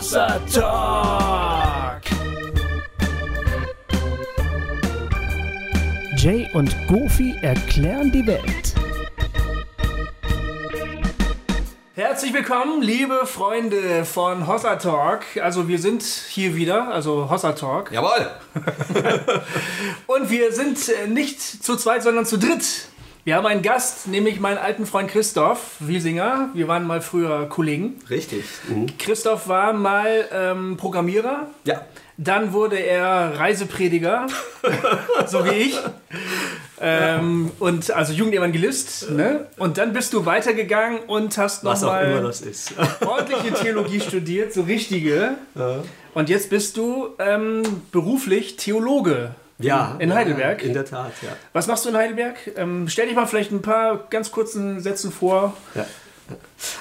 [0.00, 2.00] Hossa Talk.
[6.16, 8.74] Jay und Goofy erklären die Welt.
[11.92, 15.20] Herzlich willkommen, liebe Freunde von Hossa Talk.
[15.38, 17.92] Also wir sind hier wieder, also Hossa Talk.
[17.92, 18.30] Jawohl!
[20.06, 22.88] Und wir sind äh, nicht zu zweit, sondern zu dritt.
[23.22, 26.48] Wir haben einen Gast, nämlich meinen alten Freund Christoph Wiesinger.
[26.54, 27.96] Wir waren mal früher Kollegen.
[28.08, 28.44] Richtig.
[28.98, 31.46] Christoph war mal ähm, Programmierer.
[31.64, 31.82] Ja.
[32.16, 34.26] Dann wurde er Reiseprediger,
[35.26, 35.78] so wie ich.
[36.80, 39.10] Ähm, und also Jugendevangelist.
[39.10, 39.46] Ne?
[39.58, 42.72] Und dann bist du weitergegangen und hast Was auch immer nochmal das ist.
[43.06, 45.34] ordentliche Theologie studiert, so richtige.
[46.14, 47.62] Und jetzt bist du ähm,
[47.92, 49.34] beruflich Theologe.
[49.60, 49.96] Ja.
[49.98, 50.62] In Heidelberg?
[50.62, 51.30] In der Tat, ja.
[51.52, 52.36] Was machst du in Heidelberg?
[52.56, 55.56] Ähm, stell dich mal vielleicht ein paar ganz kurzen Sätzen vor.
[55.74, 55.86] ja.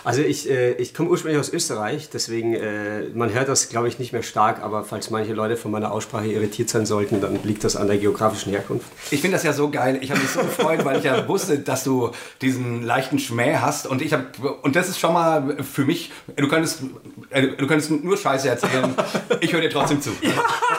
[0.03, 4.00] Also ich, äh, ich komme ursprünglich aus Österreich, deswegen, äh, man hört das glaube ich
[4.00, 7.64] nicht mehr stark, aber falls manche Leute von meiner Aussprache irritiert sein sollten, dann liegt
[7.64, 8.88] das an der geografischen Herkunft.
[9.11, 10.00] Ich finde das ja so geil.
[10.02, 13.88] Ich habe mich so gefreut, weil ich ja wusste, dass du diesen leichten Schmäh hast.
[13.88, 14.25] Und ich habe
[14.61, 16.11] und das ist schon mal für mich.
[16.36, 16.81] Du könntest,
[17.30, 18.94] äh, du könntest nur Scheiße erzählen.
[19.41, 20.11] Ich höre dir trotzdem zu.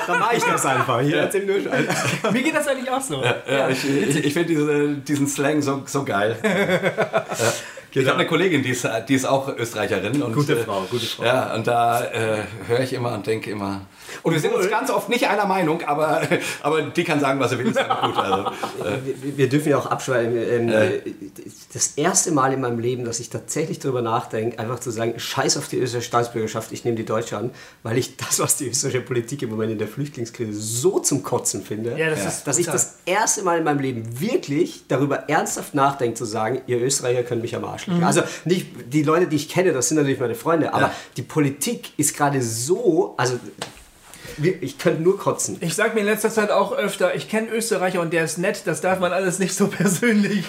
[0.07, 1.01] Dann mache ich das einfach.
[1.01, 2.33] Hier erzähl nur Scheiße.
[2.33, 3.23] Mir geht das eigentlich auch so.
[3.23, 6.37] Ja, ich ich, ich finde diese, diesen Slang so, so geil.
[7.93, 8.03] Ja.
[8.03, 10.23] Ich habe eine Kollegin, die ist, die ist auch Österreicherin.
[10.23, 11.25] Und, Gute äh, Frau, gute Frau.
[11.25, 13.83] Ja, und da äh, höre ich immer und denke immer.
[14.23, 16.23] Und wir sind uns ganz oft nicht einer Meinung, aber,
[16.63, 17.69] aber die kann sagen, was sie will.
[17.69, 18.17] Ist gut.
[18.17, 18.51] Also,
[19.23, 20.37] Wir, wir dürfen ja auch abschweifen.
[20.37, 21.01] Ähm, Äh.
[21.73, 25.57] Das erste Mal in meinem Leben, dass ich tatsächlich darüber nachdenke, einfach zu sagen, scheiß
[25.57, 27.51] auf die österreichische Staatsbürgerschaft, ich nehme die Deutsche an,
[27.83, 31.63] weil ich das, was die österreichische Politik im Moment in der Flüchtlingskrise so zum Kotzen
[31.63, 35.75] finde, Ja, das ist dass ich das erste Mal in meinem Leben wirklich darüber ernsthaft
[35.75, 38.03] nachdenke, zu sagen, ihr Österreicher könnt mich am Arsch lecken.
[38.05, 40.93] Also nicht die Leute, die ich kenne, das sind natürlich meine Freunde, aber Ja.
[41.17, 43.39] die Politik ist gerade so, also
[44.39, 45.57] ich könnte nur kotzen.
[45.61, 48.63] Ich sag mir in letzter Zeit auch öfter, ich kenne Österreicher und der ist nett,
[48.65, 50.45] das darf man alles nicht so persönlich,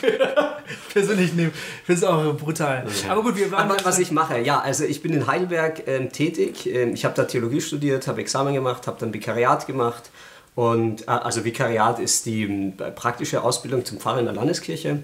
[0.93, 1.51] persönlich nehmen.
[1.53, 2.85] Ich finde es auch brutal.
[3.09, 3.69] Aber gut, wir waren.
[3.69, 6.67] Aber was ich mache, ja, also ich bin in Heidelberg ähm, tätig.
[6.67, 10.09] Ähm, ich habe da Theologie studiert, habe Examen gemacht, habe dann Vikariat gemacht.
[10.55, 15.03] Und äh, also Vikariat ist die ähm, praktische Ausbildung zum Pfarrer in der Landeskirche.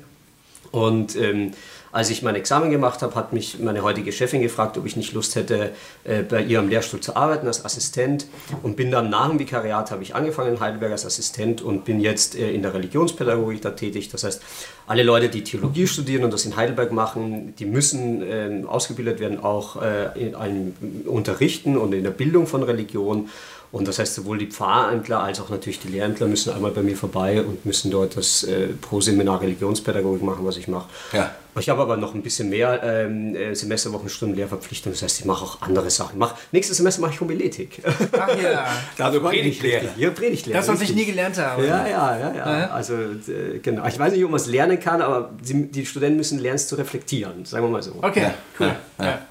[0.71, 1.51] Und ähm,
[1.91, 5.13] als ich mein Examen gemacht habe, hat mich meine heutige Chefin gefragt, ob ich nicht
[5.13, 5.71] Lust hätte,
[6.03, 8.27] äh, bei ihr am Lehrstuhl zu arbeiten als Assistent.
[8.61, 11.99] Und bin dann nach dem Vikariat, habe ich angefangen in Heidelberg als Assistent und bin
[11.99, 14.09] jetzt äh, in der Religionspädagogik da tätig.
[14.09, 14.41] Das heißt,
[14.85, 19.43] alle Leute, die Theologie studieren und das in Heidelberg machen, die müssen ähm, ausgebildet werden,
[19.43, 20.73] auch äh, in einem
[21.05, 23.29] Unterrichten und in der Bildung von Religion.
[23.71, 26.95] Und das heißt, sowohl die Pfarrämtler als auch natürlich die Lehrämtler müssen einmal bei mir
[26.95, 30.87] vorbei und müssen dort das äh, Pro-Seminar Religionspädagogik machen, was ich mache.
[31.13, 31.31] Ja.
[31.59, 34.93] Ich habe aber noch ein bisschen mehr ähm, äh, Semesterwochenstunden Lehrverpflichtung.
[34.93, 36.19] Das heißt, ich mache auch andere Sachen.
[36.19, 37.81] Mach, nächstes Semester mache ich Homiletik.
[38.17, 38.67] Ach ja,
[39.03, 39.89] also Predigtlehre.
[39.97, 40.59] Ja, Predigtlehre.
[40.59, 41.65] das, was ich nie gelernt habe.
[41.65, 42.69] Ja, ja, ja, ja.
[42.69, 43.87] Also, äh, genau.
[43.87, 46.67] Ich weiß nicht, ob man es lernen kann, aber sie, die Studenten müssen lernen, es
[46.67, 47.43] zu reflektieren.
[47.45, 47.95] Sagen wir mal so.
[48.03, 48.75] Okay, Ja, cool.
[48.99, 49.21] ja, ja.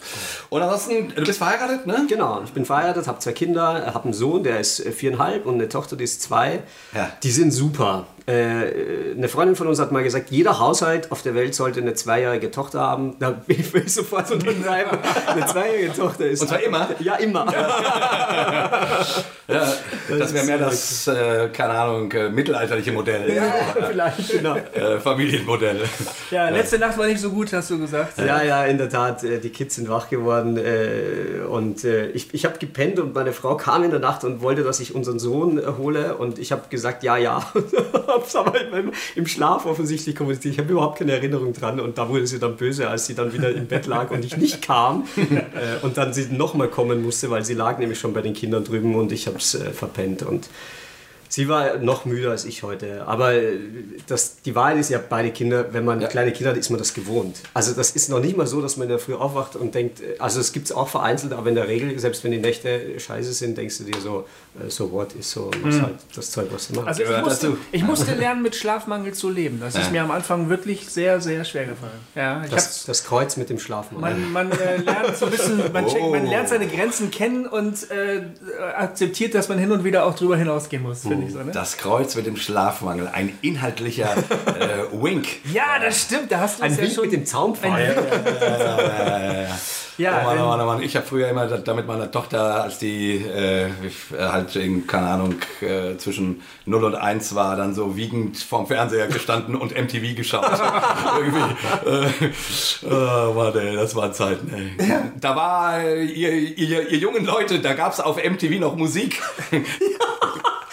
[0.51, 2.07] Und ansonsten, du bist verheiratet, ne?
[2.09, 5.55] Genau, ich bin verheiratet, habe zwei Kinder, habe einen Sohn, der ist äh, viereinhalb und
[5.55, 6.63] eine Tochter, die ist zwei.
[6.95, 7.11] Ja.
[7.23, 8.07] Die sind super.
[8.27, 11.95] Äh, eine Freundin von uns hat mal gesagt, jeder Haushalt auf der Welt sollte eine
[11.95, 13.17] zweijährige Tochter haben.
[13.21, 14.99] Da bin ich will ich sofort unterschreiben.
[15.27, 16.43] Eine zweijährige Tochter ist.
[16.43, 16.89] Und zwar immer?
[16.99, 17.47] Ja, immer.
[19.49, 19.73] Ja,
[20.19, 23.41] das wäre mehr das, äh, keine Ahnung, äh, mittelalterliche Modell.
[23.89, 24.57] Vielleicht, genau.
[24.57, 25.83] Äh, Familienmodell.
[26.33, 28.19] Ja, letzte Nacht war nicht so gut, hast du gesagt.
[28.19, 29.23] Ja, ja, in der Tat.
[29.23, 33.57] äh, Die Kids sind wach geworden äh, und ich, ich habe gepennt und meine Frau
[33.57, 37.05] kam in der Nacht und wollte, dass ich unseren Sohn hole und ich habe gesagt,
[37.05, 37.41] ja, ja.
[38.17, 40.55] Hab's aber im, im Schlaf offensichtlich kommuniziert.
[40.55, 43.33] Ich habe überhaupt keine Erinnerung dran und da wurde sie dann böse, als sie dann
[43.33, 47.31] wieder im Bett lag und ich nicht kam äh, und dann sie nochmal kommen musste,
[47.31, 50.23] weil sie lag nämlich schon bei den Kindern drüben und ich habe es äh, verpennt
[50.23, 50.49] und
[51.29, 53.05] Sie war noch müder als ich heute.
[53.07, 53.59] Aber äh,
[54.07, 56.09] das, die Wahrheit ist ja, beide Kinder, wenn man Ja.
[56.09, 57.37] kleine Kinder hat, ist man das gewohnt.
[57.55, 60.01] Also das ist noch nicht mal so, dass man in der Früh aufwacht und denkt,
[60.01, 62.99] äh, also es gibt es auch vereinzelt, aber in der Regel, selbst wenn die Nächte
[62.99, 64.27] scheiße sind, denkst du dir so,
[64.65, 66.89] äh, so what ist so, machst halt das Zeug, was du machst.
[67.01, 69.59] Also ich musste, ich musste lernen, mit Schlafmangel zu leben.
[69.61, 69.91] Das ist Ja.
[69.91, 71.93] mir am Anfang wirklich sehr, sehr schwer gefallen.
[72.15, 74.01] Ja, ich das, das Kreuz mit dem Schlafen.
[74.01, 77.91] man, man äh, lernt so ein bisschen, man, checkt, man lernt seine Grenzen kennen und
[77.91, 78.23] äh,
[78.77, 81.53] akzeptiert, dass man hin und wieder auch drüber hinausgehen muss, finde finde ich so, ne?
[81.53, 84.17] Das Kreuz mit dem Schlafmangel, ein inhaltlicher
[84.47, 85.27] äh, Wink.
[85.53, 87.05] Ja, das stimmt, da hast du Ein ja Wink schon...
[87.05, 87.97] mit dem Zaunpfahl.
[89.99, 90.83] ja, oh Mann, oh Mann, oh Mann.
[90.83, 93.69] Ich habe früher immer da- mit meiner Tochter, als die äh,
[94.19, 99.07] halt in, keine Ahnung, äh, zwischen 0 und 1 war, dann so wiegend vorm Fernseher
[99.09, 100.47] gestanden und MTV geschaut.
[101.19, 102.17] Irgendwie.
[102.87, 104.87] Äh, oh Mann, ey, das waren Zeiten, ey.
[105.21, 109.21] Da war, äh, ihr, ihr, ihr jungen Leute, da gab es auf MTV noch Musik.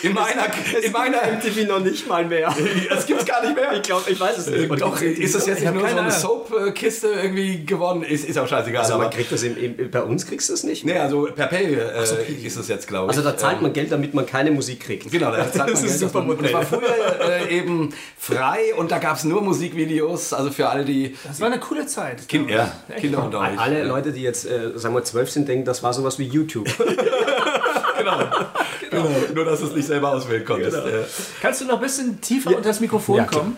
[0.03, 0.47] In meiner,
[0.81, 2.53] in meiner, MTV noch nicht mal mehr.
[2.89, 3.73] das gibt's gar nicht mehr.
[3.73, 4.69] Ich glaube, ich weiß es nicht.
[4.69, 6.11] Und auch, ist das jetzt Ich nicht nur so keine eine.
[6.11, 8.03] Soap-Kiste irgendwie geworden?
[8.03, 8.81] Ist, ist auch scheißegal.
[8.81, 10.85] Also aber man kriegt das im, im, bei uns kriegst du es nicht.
[10.85, 12.03] Nee, also per Pay äh,
[12.44, 13.17] ist es jetzt, glaube ich.
[13.17, 15.09] Also da zahlt Ähm, man Geld, damit man keine Musik kriegt.
[15.09, 16.38] Genau, da zahlt man Das ist Geld ein super dafür.
[16.38, 20.69] Und es war früher äh, eben frei und da gab es nur Musikvideos, also für
[20.69, 22.27] alle, die Das war eine coole Zeit.
[22.27, 22.99] kind, ja, Echt?
[22.99, 23.57] Kinder unter euch.
[23.57, 26.67] Alle Leute, die jetzt, äh, sagen wir, zwölf sind, denken, das war sowas wie YouTube.
[27.95, 28.19] Genau.
[28.94, 29.10] Genau.
[29.36, 30.75] Nur, dass du es nicht selber auswählen konntest.
[30.78, 30.88] Genau.
[30.88, 31.04] Äh,
[31.42, 33.57] Kannst du noch ein bisschen tiefer unter das Mikrofon Ja, kommen?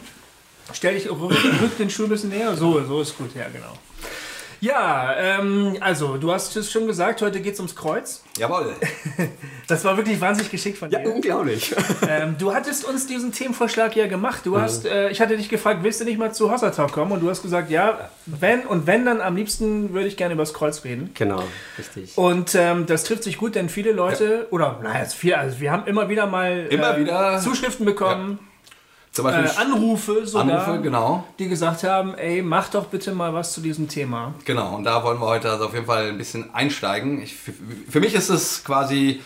[0.74, 2.56] Stell dich, rück, rück den Stuhl ein bisschen näher.
[2.56, 3.78] So, so ist gut, ja, genau.
[4.62, 8.24] Ja, ähm, also, du hast es schon gesagt, heute geht es ums Kreuz.
[8.38, 8.74] jawohl.
[9.68, 11.02] Das war wirklich wahnsinnig geschickt von dir.
[11.04, 11.74] ja, unglaublich.
[12.08, 14.42] Ähm, du hattest uns diesen Themenvorschlag ja gemacht.
[14.46, 17.12] Du hast, äh, ich hatte dich gefragt, willst du nicht mal zu Hossa Talk kommen?
[17.12, 20.44] Und du hast gesagt, ja, wenn und wenn, dann am liebsten würde ich gerne über
[20.44, 21.10] das Kreuz reden.
[21.16, 21.42] Genau,
[21.80, 22.16] richtig.
[22.18, 25.72] Und ähm, das trifft sich gut, denn viele Leute, oder naja, es viel, also wir
[25.72, 27.40] haben immer wieder mal Immer äh, wieder.
[27.40, 28.40] Zuschriften bekommen,
[29.16, 31.24] Zum äh, Beispiel Anrufe sogar, Anrufe, genau.
[31.40, 34.34] die gesagt haben, ey, mach doch bitte mal was zu diesem Thema.
[34.44, 37.22] Genau, und da wollen wir heute also auf jeden Fall ein bisschen einsteigen.
[37.22, 37.54] Ich, für,
[37.90, 39.22] für mich ist es quasi,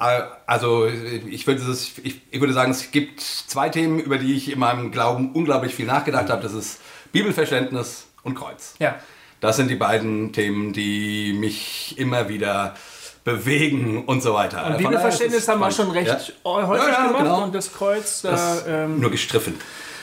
[0.00, 4.34] äh, also ich würde, es, ich, ich würde sagen, es gibt zwei Themen, über die
[4.34, 6.42] ich in meinem Glauben unglaublich viel nachgedacht habe.
[6.42, 6.80] Das ist
[7.12, 8.74] Bibelverständnis und Kreuz.
[8.80, 8.96] Ja.
[9.38, 12.74] Das sind die beiden Themen, die mich immer wieder
[13.28, 14.66] bewegen und so weiter.
[14.66, 16.68] Und Bibelverständnis haben wir schon recht spannend.
[16.68, 17.44] häufig Ja, ja, gemacht genau.
[17.44, 19.54] und das Kreuz, da Das ähm, nur gestriffen.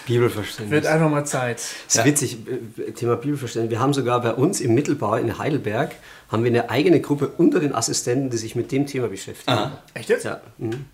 [0.06, 0.72] Bibelverständnis.
[0.72, 1.62] wird einfach mal Zeit.
[1.88, 2.38] Das ist witzig,
[2.78, 3.72] äh, Thema Bibelverständnis.
[3.72, 5.96] Wir haben sogar bei uns im Mittelbau in Heidelberg
[6.32, 9.72] haben wir eine eigene Gruppe unter den Assistenten, die sich mit dem Thema beschäftigen.
[9.94, 10.26] Echt jetzt?
[10.26, 10.42] Ja.
[10.58, 10.86] Mhm.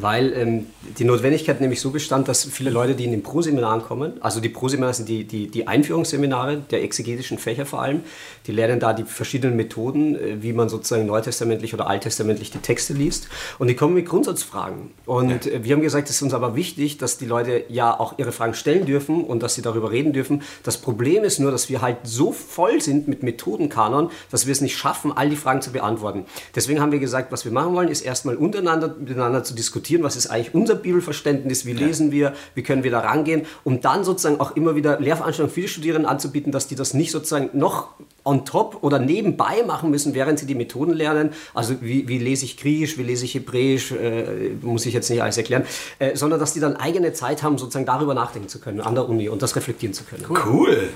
[0.00, 0.66] Weil ähm,
[0.98, 4.48] die Notwendigkeit nämlich so bestand, dass viele Leute, die in den Pro-Seminaren kommen, also die
[4.48, 8.00] Pro-Seminare sind die, die, die Einführungsseminare der exegetischen Fächer vor allem,
[8.46, 12.94] die lernen da die verschiedenen Methoden, äh, wie man sozusagen neutestamentlich oder alttestamentlich die Texte
[12.94, 13.28] liest.
[13.58, 14.90] Und die kommen mit Grundsatzfragen.
[15.06, 18.18] Und äh, wir haben gesagt, es ist uns aber wichtig, dass die Leute ja auch
[18.18, 20.42] ihre Fragen stellen dürfen und dass sie darüber reden dürfen.
[20.62, 24.62] Das Problem ist nur, dass wir halt so voll sind mit Methodenkanon, dass wir es
[24.62, 26.24] nicht schaffen, all die Fragen zu beantworten.
[26.54, 30.16] Deswegen haben wir gesagt, was wir machen wollen, ist erstmal untereinander miteinander zu diskutieren, was
[30.16, 34.40] ist eigentlich unser Bibelverständnis, wie lesen wir, wie können wir da rangehen, um dann sozusagen
[34.40, 37.88] auch immer wieder Lehrveranstaltungen für die Studierenden anzubieten, dass die das nicht sozusagen noch
[38.24, 41.30] on top oder nebenbei machen müssen, während sie die Methoden lernen.
[41.54, 45.22] Also wie, wie lese ich Griechisch, wie lese ich Hebräisch, äh, muss ich jetzt nicht
[45.22, 45.64] alles erklären,
[45.98, 49.08] äh, sondern dass die dann eigene Zeit haben, sozusagen darüber nachdenken zu können an der
[49.08, 50.24] Uni und das reflektieren zu können.
[50.46, 50.88] Cool.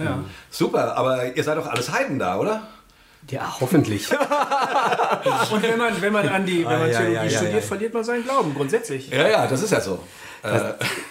[0.50, 2.68] Super, aber ihr seid doch alles Heiden da, oder?
[3.30, 4.10] Ja, hoffentlich.
[5.52, 7.54] Und wenn man, wenn man an die, wenn man Ah, ja, Theologie ja, ja, studiert,
[7.54, 7.60] ja.
[7.60, 9.08] verliert man seinen Glauben, grundsätzlich.
[9.10, 9.98] Ja, ja, das ist ja so.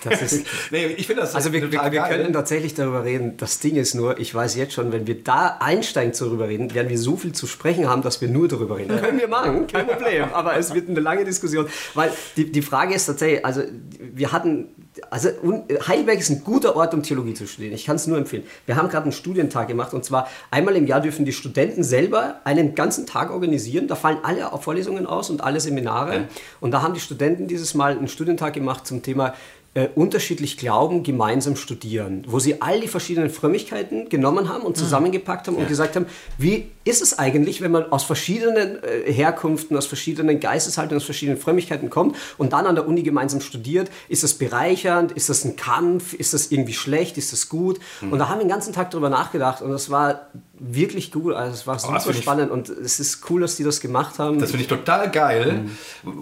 [0.04, 2.18] Das ist, Nee, ich finde das Also wir, wir, total wir geil.
[2.18, 3.36] können tatsächlich darüber reden.
[3.38, 6.72] Das Ding ist nur, ich weiß jetzt schon, wenn wir da einsteigen zu darüber reden,
[6.76, 8.96] werden wir so viel zu sprechen haben, dass wir nur darüber reden.
[9.02, 10.26] Können wir machen, kein Problem.
[10.34, 11.66] Aber es wird eine lange Diskussion.
[11.96, 13.64] Weil die, die Frage ist tatsächlich, also
[14.00, 14.68] wir hatten,
[15.10, 17.74] also un- Heidelberg ist ein guter Ort, um Theologie zu studieren.
[17.74, 18.44] Ich kann es nur empfehlen.
[18.66, 22.42] Wir haben gerade einen Studientag gemacht und zwar einmal im Jahr dürfen die Studenten selber
[22.44, 23.88] einen ganzen Tag organisieren.
[23.88, 26.26] Da fallen alle Vorlesungen aus und alle Seminare.
[26.60, 29.34] Und da haben die Studenten dieses Mal einen Studientag gemacht zum Thema
[29.76, 35.48] äh, unterschiedlich glauben, gemeinsam studieren, wo sie all die verschiedenen Frömmigkeiten genommen haben und zusammengepackt
[35.48, 36.06] haben und gesagt haben,
[36.38, 41.40] wie ist es eigentlich, wenn man aus verschiedenen äh, Herkünften, aus verschiedenen Geisteshaltungen, aus verschiedenen
[41.40, 45.56] Frömmigkeiten kommt und dann an der Uni gemeinsam studiert, ist das bereichernd, ist das ein
[45.56, 47.80] Kampf, ist das irgendwie schlecht, ist das gut?
[48.02, 50.28] Und da haben wir den ganzen Tag drüber nachgedacht und das war
[50.66, 53.64] wirklich gut, also es war super finde ich- spannend und es ist cool, dass die
[53.64, 54.40] das gemacht haben.
[54.40, 55.66] Das finde ich total geil.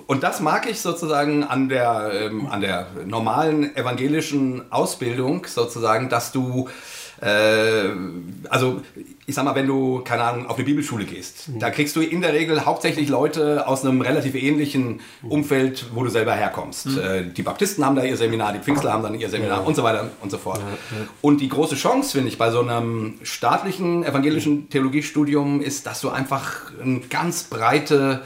[0.08, 6.32] Und das mag ich sozusagen an der, ähm, an der normalen evangelischen Ausbildung sozusagen, dass
[6.32, 6.70] du,
[7.22, 8.82] also
[9.28, 12.22] ich sag mal, wenn du, keine Ahnung, auf eine Bibelschule gehst, da kriegst du in
[12.22, 16.98] der Regel hauptsächlich Leute aus einem relativ ähnlichen Umfeld, wo du selber herkommst.
[16.98, 19.84] Äh, die Baptisten haben da ihr Seminar, die Pfingstler haben dann ihr Seminar und so
[19.84, 20.60] weiter und so fort.
[21.22, 26.10] Und die große Chance, finde ich, bei so einem staatlichen evangelischen Theologiestudium ist, dass du
[26.10, 28.24] einfach eine ganz breite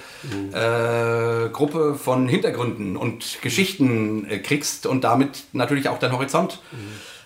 [0.53, 6.61] äh, Gruppe von Hintergründen und Geschichten äh, kriegst und damit natürlich auch deinen Horizont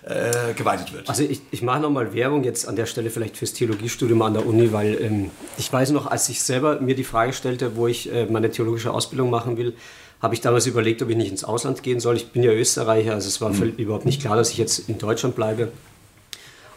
[0.10, 1.08] äh, geweitet wird.
[1.08, 4.46] Also ich, ich mache nochmal Werbung jetzt an der Stelle vielleicht fürs Theologiestudium an der
[4.46, 8.12] Uni, weil ähm, ich weiß noch, als ich selber mir die Frage stellte, wo ich
[8.12, 9.75] äh, meine theologische Ausbildung machen will,
[10.20, 12.16] habe ich damals überlegt, ob ich nicht ins Ausland gehen soll.
[12.18, 13.74] Ich bin ja Österreicher, also es war mhm.
[13.78, 15.72] überhaupt nicht klar, dass ich jetzt in Deutschland bleibe.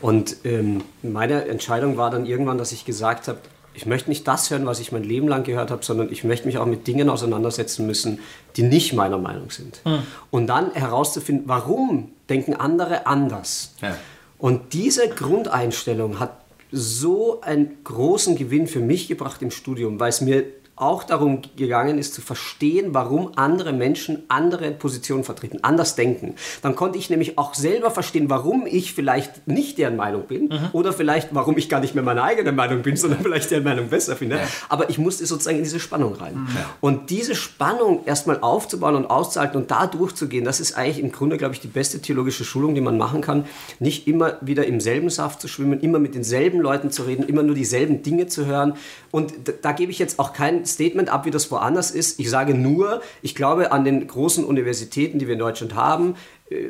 [0.03, 3.39] Und ähm, meine Entscheidung war dann irgendwann, dass ich gesagt habe,
[3.75, 6.47] ich möchte nicht das hören, was ich mein Leben lang gehört habe, sondern ich möchte
[6.47, 8.21] mich auch mit Dingen auseinandersetzen müssen,
[8.57, 9.81] die nicht meiner Meinung sind.
[9.85, 10.03] Mhm.
[10.31, 13.75] Und dann herauszufinden, warum denken andere anders.
[13.81, 13.97] Ja.
[14.39, 20.21] Und diese Grundeinstellung hat so einen großen Gewinn für mich gebracht im Studium, weil es
[20.21, 20.45] mir
[20.83, 26.35] auch darum gegangen ist, zu verstehen, warum andere Menschen andere Positionen vertreten, anders denken.
[26.61, 30.71] Dann konnte ich nämlich auch selber verstehen, warum ich vielleicht nicht deren Meinung bin mhm.
[30.73, 33.89] oder vielleicht, warum ich gar nicht mehr meine eigene Meinung bin, sondern vielleicht deren Meinung
[33.89, 34.37] besser finde.
[34.37, 34.43] Ja.
[34.69, 36.35] Aber ich musste sozusagen in diese Spannung rein.
[36.35, 36.49] Mhm.
[36.81, 41.37] Und diese Spannung erstmal aufzubauen und auszuhalten und da durchzugehen, das ist eigentlich im Grunde,
[41.37, 43.45] glaube ich, die beste theologische Schulung, die man machen kann.
[43.79, 47.45] Nicht immer wieder im selben Saft zu schwimmen, immer mit denselben Leuten zu reden, immer
[47.45, 48.75] nur dieselben Dinge zu hören.
[49.13, 52.19] Und da, da gebe ich jetzt auch kein Statement ab, wie das woanders ist.
[52.19, 56.15] Ich sage nur, ich glaube an den großen Universitäten, die wir in Deutschland haben,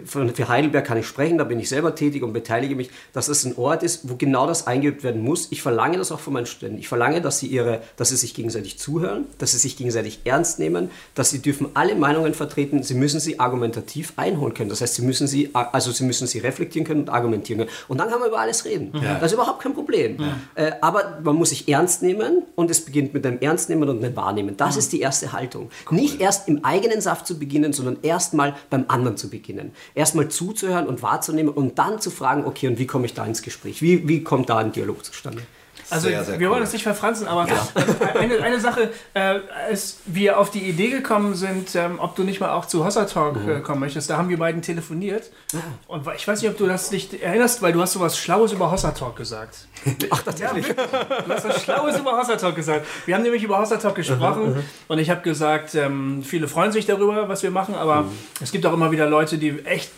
[0.04, 3.44] für Heidelberg kann ich sprechen, da bin ich selber tätig und beteilige mich, dass es
[3.44, 5.48] ein Ort ist, wo genau das eingeübt werden muss.
[5.50, 6.78] Ich verlange das auch von meinen Studenten.
[6.78, 10.58] Ich verlange, dass sie, ihre, dass sie sich gegenseitig zuhören, dass sie sich gegenseitig ernst
[10.58, 14.70] nehmen, dass sie dürfen alle Meinungen vertreten, sie müssen sie argumentativ einholen können.
[14.70, 17.70] Das heißt, sie müssen sie, also sie müssen sie reflektieren können und argumentieren können.
[17.88, 18.92] Und dann kann man über alles reden.
[18.94, 19.14] Ja.
[19.14, 20.18] Das ist überhaupt kein Problem.
[20.20, 20.36] Ja.
[20.54, 24.16] Äh, aber man muss sich ernst nehmen und es beginnt mit einem Ernstnehmen und einem
[24.16, 24.56] Wahrnehmen.
[24.56, 24.78] Das mhm.
[24.80, 25.70] ist die erste Haltung.
[25.90, 25.98] Cool.
[25.98, 30.28] Nicht erst im eigenen Saft zu beginnen, sondern erst mal beim anderen zu beginnen erstmal
[30.28, 33.82] zuzuhören und wahrzunehmen und dann zu fragen, okay, und wie komme ich da ins Gespräch?
[33.82, 35.42] Wie, wie kommt da ein Dialog zustande?
[35.92, 36.54] Also sehr, sehr wir cool.
[36.54, 37.68] wollen uns nicht verfranzen, aber ja.
[38.18, 42.40] eine, eine Sache, äh, als wir auf die Idee gekommen sind, ähm, ob du nicht
[42.40, 43.50] mal auch zu Hossa Talk mhm.
[43.50, 45.30] äh, kommen möchtest, da haben wir beiden telefoniert.
[45.54, 45.58] Ah.
[45.88, 48.52] Und ich weiß nicht, ob du das nicht erinnerst, weil du hast so was Schlaues
[48.52, 49.66] über Hossa Talk gesagt.
[50.10, 50.68] Ach, tatsächlich.
[50.68, 52.86] Ja, du hast was Schlaues über Hossa Talk gesagt.
[53.04, 54.64] Wir haben nämlich über Hossa Talk gesprochen mhm.
[54.88, 58.12] und ich habe gesagt, ähm, viele freuen sich darüber, was wir machen, aber mhm.
[58.40, 59.90] es gibt auch immer wieder Leute, die echt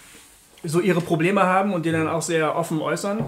[0.64, 3.18] so ihre Probleme haben und die dann auch sehr offen äußern.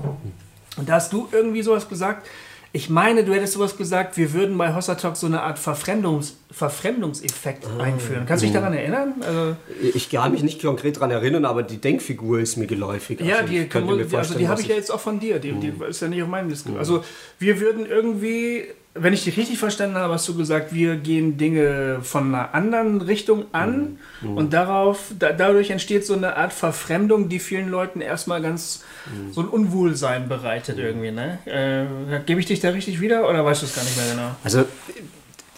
[0.76, 2.26] Und da hast du irgendwie sowas gesagt,
[2.73, 6.37] ich meine, du hättest sowas gesagt, wir würden bei Hossa Talk so eine Art Verfremdungs
[6.50, 8.25] Verfremdungseffekt ah, einführen.
[8.26, 9.14] Kannst du dich daran erinnern?
[9.20, 9.56] Also
[9.94, 13.20] ich kann mich nicht konkret daran erinnern, aber die Denkfigur ist mir geläufig.
[13.20, 13.68] Ja, also die,
[14.16, 15.38] also die habe ich ja jetzt auch von dir.
[15.38, 15.82] Die, die hm.
[15.82, 16.70] ist ja nicht auf meinem Liste.
[16.70, 16.78] Hm.
[16.78, 17.04] Also
[17.38, 18.64] wir würden irgendwie
[18.99, 23.00] wenn ich dich richtig verstanden habe, hast du gesagt, wir gehen Dinge von einer anderen
[23.00, 24.37] Richtung an mhm.
[24.37, 29.33] und darauf, da, dadurch entsteht so eine Art Verfremdung, die vielen Leuten erstmal ganz mhm.
[29.33, 31.11] so ein Unwohlsein bereitet irgendwie.
[31.11, 31.38] Ne?
[31.47, 34.37] Äh, Gebe ich dich da richtig wieder oder weißt du es gar nicht mehr genau?
[34.45, 34.65] Also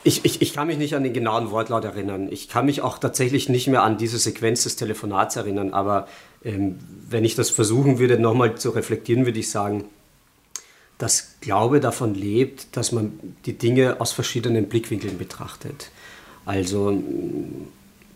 [0.05, 2.29] ich, ich, ich kann mich nicht an den genauen Wortlaut erinnern.
[2.31, 6.09] Ich kann mich auch tatsächlich nicht mehr an diese Sequenz des Telefonats erinnern, aber
[6.45, 6.79] ähm,
[7.09, 9.85] wenn ich das versuchen würde, nochmal zu reflektieren, würde ich sagen,
[10.99, 15.91] dass Glaube davon lebt, dass man die Dinge aus verschiedenen Blickwinkeln betrachtet.
[16.45, 17.03] Also äh,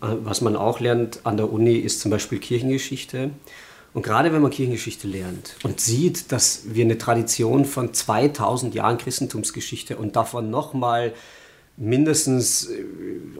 [0.00, 3.30] was man auch lernt an der Uni ist zum Beispiel Kirchengeschichte.
[3.94, 8.98] Und gerade wenn man Kirchengeschichte lernt und sieht, dass wir eine Tradition von 2000 Jahren
[8.98, 11.12] Christentumsgeschichte und davon nochmal
[11.76, 12.68] mindestens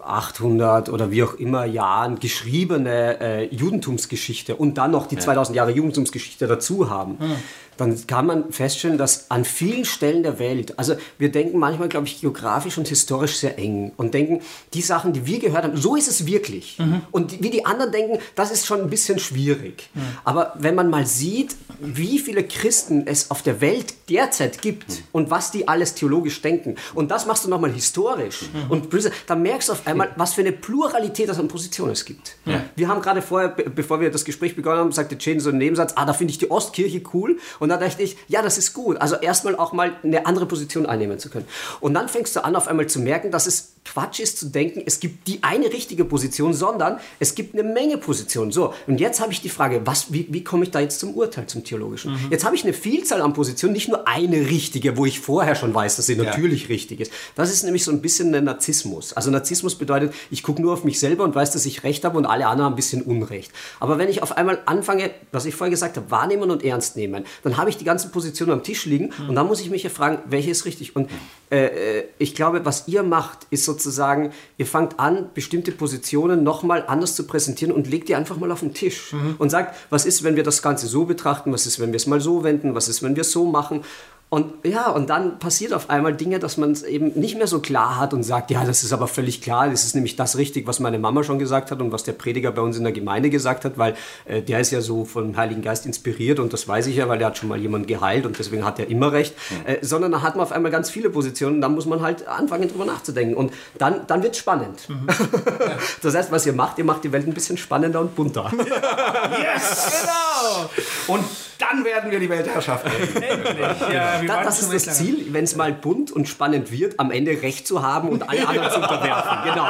[0.03, 5.57] 800 äh, oder wie auch immer Jahren geschriebene äh, Judentumsgeschichte und dann noch die 2000
[5.57, 7.37] Jahre Judentumsgeschichte dazu haben, hm
[7.77, 12.07] dann kann man feststellen, dass an vielen Stellen der Welt, also wir denken manchmal, glaube
[12.07, 14.41] ich, geografisch und historisch sehr eng und denken,
[14.75, 16.79] die Sachen, die wir gehört haben, so ist es wirklich.
[16.79, 17.03] Mhm.
[17.11, 19.91] Und wie die anderen denken, das ist schon ein bisschen schwierig.
[19.95, 20.01] Mhm.
[20.25, 25.05] Aber wenn man mal sieht, wie viele Christen es auf der Welt derzeit gibt mhm.
[25.13, 28.71] und was die alles theologisch denken, und das machst du nochmal historisch, mhm.
[28.71, 28.89] und
[29.27, 32.37] dann merkst du auf einmal, was für eine Pluralität es an Positionen es gibt.
[32.45, 32.63] Ja.
[32.77, 35.93] Wir haben gerade vorher, bevor wir das Gespräch begonnen haben, sagte Jane so einen Nebensatz,
[35.97, 37.39] ah, da finde ich die Ostkirche cool.
[37.63, 38.97] Und da dachte ich, ja, das ist gut.
[39.01, 41.47] Also erstmal auch mal eine andere Position einnehmen zu können.
[41.79, 44.83] Und dann fängst du an, auf einmal zu merken, dass es Quatsch ist zu denken,
[44.87, 48.51] es gibt die eine richtige Position, sondern es gibt eine Menge Positionen.
[48.51, 51.15] So, und jetzt habe ich die Frage, was, wie, wie komme ich da jetzt zum
[51.15, 52.13] Urteil, zum theologischen?
[52.13, 52.31] Mhm.
[52.31, 55.75] Jetzt habe ich eine Vielzahl an Positionen, nicht nur eine richtige, wo ich vorher schon
[55.75, 56.23] weiß, dass sie ja.
[56.25, 57.13] natürlich richtig ist.
[57.35, 59.13] Das ist nämlich so ein bisschen ein Narzissmus.
[59.13, 62.19] Also Narzissmus bedeutet, ich gucke nur auf mich selber und weiß, dass ich recht habe
[62.19, 63.53] und alle anderen haben ein bisschen Unrecht.
[63.79, 67.25] Aber wenn ich auf einmal anfange, was ich vorher gesagt habe, wahrnehmen und ernst nehmen,
[67.43, 69.29] dann dann habe ich die ganzen Positionen am Tisch liegen mhm.
[69.31, 70.97] und dann muss ich mich ja fragen, welche ist richtig.
[70.97, 71.11] Und
[71.51, 76.85] äh, äh, ich glaube, was ihr macht, ist sozusagen, ihr fangt an, bestimmte Positionen nochmal
[76.87, 79.35] anders zu präsentieren und legt die einfach mal auf den Tisch mhm.
[79.39, 82.07] und sagt, was ist, wenn wir das Ganze so betrachten, was ist, wenn wir es
[82.07, 83.85] mal so wenden, was ist, wenn wir es so machen.
[84.33, 87.61] Und ja, und dann passiert auf einmal Dinge, dass man es eben nicht mehr so
[87.61, 90.67] klar hat und sagt, ja, das ist aber völlig klar, das ist nämlich das richtig,
[90.67, 93.29] was meine Mama schon gesagt hat und was der Prediger bei uns in der Gemeinde
[93.29, 96.87] gesagt hat, weil äh, der ist ja so vom Heiligen Geist inspiriert und das weiß
[96.87, 99.35] ich ja, weil der hat schon mal jemanden geheilt und deswegen hat er immer recht.
[99.51, 99.67] Mhm.
[99.67, 102.27] Äh, sondern da hat man auf einmal ganz viele Positionen und dann muss man halt
[102.27, 103.37] anfangen, drüber nachzudenken.
[103.37, 104.89] Und dann, dann wird es spannend.
[104.89, 105.09] Mhm.
[106.03, 108.51] das heißt, was ihr macht, ihr macht die Welt ein bisschen spannender und bunter.
[108.57, 110.07] yes!
[110.07, 110.71] Genau!
[111.15, 111.25] Und
[111.63, 113.59] dann werden wir die Weltherrschaft Endlich.
[113.93, 117.31] Ja, das, das ist das Ziel, wenn es mal bunt und spannend wird, am Ende
[117.43, 119.39] Recht zu haben und alle anderen zu unterwerfen.
[119.53, 119.67] Genau.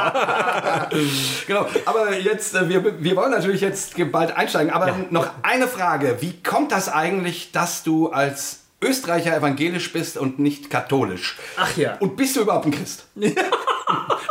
[1.47, 1.67] genau.
[1.85, 4.71] Aber jetzt, äh, wir, wir wollen natürlich jetzt bald einsteigen.
[4.71, 4.95] Aber ja.
[5.09, 6.17] noch eine Frage.
[6.19, 11.37] Wie kommt das eigentlich, dass du als Österreicher evangelisch bist und nicht katholisch?
[11.57, 11.97] Ach ja.
[11.99, 13.05] Und bist du überhaupt ein Christ?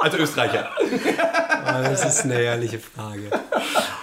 [0.00, 0.70] als Österreicher.
[1.64, 3.30] Oh, das ist eine ehrliche Frage.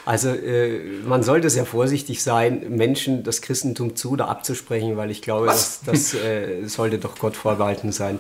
[0.05, 5.22] Also äh, man sollte sehr vorsichtig sein, Menschen das Christentum zu oder abzusprechen, weil ich
[5.22, 5.81] glaube, Was?
[5.86, 8.19] das, das äh, sollte doch Gott vorbehalten sein.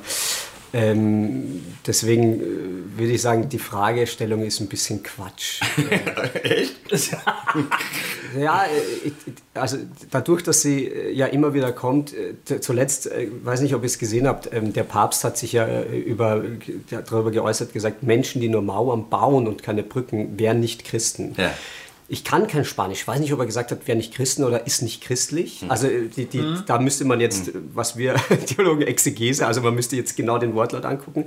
[0.71, 5.61] Ähm, deswegen äh, würde ich sagen, die Fragestellung ist ein bisschen Quatsch.
[6.43, 6.75] Echt?
[8.39, 9.11] ja, äh,
[9.55, 9.77] also
[10.11, 12.13] dadurch, dass sie äh, ja immer wieder kommt,
[12.61, 13.09] zuletzt,
[13.43, 16.43] weiß nicht, ob ihr es gesehen habt, ähm, der Papst hat sich ja über,
[16.89, 21.33] darüber geäußert, gesagt, Menschen, die nur Mauern bauen und keine Brücken, wären nicht Christen.
[21.37, 21.51] Ja
[22.11, 23.01] ich kann kein Spanisch.
[23.01, 25.61] Ich weiß nicht, ob er gesagt hat, wer nicht Christen oder ist nicht christlich.
[25.61, 25.71] Mhm.
[25.71, 26.63] Also die, die, mhm.
[26.65, 27.69] da müsste man jetzt, mhm.
[27.73, 28.15] was wir
[28.47, 31.25] Theologen Exegese, also man müsste jetzt genau den Wortlaut angucken.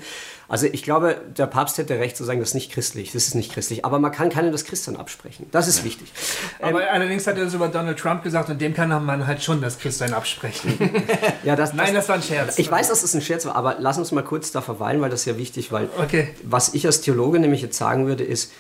[0.49, 3.35] Also ich glaube, der Papst hätte recht zu sagen, das ist nicht christlich, das ist
[3.37, 3.85] nicht christlich.
[3.85, 5.47] Aber man kann keinem das Christsein absprechen.
[5.53, 5.85] Das ist ja.
[5.85, 6.13] wichtig.
[6.61, 9.43] Aber ähm, allerdings hat er das über Donald Trump gesagt und dem kann man halt
[9.43, 10.79] schon das Christsein absprechen.
[11.45, 12.59] ja, das, Nein, das, das war ein Scherz.
[12.59, 15.11] Ich weiß, dass es ein Scherz war, aber lass uns mal kurz da verweilen, weil
[15.11, 16.35] das ist ja wichtig, weil okay.
[16.43, 18.51] was ich als Theologe nämlich jetzt sagen würde, ist,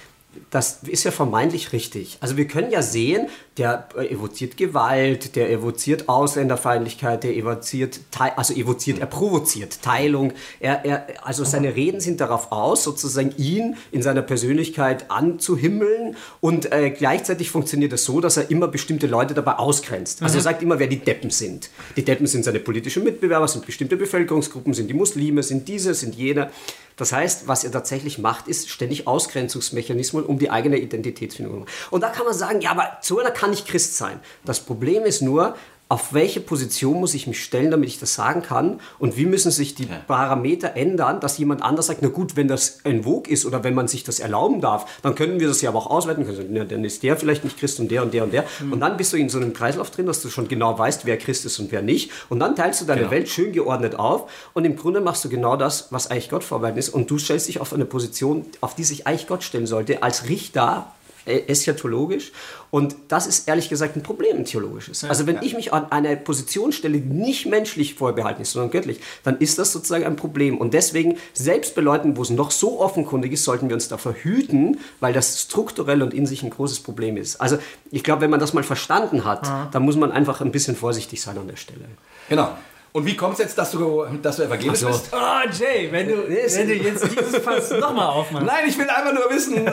[0.50, 2.18] das ist ja vermeintlich richtig.
[2.20, 8.00] Also wir können ja sehen, der evoziert Gewalt, der evoziert Ausländerfeindlichkeit, der evoziert,
[8.36, 10.32] also evoziert, er provoziert Teilung.
[10.60, 16.72] Er, er, also seine Reden sind darauf aus, sozusagen ihn in seiner Persönlichkeit anzuhimmeln und
[16.72, 20.22] äh, gleichzeitig funktioniert es das so, dass er immer bestimmte Leute dabei ausgrenzt.
[20.22, 21.70] Also er sagt immer, wer die Deppen sind.
[21.96, 26.14] Die Deppen sind seine politischen Mitbewerber, sind bestimmte Bevölkerungsgruppen, sind die Muslime, sind diese, sind
[26.14, 26.50] jene.
[26.96, 31.66] Das heißt, was er tatsächlich macht, ist ständig Ausgrenzungsmechanismen um die eigene Identitätsfindung.
[31.90, 34.20] Und da kann man sagen, ja, aber so einer kann nicht Christ sein.
[34.44, 35.56] Das Problem ist nur,
[35.92, 39.50] auf welche Position muss ich mich stellen, damit ich das sagen kann und wie müssen
[39.50, 43.44] sich die Parameter ändern, dass jemand anders sagt, na gut, wenn das ein Vogue ist
[43.44, 46.24] oder wenn man sich das erlauben darf, dann können wir das ja aber auch auswerten
[46.24, 46.56] können.
[46.56, 48.46] Ja, dann ist der vielleicht nicht Christ und der und der und der.
[48.60, 48.72] Mhm.
[48.72, 51.18] Und dann bist du in so einem Kreislauf drin, dass du schon genau weißt, wer
[51.18, 52.10] Christ ist und wer nicht.
[52.30, 53.10] Und dann teilst du deine genau.
[53.10, 56.78] Welt schön geordnet auf und im Grunde machst du genau das, was eigentlich Gott vorbehalten
[56.78, 60.02] ist und du stellst dich auf eine Position, auf die sich eigentlich Gott stellen sollte,
[60.02, 60.90] als Richter
[61.26, 62.32] eschatologisch.
[62.70, 65.02] Und das ist ehrlich gesagt ein Problem, ein theologisches.
[65.02, 65.42] Ja, also wenn ja.
[65.42, 69.58] ich mich an eine Position stelle, die nicht menschlich vorbehalten ist, sondern göttlich, dann ist
[69.58, 70.58] das sozusagen ein Problem.
[70.58, 73.98] Und deswegen, selbst bei Leuten, wo es noch so offenkundig ist, sollten wir uns da
[73.98, 77.40] verhüten, weil das strukturell und in sich ein großes Problem ist.
[77.40, 77.58] Also
[77.90, 79.68] ich glaube, wenn man das mal verstanden hat, ja.
[79.70, 81.84] dann muss man einfach ein bisschen vorsichtig sein an der Stelle.
[82.28, 82.50] Genau.
[82.94, 84.88] Und wie kommt es jetzt, dass du, dass du evangelisch so.
[84.88, 85.08] bist?
[85.12, 88.46] Oh, Jay, wenn du, wenn du jetzt dieses Fass nochmal aufmachst.
[88.46, 89.72] Nein, ich will einfach nur wissen, äh,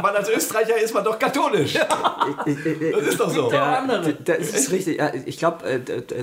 [0.00, 1.74] weil als Österreicher ist man doch katholisch.
[1.74, 3.52] das ist doch so.
[3.52, 3.84] Ja,
[4.24, 5.02] das ist richtig.
[5.26, 5.80] Ich glaube, äh,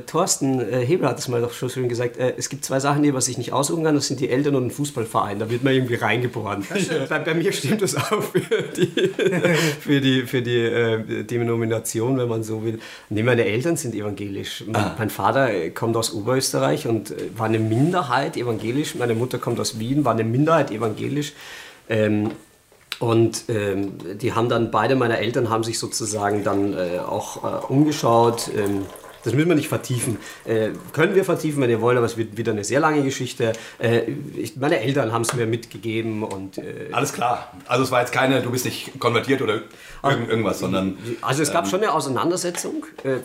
[0.07, 2.15] Thorsten äh, Hebel hat es mal doch schon schön gesagt.
[2.15, 3.95] Äh, es gibt zwei Sachen, die man sich nicht aussuchen kann.
[3.95, 5.39] Das sind die Eltern und ein Fußballverein.
[5.39, 6.65] Da wird man irgendwie reingeboren.
[7.09, 8.39] Bei, bei, mir stimmt das auch für
[8.77, 8.87] die,
[9.81, 12.79] für die, für die äh, Denomination, wenn man so will.
[13.09, 14.63] Nee, meine Eltern sind evangelisch.
[14.67, 14.95] Mein, ah.
[14.97, 18.95] mein Vater kommt aus Ober Oberösterreich und äh, war eine Minderheit evangelisch.
[18.95, 21.33] Meine Mutter kommt aus Wien, war eine Minderheit evangelisch.
[21.89, 22.31] Ähm,
[22.99, 27.65] und ähm, die haben dann, beide meiner Eltern haben sich sozusagen dann äh, auch äh,
[27.67, 28.51] umgeschaut.
[28.55, 28.85] Ähm,
[29.23, 30.17] das müssen wir nicht vertiefen.
[30.45, 33.53] Äh, können wir vertiefen, wenn ihr wollt, aber es wird wieder eine sehr lange Geschichte.
[33.79, 36.57] Äh, ich, meine Eltern haben es mir mitgegeben und.
[36.57, 37.53] Äh, Alles klar.
[37.67, 39.61] Also es war jetzt keine, du bist nicht konvertiert oder
[40.01, 40.97] also, irgendwas, sondern.
[41.21, 43.17] Also es gab ähm, schon eine Auseinandersetzung äh,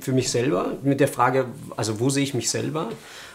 [0.00, 1.46] für mich selber mit der Frage,
[1.76, 2.88] also wo sehe ich mich selber?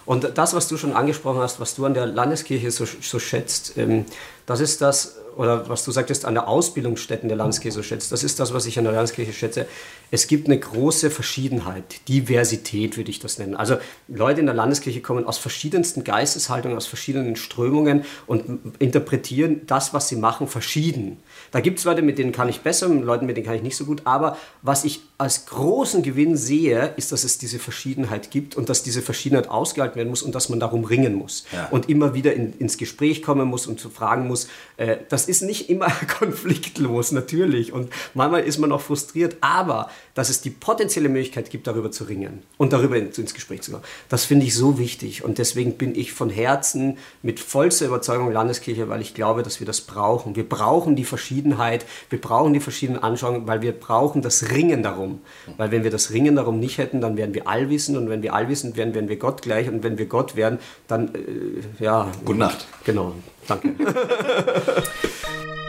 [0.06, 3.78] Und das, was du schon angesprochen hast, was du an der Landeskirche so, so schätzt,
[3.78, 4.06] ähm,
[4.46, 8.24] das ist das, oder was du sagtest, an der Ausbildungsstätten der Landeskirche so schätzt, das
[8.24, 9.68] ist das, was ich an der Landeskirche schätze.
[10.12, 13.56] Es gibt eine große Verschiedenheit, Diversität würde ich das nennen.
[13.56, 19.94] Also Leute in der Landeskirche kommen aus verschiedensten Geisteshaltungen, aus verschiedenen Strömungen und interpretieren das,
[19.94, 21.18] was sie machen, verschieden.
[21.52, 23.64] Da gibt es Leute, mit denen kann ich besser, mit Leuten, mit denen kann ich
[23.64, 24.02] nicht so gut.
[24.06, 28.84] Aber was ich als großen Gewinn sehe, ist, dass es diese Verschiedenheit gibt und dass
[28.84, 31.46] diese Verschiedenheit ausgehalten werden muss und dass man darum ringen muss.
[31.54, 31.68] Ja.
[31.70, 34.48] Und immer wieder in, ins Gespräch kommen muss und zu fragen muss.
[34.78, 35.88] Äh, das ist nicht immer
[36.20, 37.72] konfliktlos, natürlich.
[37.72, 39.38] Und manchmal ist man auch frustriert.
[39.42, 43.62] Aber dass es die potenzielle Möglichkeit gibt, darüber zu ringen und darüber ins, ins Gespräch
[43.62, 43.84] zu kommen.
[44.10, 48.90] Das finde ich so wichtig und deswegen bin ich von Herzen mit vollster Überzeugung Landeskirche,
[48.90, 50.36] weil ich glaube, dass wir das brauchen.
[50.36, 55.13] Wir brauchen die Verschiedenheit, wir brauchen die verschiedenen Anschauungen, weil wir brauchen das Ringen darum.
[55.58, 58.34] Weil wenn wir das Ringen darum nicht hätten, dann wären wir allwissend und wenn wir
[58.34, 62.12] allwissend wären, wären wir Gott gleich und wenn wir Gott wären, dann äh, ja.
[62.26, 62.68] Gute Nacht.
[62.84, 63.14] Genau.
[63.48, 63.74] Danke.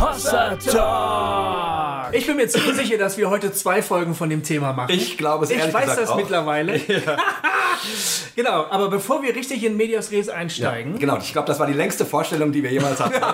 [0.00, 2.14] Hossa Talk!
[2.14, 4.92] Ich bin mir ziemlich sicher, dass wir heute zwei Folgen von dem Thema machen.
[4.94, 6.16] Ich glaube es Ich ehrlich weiß gesagt das auch.
[6.16, 6.80] mittlerweile.
[8.36, 11.72] genau, aber bevor wir richtig in Medias Res einsteigen, Genau, ich glaube, das war die
[11.74, 13.14] längste Vorstellung, die wir jemals hatten.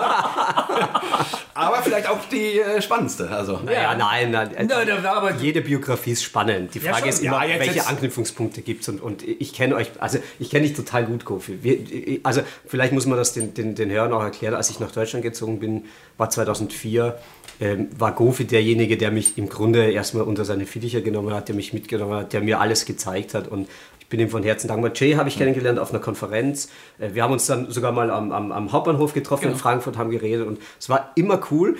[1.57, 3.29] Aber vielleicht auch die äh, spannendste.
[3.29, 3.61] Also.
[3.73, 4.53] Ja, nein, nein.
[4.55, 6.75] äh, Nein, aber- jede Biografie ist spannend.
[6.75, 8.89] Die Ja, Frage ist immer, Ja, jetzt- welche jetzt- Anknüpfungspunkte gibt es.
[8.89, 11.59] Und, und ich kenne euch, also ich kenne dich total gut, Kofi.
[11.63, 14.53] Wir, also vielleicht muss man das den, den, den Hörern auch erklären.
[14.53, 15.85] Als ich nach Deutschland gezogen bin,
[16.17, 17.17] war 2004,
[17.61, 21.55] ähm, war Gofi derjenige, der mich im Grunde erstmal unter seine Fittiche genommen hat, der
[21.55, 23.47] mich mitgenommen hat, der mir alles gezeigt hat.
[23.47, 24.91] Und ich bin ihm von Herzen dankbar.
[24.93, 26.69] Jay habe ich kennengelernt auf einer Konferenz.
[26.99, 30.11] Äh, Wir haben uns dann sogar mal am, am, am Hauptbahnhof getroffen in Frankfurt, haben
[30.11, 31.77] geredet und es war immer cool.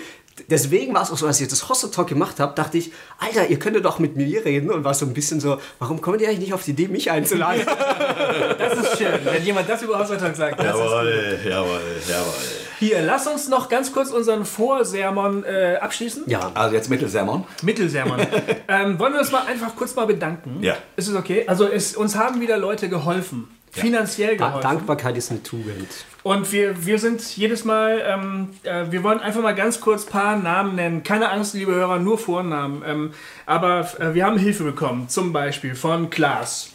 [0.48, 3.48] Deswegen war es auch so, als ich das Hostel Talk gemacht habe, dachte ich, Alter,
[3.48, 6.28] ihr könntet doch mit mir reden und war so ein bisschen so, warum kommt ihr
[6.28, 7.62] eigentlich nicht auf die Idee, mich einzuladen?
[8.58, 10.58] das ist schön, wenn jemand das über Hossa Talk sagt.
[10.60, 12.34] Das ist Jawohl, jawohl, jawohl.
[12.78, 16.24] Hier, lass uns noch ganz kurz unseren Vorsermon äh, abschließen.
[16.26, 17.44] ja, Also jetzt Mittelsermon.
[17.62, 18.20] Mittelsermon.
[18.68, 20.62] ähm, wollen wir uns mal einfach kurz mal bedanken?
[20.62, 20.76] Ja.
[20.96, 21.44] Ist es okay?
[21.46, 23.48] Also es, uns haben wieder Leute geholfen.
[23.80, 24.60] Finanziell geholfen.
[24.62, 25.88] Dankbarkeit ist eine Tugend.
[26.22, 30.10] Und wir, wir sind jedes Mal, ähm, äh, wir wollen einfach mal ganz kurz ein
[30.10, 31.02] paar Namen nennen.
[31.02, 32.82] Keine Angst, liebe Hörer, nur Vornamen.
[32.86, 33.12] Ähm,
[33.46, 36.70] aber äh, wir haben Hilfe bekommen, zum Beispiel von Klaas.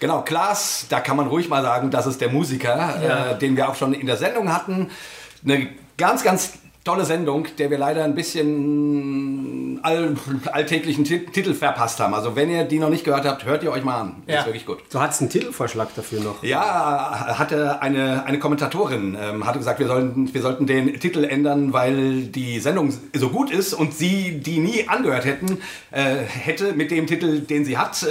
[0.00, 3.30] Genau, Klaas, da kann man ruhig mal sagen, das ist der Musiker, Ja.
[3.32, 4.90] äh, den wir auch schon in der Sendung hatten.
[5.44, 6.54] Eine ganz, ganz
[6.88, 10.14] tolle Sendung, der wir leider ein bisschen all,
[10.52, 12.14] alltäglichen Ti- Titel verpasst haben.
[12.14, 14.22] Also wenn ihr die noch nicht gehört habt, hört ihr euch mal an.
[14.26, 14.40] Ja.
[14.40, 14.78] Ist wirklich gut.
[14.90, 16.42] Du hattest einen Titelvorschlag dafür noch.
[16.42, 21.72] Ja, hatte eine, eine Kommentatorin, ähm, hatte gesagt, wir sollten, wir sollten den Titel ändern,
[21.72, 25.58] weil die Sendung so gut ist und sie die nie angehört hätten,
[25.90, 28.08] äh, hätte mit dem Titel, den sie hat, äh,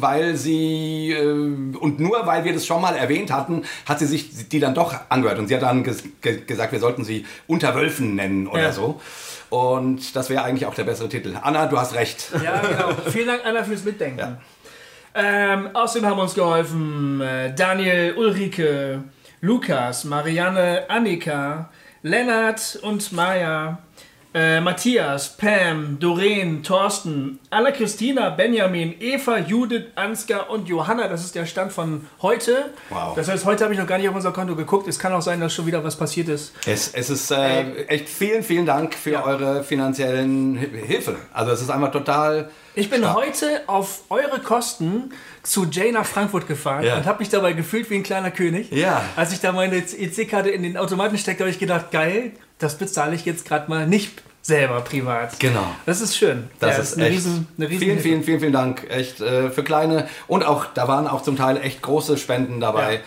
[0.00, 4.48] weil sie, äh, und nur weil wir das schon mal erwähnt hatten, hat sie sich
[4.48, 5.38] die dann doch angehört.
[5.38, 7.74] Und sie hat dann ges ge gesagt, wir sollten sie Unter
[8.14, 8.72] Nennen oder Ja.
[8.72, 9.00] so.
[9.50, 11.34] Und das wäre eigentlich auch der bessere Titel.
[11.42, 12.28] Anna, du hast recht.
[12.42, 12.88] Ja, genau.
[13.10, 14.38] Vielen Dank, Anna, fürs Mitdenken.
[15.14, 19.02] Ähm, außerdem haben uns geholfen äh, Daniel, Ulrike,
[19.42, 21.68] Lukas, Marianne, Annika,
[22.02, 23.78] Lennart und Maja,
[24.34, 31.06] äh, Matthias, Pam, Doreen, Thorsten, Anna-Christina, Benjamin, Eva, Judith, Ansgar und Johanna.
[31.08, 32.70] Das ist der Stand von heute.
[32.88, 33.14] Wow.
[33.14, 34.88] Das heißt, heute habe ich noch gar nicht auf unser Konto geguckt.
[34.88, 36.52] Es kann auch sein, dass schon wieder was passiert ist.
[36.66, 39.24] Es, es ist äh, echt vielen, vielen Dank für Ja.
[39.24, 41.16] eure finanziellen Hi- Hilfe.
[41.32, 42.50] Also es ist einfach total.
[42.74, 46.96] Ich bin heute auf eure Kosten zu Jay nach Frankfurt gefahren Ja.
[46.96, 48.70] und habe mich dabei gefühlt wie ein kleiner König.
[48.70, 49.02] Ja.
[49.14, 52.32] Als ich da meine EC-Karte in den Automaten steckte, habe ich gedacht, geil,
[52.62, 55.38] das bezahle ich jetzt gerade mal nicht selber privat.
[55.40, 55.66] Genau.
[55.86, 56.44] Das ist schön.
[56.60, 57.16] Das Ja, ist eine echt.
[57.16, 58.86] riesen, eine riesen vielen, vielen, vielen, vielen Dank.
[58.88, 62.94] Echt äh, für kleine und auch, da waren auch zum Teil echt große Spenden dabei.
[62.94, 63.00] Ja.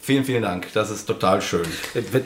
[0.00, 0.66] Vielen, vielen Dank.
[0.74, 1.64] Das ist total schön.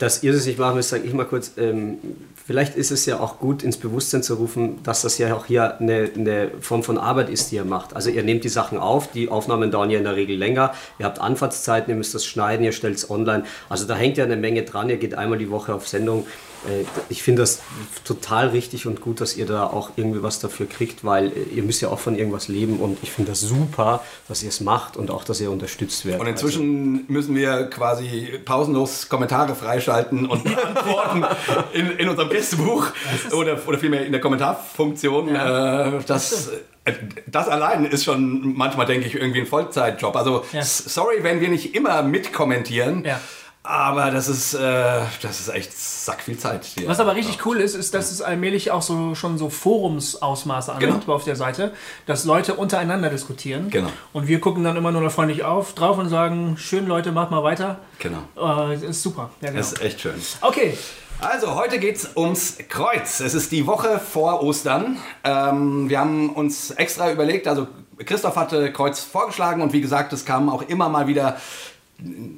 [0.00, 1.52] Dass ihr das nicht machen müsst, sage ich mal kurz.
[1.56, 1.98] Ähm,
[2.44, 5.78] vielleicht ist es ja auch gut, ins Bewusstsein zu rufen, dass das ja auch hier
[5.78, 7.94] eine, eine Form von Arbeit ist, die ihr macht.
[7.94, 10.74] Also ihr nehmt die Sachen auf, die Aufnahmen dauern ja in der Regel länger.
[10.98, 13.44] Ihr habt Anfahrtszeiten, ihr müsst das schneiden, ihr stellt es online.
[13.68, 14.90] Also da hängt ja eine Menge dran.
[14.90, 16.26] Ihr geht einmal die Woche auf Sendung.
[16.66, 17.60] Äh, Ich finde das
[18.04, 21.62] total richtig und gut, dass ihr da auch irgendwie was dafür kriegt, weil äh, ihr
[21.62, 24.96] müsst ja auch von irgendwas leben und ich finde das super, dass ihr es macht
[24.96, 26.20] und auch, dass ihr unterstützt werdet.
[26.20, 31.24] Und inzwischen müssen wir quasi pausenlos Kommentare freischalten und beantworten
[31.72, 32.86] in, in unserem Gästebuch
[33.32, 35.28] oder, oder vielmehr in der Kommentarfunktion.
[35.34, 36.48] Äh, das,
[36.84, 36.92] äh,
[37.26, 40.16] das allein ist schon manchmal, denke ich, irgendwie ein Vollzeitjob.
[40.16, 40.62] Also Ja.
[40.64, 43.04] sorry, wenn wir nicht immer mitkommentieren.
[43.04, 43.20] Ja.
[43.70, 46.64] Aber das ist, äh, das ist echt sack viel Zeit.
[46.64, 46.88] Hier.
[46.88, 51.02] Was aber richtig cool ist, ist, dass es allmählich auch so schon so Forumsausmaße annimmt
[51.02, 51.12] Genau.
[51.14, 51.72] auf der Seite,
[52.06, 53.68] dass Leute untereinander diskutieren.
[53.68, 53.90] Genau.
[54.14, 57.30] Und wir gucken dann immer nur noch freundlich auf, drauf und sagen, schön Leute, macht
[57.30, 57.80] mal weiter.
[57.98, 58.22] Genau.
[58.70, 59.28] Äh, ist super.
[59.42, 59.58] Ja, genau.
[59.60, 60.14] Das ist echt schön.
[60.40, 60.78] Okay,
[61.20, 63.20] Also, heute geht es ums Kreuz.
[63.20, 64.96] Es ist die Woche vor Ostern.
[65.24, 67.66] Ähm, wir haben uns extra überlegt, also
[68.06, 71.36] Christoph hatte Kreuz vorgeschlagen und wie gesagt, es kam auch immer mal wieder,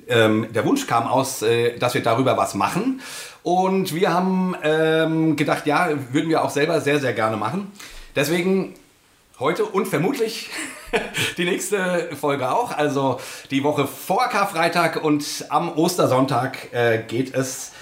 [0.08, 3.00] ähm, der Wunsch kam aus, äh, dass wir darüber was machen.
[3.42, 7.70] Und wir haben ähm, gedacht, ja, würden wir auch selber sehr, sehr gerne machen.
[8.14, 8.74] Deswegen
[9.38, 10.50] heute und vermutlich
[11.38, 12.76] die nächste Folge auch.
[12.76, 13.20] Also
[13.50, 17.72] die Woche vor Karfreitag und am Ostersonntag äh, geht es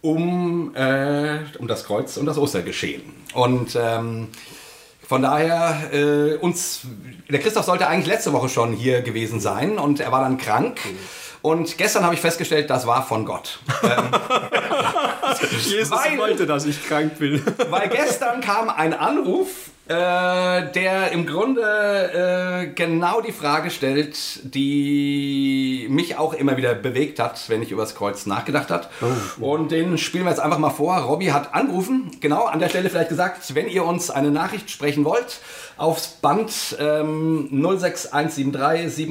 [0.00, 3.02] um, äh, um das Kreuz und das Ostergeschehen.
[3.34, 4.28] Und ähm,
[5.06, 6.82] von daher, äh, uns,
[7.28, 10.80] der Christoph sollte eigentlich letzte Woche schon hier gewesen sein und er war dann krank.
[11.42, 13.58] Und gestern habe ich festgestellt, das war von Gott.
[13.82, 14.10] Ähm,
[15.50, 17.42] Jesus weil, wollte, dass ich krank bin.
[17.70, 19.48] Weil gestern kam ein Anruf
[19.88, 24.16] äh, der im Grunde äh, genau die Frage stellt,
[24.54, 28.86] die mich auch immer wieder bewegt hat, wenn ich über das Kreuz nachgedacht habe.
[29.40, 29.54] Oh.
[29.54, 30.96] Und den spielen wir jetzt einfach mal vor.
[30.98, 35.04] Robby hat angerufen, genau an der Stelle vielleicht gesagt, wenn ihr uns eine Nachricht sprechen
[35.04, 35.40] wollt,
[35.76, 39.10] aufs Band ähm, 06173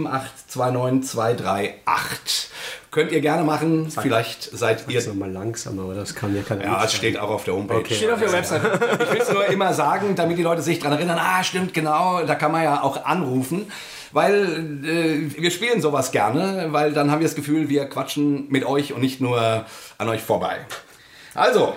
[0.49, 2.49] 7829238.
[2.91, 3.89] Könnt ihr gerne machen.
[3.89, 4.95] Vielleicht seid ihr.
[4.95, 6.65] Das mal langsam, aber das kann ja keiner.
[6.65, 7.77] Ja, es steht auch auf der Homepage.
[7.77, 7.93] Okay.
[7.93, 8.61] Steht auf der Website.
[9.01, 11.17] Ich will es nur immer sagen, damit die Leute sich daran erinnern.
[11.17, 12.25] Ah, stimmt, genau.
[12.25, 13.71] Da kann man ja auch anrufen.
[14.11, 18.65] Weil äh, wir spielen sowas gerne, weil dann haben wir das Gefühl, wir quatschen mit
[18.65, 19.65] euch und nicht nur
[19.97, 20.57] an euch vorbei.
[21.33, 21.73] Also,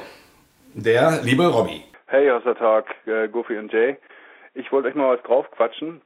[0.74, 1.84] der liebe Robby.
[2.06, 3.96] Hey, aus der Tag, äh, Goofy und Jay.
[4.54, 6.00] Ich wollte euch mal was draufquatschen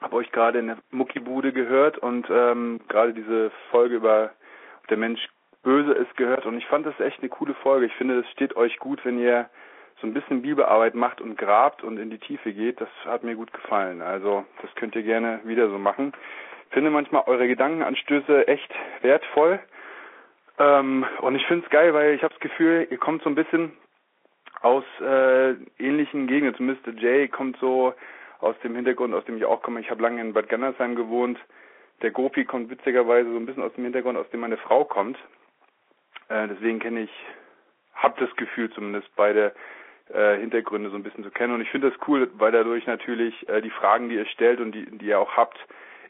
[0.00, 4.30] habe euch gerade in der Muckibude gehört und ähm, gerade diese Folge über
[4.90, 5.26] der Mensch
[5.62, 7.86] böse ist gehört und ich fand das echt eine coole Folge.
[7.86, 9.48] Ich finde, das steht euch gut, wenn ihr
[10.00, 12.80] so ein bisschen Bibelarbeit macht und grabt und in die Tiefe geht.
[12.80, 14.02] Das hat mir gut gefallen.
[14.02, 16.12] Also das könnt ihr gerne wieder so machen.
[16.68, 18.70] Ich finde manchmal eure Gedankenanstöße echt
[19.00, 19.58] wertvoll.
[20.58, 23.34] Ähm, und ich finde es geil, weil ich habe das Gefühl, ihr kommt so ein
[23.34, 23.72] bisschen
[24.66, 26.56] aus äh, ähnlichen Gegenden.
[26.56, 27.94] Zumindest Jay kommt so
[28.40, 29.80] aus dem Hintergrund, aus dem ich auch komme.
[29.80, 31.38] Ich habe lange in Bad Gandersheim gewohnt.
[32.02, 35.16] Der Gopi kommt witzigerweise so ein bisschen aus dem Hintergrund, aus dem meine Frau kommt.
[36.28, 37.10] Äh, deswegen kenne ich,
[37.94, 39.54] habe das Gefühl zumindest beide
[40.12, 41.54] äh, Hintergründe so ein bisschen zu kennen.
[41.54, 44.72] Und ich finde das cool, weil dadurch natürlich äh, die Fragen, die ihr stellt und
[44.72, 45.58] die, die ihr auch habt,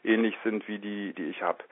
[0.03, 1.63] ähnlich sind wie die, die ich habe.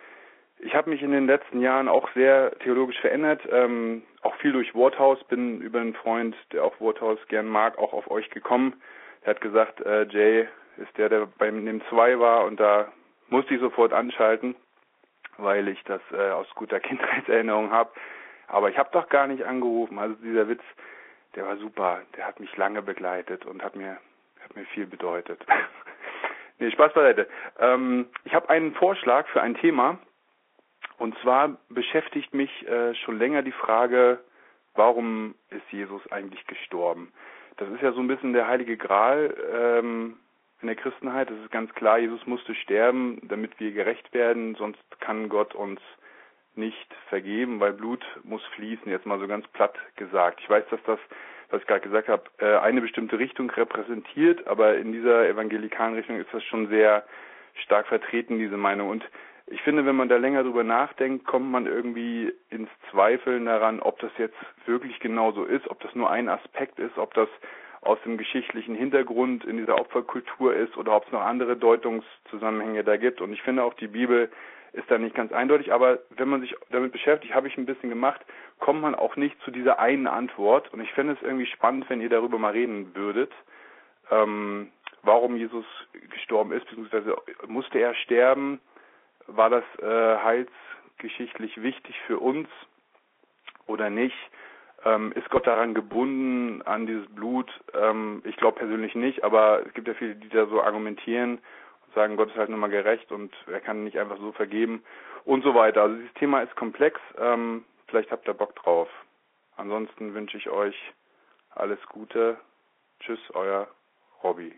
[0.60, 4.74] Ich habe mich in den letzten Jahren auch sehr theologisch verändert, ähm, auch viel durch
[4.74, 8.82] Worthaus, bin über einen Freund, der auch Worthaus gern mag, auch auf euch gekommen.
[9.22, 12.92] Er hat gesagt, äh, Jay ist der, der beim NIM 2 war und da
[13.30, 14.56] musste ich sofort anschalten,
[15.38, 17.92] weil ich das äh, aus guter Kindheitserinnerung habe.
[18.48, 19.98] Aber ich habe doch gar nicht angerufen.
[19.98, 20.62] Also dieser Witz,
[21.36, 22.02] der war super.
[22.16, 23.98] Der hat mich lange begleitet und hat mir
[24.44, 25.44] hat mir viel bedeutet.
[26.60, 27.28] nee, Spaß beiseite.
[27.60, 29.98] Ähm, ich habe einen Vorschlag für ein Thema.
[30.98, 34.20] Und zwar beschäftigt mich äh, schon länger die Frage,
[34.76, 37.12] warum ist Jesus eigentlich gestorben?
[37.58, 40.18] Das ist ja so ein bisschen der heilige Gral ähm,
[40.62, 41.30] in der Christenheit.
[41.30, 45.80] Das ist ganz klar, Jesus musste sterben, damit wir gerecht werden, sonst kann Gott uns
[46.56, 50.40] nicht vergeben, weil Blut muss fließen, jetzt mal so ganz platt gesagt.
[50.42, 51.00] Ich weiß, dass das,
[51.50, 56.18] was ich gerade gesagt habe, äh, eine bestimmte Richtung repräsentiert, aber in dieser evangelikalen Richtung
[56.18, 57.06] ist das schon sehr
[57.64, 58.90] stark vertreten, diese Meinung.
[58.90, 59.06] Und
[59.48, 64.00] ich finde, wenn man da länger drüber nachdenkt, kommt man irgendwie ins Zweifeln daran, ob
[64.00, 67.30] das jetzt wirklich genau so ist, ob das nur ein Aspekt ist, ob das
[67.82, 72.98] aus dem geschichtlichen Hintergrund in dieser Opferkultur ist oder ob es noch andere Deutungszusammenhänge da
[72.98, 73.22] gibt.
[73.22, 74.32] Und ich finde auch die Bibel
[74.74, 77.90] ist da nicht ganz eindeutig, aber wenn man sich damit beschäftigt, habe ich ein bisschen
[77.90, 78.22] gemacht,
[78.60, 80.74] kommt man auch nicht zu dieser einen Antwort.
[80.74, 83.32] Und ich finde es irgendwie spannend, wenn ihr darüber mal reden würdet,
[84.10, 84.72] ähm,
[85.04, 85.66] warum Jesus
[86.10, 87.16] gestorben ist, beziehungsweise
[87.48, 88.60] musste er sterben,
[89.28, 92.48] war das äh, heilsgeschichtlich wichtig für uns
[93.68, 94.16] oder nicht?
[94.84, 97.52] Ähm, ist Gott daran gebunden an dieses Blut?
[97.74, 101.40] Ähm, ich glaube persönlich nicht, aber es gibt ja viele, die da so argumentieren
[101.88, 104.84] und sagen, Gott ist halt nur mal gerecht und er kann nicht einfach so vergeben
[105.24, 105.82] und so weiter.
[105.82, 107.00] Also dieses Thema ist komplex.
[107.18, 108.90] Ähm, vielleicht habt ihr Bock drauf.
[109.58, 110.76] Ansonsten wünsche ich euch
[111.50, 112.38] alles Gute.
[113.00, 113.68] Tschüss, euer
[114.24, 114.54] Robby.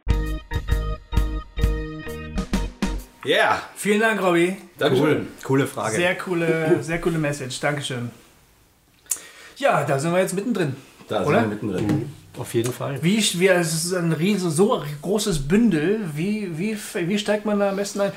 [3.28, 3.36] Ja.
[3.36, 3.62] Yeah.
[3.76, 4.56] Vielen Dank, Robby.
[4.78, 5.06] Dankeschön.
[5.06, 5.28] Cool.
[5.44, 5.96] Coole Frage.
[5.98, 7.60] Sehr coole, sehr coole Message.
[7.60, 8.10] Dankeschön.
[9.58, 10.78] Ja, da sind wir jetzt mittendrin.
[11.10, 11.42] Da oder?
[11.42, 11.88] sind wir mittendrin.
[11.88, 12.10] Mhm.
[12.40, 13.04] Auf jeden Fall.
[13.04, 16.00] Wie, wie es ist ein riesen, so großes Bündel.
[16.14, 18.12] Wie, wie, wie steigt man da am besten ein?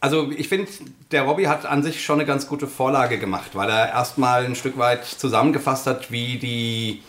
[0.00, 0.68] Also ich finde,
[1.12, 4.56] der Robby hat an sich schon eine ganz gute Vorlage gemacht, weil er erstmal ein
[4.56, 7.02] Stück weit zusammengefasst hat, wie die,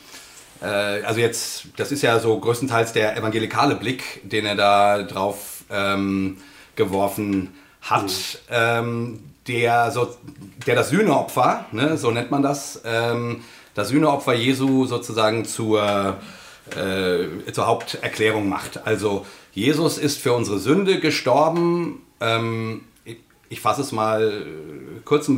[0.61, 5.63] äh, also jetzt, das ist ja so größtenteils der evangelikale Blick, den er da drauf
[5.71, 6.37] ähm,
[6.75, 8.49] geworfen hat, mhm.
[8.49, 10.15] ähm, der, so,
[10.65, 16.17] der das Sühneopfer, ne, so nennt man das, ähm, das Sühneopfer Jesu sozusagen zur,
[16.71, 18.85] äh, zur Haupterklärung macht.
[18.85, 22.01] Also Jesus ist für unsere Sünde gestorben.
[22.19, 22.81] Ähm,
[23.49, 24.45] ich, fasse es mal
[25.05, 25.29] kurz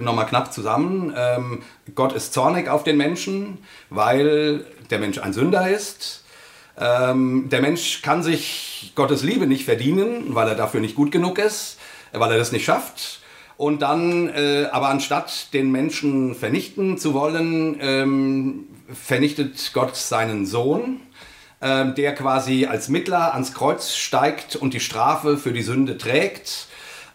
[0.00, 1.12] nochmal knapp zusammen.
[1.16, 1.62] Ähm,
[1.94, 3.58] Gott ist zornig auf den Menschen,
[3.90, 6.21] weil der Mensch ein Sünder ist.
[6.78, 11.38] Ähm, der Mensch kann sich Gottes Liebe nicht verdienen, weil er dafür nicht gut genug
[11.38, 11.78] ist,
[12.12, 13.20] weil er das nicht schafft.
[13.56, 21.00] Und dann, äh, aber anstatt den Menschen vernichten zu wollen, ähm, vernichtet Gott seinen Sohn,
[21.60, 26.66] ähm, der quasi als Mittler ans Kreuz steigt und die Strafe für die Sünde trägt.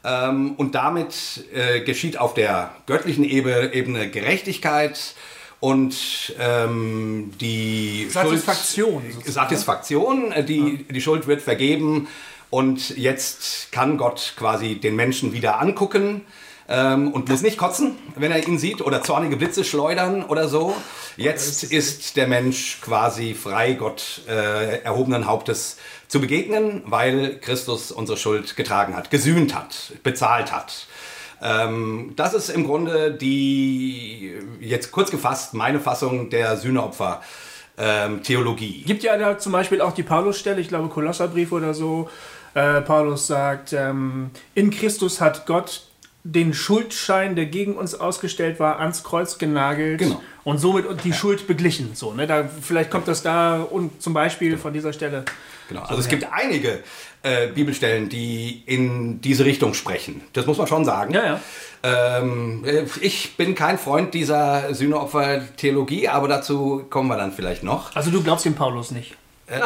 [0.05, 5.15] Ähm, und damit äh, geschieht auf der göttlichen Ebene Gerechtigkeit
[5.59, 9.03] und ähm, die Satisfaktion.
[9.11, 12.07] Schuld, Satisfaktion, äh, die, die Schuld wird vergeben
[12.49, 16.21] und jetzt kann Gott quasi den Menschen wieder angucken
[16.69, 20.75] ähm, und muss nicht kotzen, wenn er ihn sieht oder zornige Blitze schleudern oder so.
[21.17, 28.17] Jetzt ist der Mensch quasi frei, Gott äh, erhobenen Hauptes zu begegnen, weil Christus unsere
[28.17, 30.87] Schuld getragen hat, gesühnt hat, bezahlt hat.
[31.41, 37.21] Ähm, das ist im Grunde die, jetzt kurz gefasst, meine Fassung der Sühneopfer.
[37.79, 38.83] Ähm, Theologie.
[38.87, 42.09] Gibt ja da zum Beispiel auch die Paulus-Stelle, ich glaube Kolosserbrief oder so.
[42.55, 45.83] Äh, Paulus sagt, ähm, in Christus hat Gott
[46.23, 50.21] den Schuldschein, der gegen uns ausgestellt war, ans Kreuz genagelt Genau.
[50.43, 51.91] und somit die Schuld beglichen.
[51.93, 52.27] So, ne?
[52.27, 55.23] da, vielleicht kommt das da und zum Beispiel von dieser Stelle.
[55.69, 55.81] Genau.
[55.83, 56.79] Also es gibt einige
[57.27, 60.21] äh, Bibelstellen, die in diese Richtung sprechen.
[60.33, 61.13] Das muss man schon sagen.
[61.13, 61.41] Ja, ja.
[61.83, 67.95] Ähm, äh, ich bin kein Freund dieser Sühneopfer-Theologie, aber dazu kommen wir dann vielleicht noch.
[67.95, 69.15] Also du glaubst dem Paulus nicht.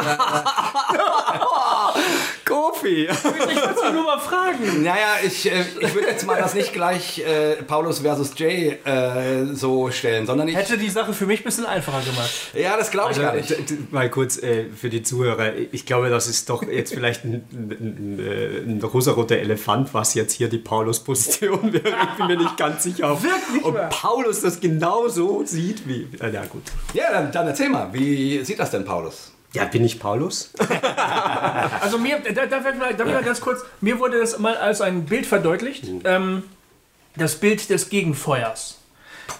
[2.44, 3.08] Kofi!
[3.08, 4.82] Ich wollte nur mal fragen.
[4.82, 9.46] Naja, ich, äh, ich würde jetzt mal das nicht gleich äh, Paulus versus Jay äh,
[9.52, 10.54] so stellen, sondern ich.
[10.54, 12.30] Hätte die Sache für mich ein bisschen einfacher gemacht.
[12.54, 13.92] Ja, das glaube ich Also, gar nicht.
[13.92, 15.52] mal kurz äh, für die Zuhörer.
[15.72, 18.20] Ich glaube, das ist doch jetzt vielleicht ein, ein,
[18.68, 21.88] ein, ein rosaroter Elefant, was jetzt hier die Paulus-Position wäre.
[21.88, 23.90] Ich bin mir nicht ganz sicher, ob, Wirklich ob?
[23.90, 26.02] Paulus das genauso sieht wie.
[26.20, 26.62] Äh, na gut.
[26.94, 29.31] Ja, dann, dann erzähl mal, wie sieht das denn Paulus?
[29.52, 30.52] Ja, bin ich Paulus?
[31.80, 35.26] Also mir, da, da, da, da ganz kurz, mir wurde das mal als ein Bild
[35.26, 35.84] verdeutlicht.
[36.04, 36.44] Ähm,
[37.16, 38.78] das Bild des Gegenfeuers.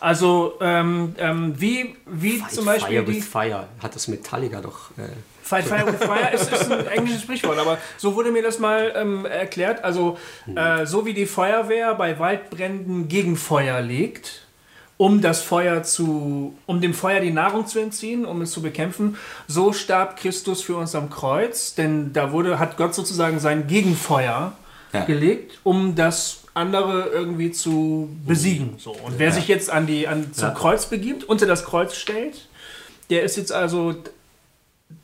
[0.00, 3.68] Also ähm, ähm, wie, wie zum Beispiel Fire die with Fire.
[3.82, 4.90] Hat das Metallica doch.
[4.98, 5.08] Äh,
[5.42, 8.92] Fight Fire with Fire ist, ist ein englisches Sprichwort, aber so wurde mir das mal
[8.96, 9.84] ähm, erklärt.
[9.84, 10.18] Also
[10.54, 14.46] äh, so wie die Feuerwehr bei Waldbränden Gegenfeuer legt,
[15.02, 19.16] um das Feuer zu, um dem Feuer die Nahrung zu entziehen, um es zu bekämpfen,
[19.48, 24.52] so starb Christus für uns am Kreuz, denn da wurde, hat Gott sozusagen sein Gegenfeuer
[24.92, 25.04] Ja.
[25.04, 28.74] gelegt, um das andere irgendwie zu besiegen.
[28.78, 28.92] So.
[28.92, 30.54] Und wer sich jetzt an die, an, zum Ja.
[30.54, 32.46] Kreuz begibt, unter das Kreuz stellt,
[33.10, 33.96] der ist jetzt also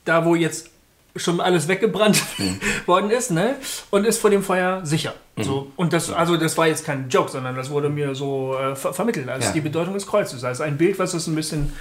[0.05, 0.71] da, wo jetzt
[1.19, 2.23] schon alles weggebrannt
[2.87, 3.57] worden ist, ne?
[3.91, 5.15] Und ist vor dem Feuer sicher.
[5.41, 8.75] So, und das, also das war jetzt kein Joke, sondern das wurde mir so äh,
[8.75, 9.53] ver vermittelt als Ja.
[9.53, 10.43] die Bedeutung des Kreuzes.
[10.43, 11.73] Also ein Bild, was das ein bisschen.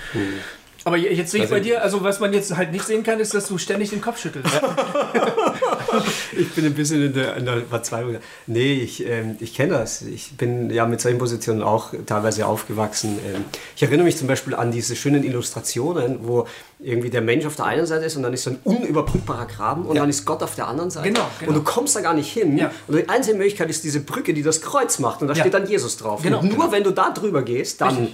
[0.84, 3.34] Aber jetzt sehe ich bei dir, also was man jetzt halt nicht sehen kann, ist,
[3.34, 4.50] dass du ständig den Kopf schüttelst.
[6.38, 8.18] ich bin ein bisschen in der, in der Verzweiflung.
[8.46, 10.02] Nee, ich, ähm, ich kenne das.
[10.02, 13.20] Ich bin ja mit solchen Positionen auch teilweise aufgewachsen.
[13.26, 16.48] Ähm, ich erinnere mich zum Beispiel an diese schönen Illustrationen, wo
[16.80, 19.86] irgendwie der Mensch auf der einen Seite ist und dann ist so ein unüberbrückbarer Graben
[19.86, 20.02] und Ja.
[20.04, 21.08] dann ist Gott auf der anderen Seite.
[21.10, 21.52] Genau, genau.
[21.52, 22.58] Und du kommst da gar nicht hin.
[22.58, 22.72] Ja.
[22.88, 25.42] Und die einzige Möglichkeit ist diese Brücke, die das Kreuz macht und da Ja.
[25.42, 26.22] steht dann Jesus drauf.
[26.22, 26.72] Genau, und nur genau.
[26.72, 28.10] wenn du da drüber gehst, dann...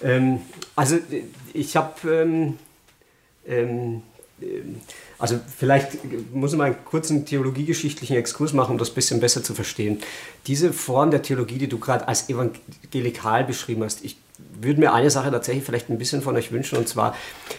[0.00, 0.42] Ähm,
[0.76, 0.96] also
[1.54, 1.94] ich habe...
[2.10, 2.58] Ähm,
[3.46, 4.02] ähm,
[4.42, 4.80] ähm,
[5.18, 5.98] also vielleicht
[6.32, 9.98] muss mal einen kurzen theologiegeschichtlichen Exkurs machen, um das ein bisschen besser zu verstehen.
[10.46, 14.16] Diese Form der Theologie, die du gerade als evangelikal beschrieben hast, ich
[14.60, 17.16] würde mir eine Sache tatsächlich vielleicht ein bisschen von euch wünschen, und zwar,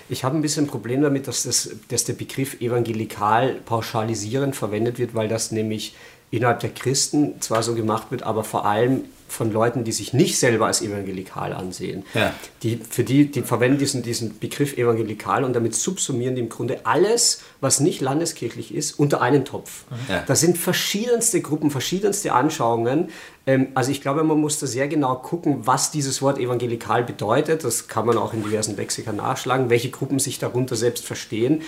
[0.08, 4.98] ich habe ein bisschen ein Problem damit, dass, das, dass der Begriff evangelikal pauschalisierend verwendet
[4.98, 5.96] wird, weil das nämlich
[6.32, 10.38] innerhalb der Christen zwar so gemacht wird, aber vor allem von Leuten, die sich nicht
[10.38, 12.04] selber als evangelikal ansehen.
[12.14, 12.34] Ja.
[12.64, 16.86] Die, für die, die verwenden diesen, diesen Begriff evangelikal und damit subsumieren die im Grunde
[16.86, 19.84] alles, was nicht landeskirchlich ist, unter einen Topf.
[20.08, 20.24] Ja.
[20.28, 23.10] Das sind verschiedenste Gruppen, verschiedenste Anschauungen.
[23.46, 27.64] Ähm, also ich glaube, man muss da sehr genau gucken, was dieses Wort evangelikal bedeutet.
[27.64, 31.62] Das kann man auch in diversen Lexika nachschlagen, welche Gruppen sich darunter selbst verstehen.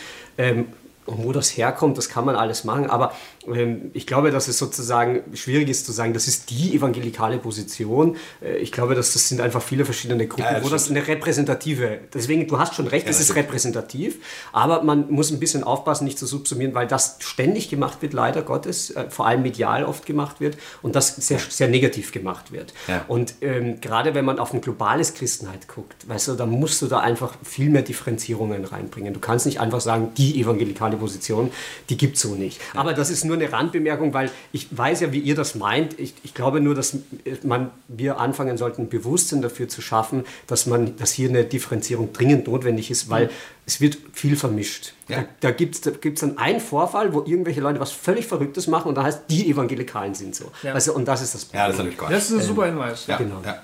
[1.06, 2.90] Und wo das herkommt, das kann man alles machen.
[2.90, 3.14] Aber
[3.48, 8.18] ähm, ich glaube, dass es sozusagen schwierig ist zu sagen, das ist die evangelikale Position.
[8.42, 11.06] Äh, ich glaube, dass das sind einfach viele verschiedene Gruppen, Ja, das wo das eine
[11.08, 13.48] repräsentative, deswegen, du hast schon recht, es das ist stimmt.
[13.48, 14.20] repräsentativ,
[14.52, 18.42] aber man muss ein bisschen aufpassen, nicht zu subsumieren, weil das ständig gemacht wird, leider
[18.44, 22.74] Gottes, äh, vor allem medial oft gemacht wird und das sehr, sehr negativ gemacht wird.
[22.88, 23.06] Ja.
[23.08, 26.88] Und ähm, gerade wenn man auf ein globales Christenheit guckt, weißt du, dann musst du
[26.88, 29.14] da einfach viel mehr Differenzierungen reinbringen.
[29.14, 31.52] Du kannst nicht einfach sagen, die evangelikale neutrale Position,
[31.90, 32.60] die gibt es so nicht.
[32.74, 36.00] Aber das ist nur eine Randbemerkung, weil ich weiß ja, wie ihr das meint.
[36.00, 36.98] Ich, ich glaube nur, dass
[37.44, 42.48] man, wir anfangen sollten, Bewusstsein dafür zu schaffen, dass, man, dass hier eine Differenzierung dringend
[42.48, 43.32] notwendig ist, weil mhm.
[43.66, 44.94] es wird viel vermischt.
[45.08, 45.18] Ja.
[45.18, 48.68] Da, da gibt es da gibt's dann einen Vorfall, wo irgendwelche Leute was völlig Verrücktes
[48.68, 50.52] machen und da heißt, die Evangelikalen sind so.
[50.64, 50.74] Ja.
[50.74, 51.62] Also, und das ist das Problem.
[51.62, 53.08] Ja, das ist, das ist ein super Hinweis.
[53.08, 53.18] Ja.
[53.18, 53.42] Genau.
[53.44, 53.62] Ja.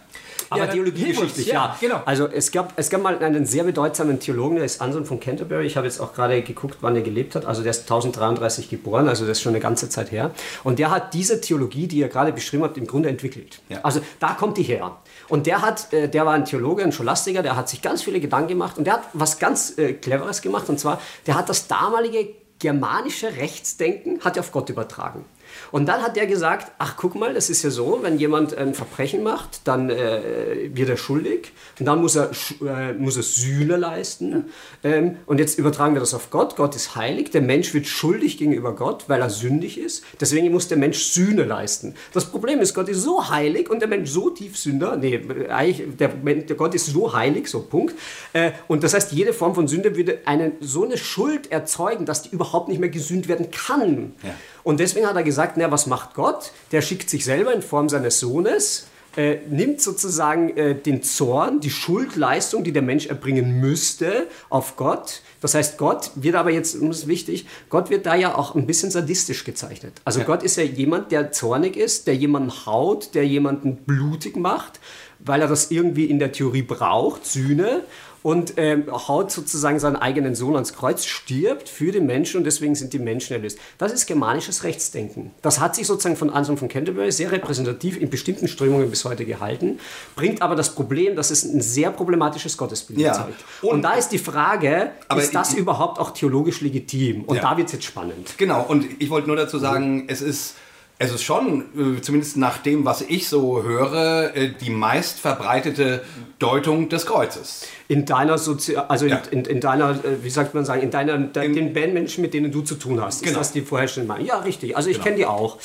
[0.49, 1.77] Aber ja, theologiegeschichtlich, ja, ja.
[1.79, 2.01] Genau.
[2.05, 5.65] Also es gab, es gab mal einen sehr bedeutsamen Theologen, der ist Anselm von Canterbury.
[5.65, 7.45] Ich habe jetzt auch gerade geguckt, wann er gelebt hat.
[7.45, 10.31] Also der ist 1033 geboren, also das ist schon eine ganze Zeit her.
[10.63, 13.59] Und der hat diese Theologie, die ihr gerade beschrieben habt, im Grunde entwickelt.
[13.69, 13.79] Ja.
[13.83, 14.97] Also da kommt die her.
[15.27, 18.19] Und der hat, äh, der war ein Theologe, ein Scholastiker, der hat sich ganz viele
[18.19, 20.69] Gedanken gemacht und der hat was ganz äh, Cleveres gemacht.
[20.69, 22.29] Und zwar, der hat das damalige
[22.59, 25.25] germanische Rechtsdenken hat er auf Gott übertragen.
[25.71, 28.73] Und dann hat er gesagt, ach guck mal, das ist ja so, wenn jemand ein
[28.73, 33.77] Verbrechen macht, dann äh, wird er schuldig und dann muss er, äh, muss er Sühne
[33.77, 34.45] leisten.
[34.83, 36.55] Ähm, und jetzt übertragen wir das auf Gott.
[36.55, 40.03] Gott ist heilig, der Mensch wird schuldig gegenüber Gott, weil er sündig ist.
[40.19, 41.95] Deswegen muss der Mensch Sühne leisten.
[42.13, 44.97] Das Problem ist, Gott ist so heilig und der Mensch so tief Sünder.
[44.97, 47.95] Nee, eigentlich, der, der Gott ist so heilig, so Punkt.
[48.33, 52.23] Äh, und das heißt, jede Form von Sünde würde eine, so eine Schuld erzeugen, dass
[52.23, 54.13] die überhaupt nicht mehr gesühnt werden kann.
[54.23, 54.29] Ja.
[54.67, 56.51] Und deswegen hat er gesagt, na, was macht Gott?
[56.73, 61.69] Der schickt sich selber in Form seines Sohnes, äh, nimmt sozusagen äh, den Zorn, die
[61.69, 65.21] Schuldleistung, die der Mensch erbringen müsste, auf Gott.
[65.39, 68.67] Das heißt, Gott wird aber jetzt, das ist wichtig, Gott wird da ja auch ein
[68.67, 69.93] bisschen sadistisch gezeichnet.
[70.03, 70.25] Also ja.
[70.25, 74.81] Gott ist ja jemand, der zornig ist, der jemanden haut, der jemanden blutig macht,
[75.19, 77.83] weil er das irgendwie in der Theorie braucht, Sühne
[78.27, 82.75] und ähm, haut sozusagen seinen eigenen Sohn ans Kreuz, stirbt für die Menschen und deswegen
[82.75, 83.57] sind die Menschen erlöst.
[83.77, 85.31] Das ist germanisches Rechtsdenken.
[85.41, 89.23] Das hat sich sozusagen von Anselm von Canterbury sehr repräsentativ in bestimmten Strömungen bis heute
[89.23, 89.79] gehalten,
[90.17, 93.13] bringt aber das Problem, dass es ein sehr problematisches Gottesbild ja.
[93.13, 93.45] zeigt.
[93.61, 97.23] Und, und, da ist die Frage, ist das ich, überhaupt auch theologisch legitim?
[97.23, 97.43] Und ja.
[97.43, 98.33] da wird es jetzt spannend.
[98.37, 100.55] Genau, und ich wollte nur dazu sagen, es ist
[100.99, 106.03] es ist schon, äh, zumindest nach dem, was ich so höre, äh, die meist verbreitete
[106.39, 107.67] Deutung des Kreuzes.
[107.89, 109.21] In deiner Sozi also ja.
[109.31, 112.51] in, in, deiner, äh, wie sagt man sagen, in deiner, in, den Bandmenschen, mit denen
[112.51, 113.23] du zu tun hast.
[113.23, 113.31] Genau.
[113.31, 114.27] Ist das die vorherrschende Meinung?
[114.27, 114.75] Ja, richtig.
[114.75, 115.05] Also ich genau.
[115.05, 115.57] kenne die auch.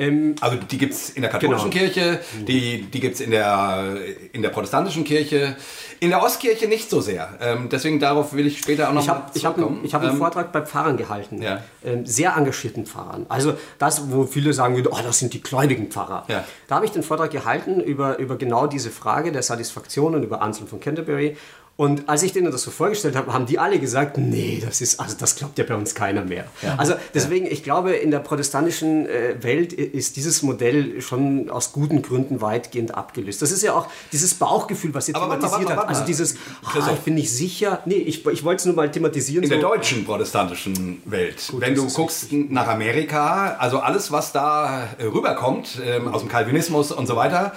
[0.00, 1.84] Ähm, also die gibt es in der katholischen genau.
[1.84, 3.98] Kirche, die, die gibt es in der,
[4.32, 5.56] in der protestantischen Kirche,
[6.00, 7.28] in der Ostkirche nicht so sehr.
[7.40, 10.12] Ähm, deswegen darauf will ich später auch noch ich hab, Ich habe einen, hab einen
[10.12, 11.62] ähm, Vortrag bei Pfarrern gehalten, ja.
[11.84, 13.26] ähm, sehr engagierten Pfarrern.
[13.28, 16.24] Also das, wo viele sagen würden, oh, das sind die gläubigen Pfarrer.
[16.28, 16.44] Ja.
[16.66, 20.40] Da habe ich den Vortrag gehalten über, über genau diese Frage der Satisfaktion und über
[20.40, 21.36] Anselm von Canterbury
[21.80, 25.00] und als ich denen das so vorgestellt habe, haben die alle gesagt, nee, das ist,
[25.00, 26.44] also das glaubt ja bei uns keiner mehr.
[26.60, 26.74] Ja.
[26.76, 32.02] Also deswegen, ich glaube, in der protestantischen äh, Welt ist dieses Modell schon aus guten
[32.02, 33.40] Gründen weitgehend abgelöst.
[33.40, 36.34] Das ist ja auch dieses Bauchgefühl, was ihr Aber thematisiert warte, warte, warte, Also dieses,
[36.64, 37.80] ah, ich bin nicht sicher.
[37.86, 39.44] Nee, ich, ich wollte es nur mal thematisieren.
[39.44, 39.54] In so.
[39.54, 41.42] der deutschen protestantischen Welt.
[41.50, 42.50] Gut, Wenn du guckst richtig.
[42.50, 47.54] nach Amerika, also alles, was da äh, rüberkommt, ähm, aus dem Calvinismus und so weiter,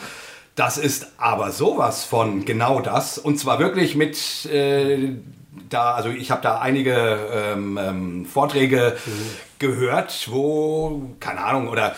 [0.55, 3.17] das ist aber sowas von genau das.
[3.17, 5.13] Und zwar wirklich mit äh,
[5.69, 9.11] da, also ich habe da einige ähm, ähm, Vorträge mhm.
[9.59, 11.95] gehört, wo, keine Ahnung, oder.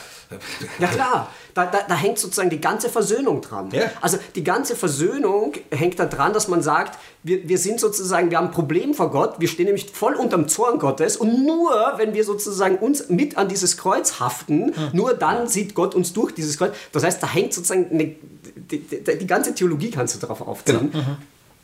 [0.80, 3.70] Ja klar, da, da, da, hängt sozusagen die ganze Versöhnung dran.
[3.72, 3.90] Ja.
[4.02, 8.38] Also die ganze Versöhnung hängt da dran, dass man sagt, wir, wir sind sozusagen, wir
[8.38, 12.14] haben ein Problem vor Gott, wir stehen nämlich voll unterm Zorn Gottes und nur, wenn
[12.14, 14.90] wir sozusagen uns mit an dieses Kreuz haften, mhm.
[14.94, 16.74] nur dann sieht Gott uns durch dieses Kreuz.
[16.92, 18.16] Das heißt, da hängt sozusagen eine
[18.56, 20.92] die, die, die, ganze Theologie kannst du darauf aufziehen.
[20.92, 21.04] Genau.
[21.04, 21.18] Mhm.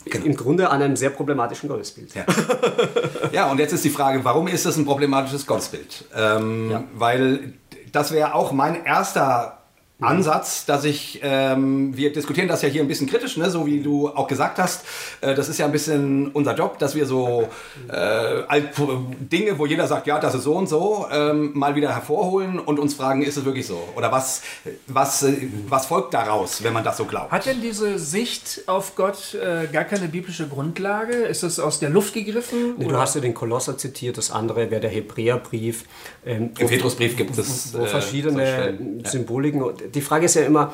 [0.05, 0.25] Genau.
[0.25, 2.15] Im Grunde an einem sehr problematischen Gottesbild.
[2.15, 2.25] Ja.
[3.31, 6.05] ja, und jetzt ist die Frage, warum ist das ein problematisches Gottesbild?
[6.15, 6.83] Ähm, ja.
[6.95, 7.53] Weil
[7.91, 9.60] das wäre auch mein erster
[10.01, 13.49] Ansatz, dass ich, ähm, wir diskutieren das ja hier ein bisschen kritisch, ne?
[13.49, 14.83] so wie du auch gesagt hast.
[15.21, 17.47] Äh, das ist ja ein bisschen unser Job, dass wir so
[17.87, 18.61] äh,
[19.31, 22.79] Dinge, wo jeder sagt, ja, das ist so und so, ähm, mal wieder hervorholen und
[22.79, 23.87] uns fragen, ist es wirklich so?
[23.95, 24.41] Oder was,
[24.87, 27.31] was, äh, was folgt daraus, wenn man das so glaubt?
[27.31, 31.13] Hat denn diese Sicht auf Gott äh, gar keine biblische Grundlage?
[31.13, 32.75] Ist das aus der Luft gegriffen?
[32.77, 35.85] Nee, du hast ja den Kolosser zitiert, das andere wäre der Hebräerbrief.
[36.25, 39.61] Ähm, Im Petrusbrief gibt es wo, wo verschiedene so Symboliken
[39.93, 40.73] die Frage ist ja immer,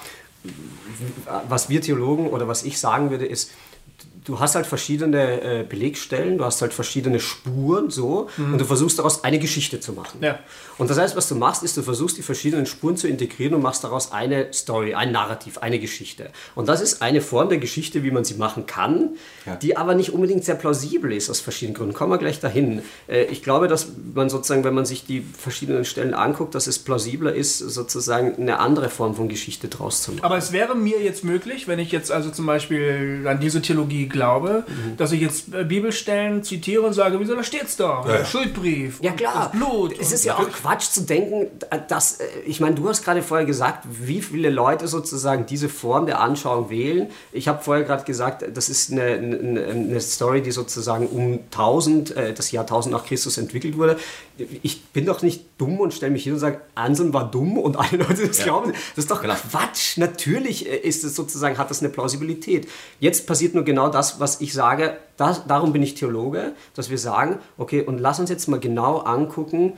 [1.47, 3.51] was wir Theologen oder was ich sagen würde, ist,
[4.27, 8.53] du hast halt verschiedene äh, Belegstellen, du hast halt verschiedene Spuren so mhm.
[8.53, 10.19] und du versuchst daraus eine Geschichte zu machen.
[10.21, 10.39] Ja.
[10.77, 13.61] Und das heißt, was du machst, ist, du versuchst die verschiedenen Spuren zu integrieren und
[13.61, 16.29] machst daraus eine Story, ein Narrativ, eine Geschichte.
[16.55, 19.11] Und das ist eine Form der Geschichte, wie man sie machen kann,
[19.45, 19.55] ja.
[19.55, 21.93] die aber nicht unbedingt sehr plausibel ist aus verschiedenen Gründen.
[21.93, 22.81] Kommen wir gleich dahin.
[23.07, 26.79] Äh, ich glaube, dass man sozusagen, wenn man sich die verschiedenen Stellen anguckt, dass es
[26.79, 30.25] plausibler ist, sozusagen eine andere Form von Geschichte draus zu machen.
[30.25, 34.09] Aber es wäre mir jetzt möglich, wenn ich jetzt also zum Beispiel an diese Theologie
[34.17, 34.65] glaube, glaube,
[34.97, 38.05] dass ich jetzt äh, Bibelstellen zitiere und sage, wieso, da steht's doch.
[38.07, 38.25] Ja, ja.
[38.25, 38.99] Schuldbrief.
[39.01, 39.95] Ja klar, Das Blut.
[39.99, 41.47] es ist ja auch Quatsch zu denken,
[41.87, 46.05] dass, äh, ich meine, du hast gerade vorher gesagt, wie viele Leute sozusagen diese Form
[46.05, 47.07] der Anschauung wählen.
[47.31, 52.15] Ich habe vorher gerade gesagt, das ist eine, eine, eine Story, die sozusagen um 1000,
[52.15, 53.97] äh, das Jahr 1000 nach Christus entwickelt wurde.
[54.61, 57.75] Ich bin doch nicht dumm und stelle mich hin und sage, Anselm war dumm und
[57.77, 58.71] alle Leute das glauben.
[58.95, 59.35] Das ist doch Genau.
[59.51, 59.97] Quatsch.
[59.97, 62.67] Natürlich ist es sozusagen, hat das eine Plausibilität.
[62.99, 64.97] Jetzt passiert nur genau das, was ich sage.
[65.17, 68.99] Das, darum bin ich Theologe, dass wir sagen, okay, und lass uns jetzt mal genau
[68.99, 69.73] angucken,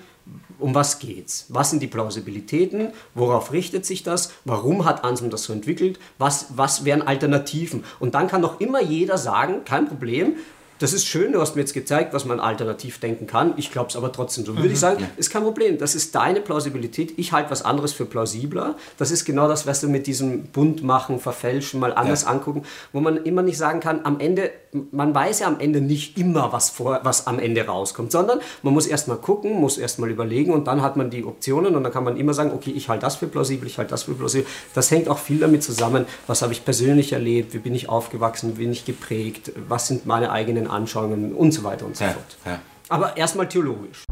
[0.60, 1.46] um was geht's?
[1.50, 2.90] Was sind die Plausibilitäten?
[3.16, 4.32] Worauf richtet sich das?
[4.46, 6.00] Warum hat Anselm das so entwickelt?
[6.18, 7.84] Was, was wären Alternativen?
[8.00, 10.36] Und dann kann doch immer jeder sagen, kein Problem,
[10.80, 13.54] das ist schön, du hast mir jetzt gezeigt, was man alternativ denken kann.
[13.58, 14.56] Ich glaube es aber trotzdem so.
[14.56, 15.78] Würde ich sagen, ist kein Problem.
[15.78, 17.14] Das ist deine Plausibilität.
[17.18, 18.76] Ich halte was anderes für plausibler.
[18.98, 22.30] Das ist genau das, was du mit diesem bunt machen, verfälschen, mal anders Ja.
[22.30, 22.64] angucken,
[22.94, 24.52] wo man immer nicht sagen kann, am Ende,
[24.92, 28.74] man weiß ja am Ende nicht immer, was, vor, was am Ende rauskommt, sondern man
[28.74, 32.04] muss erstmal gucken, muss erstmal überlegen und dann hat man die Optionen und dann kann
[32.04, 34.48] man immer sagen, okay, ich halte das für plausibel, ich halte das für plausibel.
[34.76, 38.54] Das hängt auch viel damit zusammen, was habe ich persönlich erlebt, wie bin ich aufgewachsen,
[38.58, 42.12] wie bin ich geprägt, was sind meine eigenen Anschauungen und so weiter und so Ja,
[42.12, 42.38] fort.
[42.46, 42.60] ja.
[42.90, 44.04] Aber erstmal theologisch.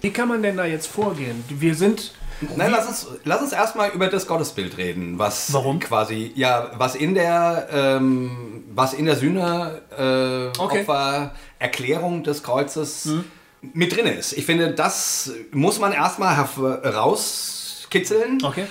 [0.00, 1.44] Wie kann man denn da jetzt vorgehen?
[1.48, 2.12] Wir sind.
[2.56, 5.78] Nein, lass uns, lass uns erstmal über das Gottesbild reden, was Warum?
[5.78, 10.80] quasi, ja, was in der, ähm, was in der Sühne, äh, Okay.
[10.80, 13.08] Opfer, Erklärung des Kreuzes
[13.74, 14.32] mit drin ist.
[14.32, 18.38] Ich finde, das muss man erstmal herv- rauskitzeln.
[18.42, 18.66] Okay.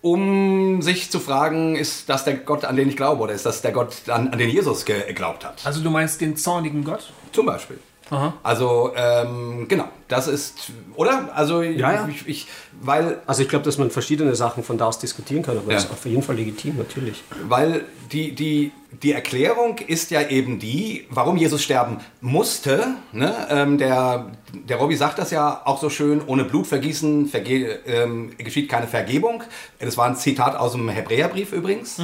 [0.00, 3.62] Um sich zu fragen, ist das der Gott, an den ich glaube, oder ist das
[3.62, 5.64] der Gott, an, an den Jesus geglaubt hat?
[5.64, 7.12] Also, du meinst den zornigen Gott?
[7.30, 7.78] Zum Beispiel.
[8.12, 8.34] Aha.
[8.42, 11.30] Also, ähm, genau, das ist, oder?
[11.34, 12.08] Also, Ja, ja.
[12.08, 12.46] Ich, ich,
[12.82, 15.76] weil Also ich glaube, dass man verschiedene Sachen von da aus diskutieren kann, aber Ja.
[15.76, 17.24] das ist auf jeden Fall legitim, natürlich.
[17.48, 18.70] Weil die, die,
[19.02, 22.84] die Erklärung ist ja eben die, warum Jesus sterben musste.
[23.12, 23.34] Ne?
[23.48, 28.68] Ähm, der, der Robby sagt das ja auch so schön, ohne Blutvergießen verge ähm, geschieht
[28.68, 29.42] keine Vergebung.
[29.78, 31.98] Das war ein Zitat aus dem Hebräerbrief übrigens.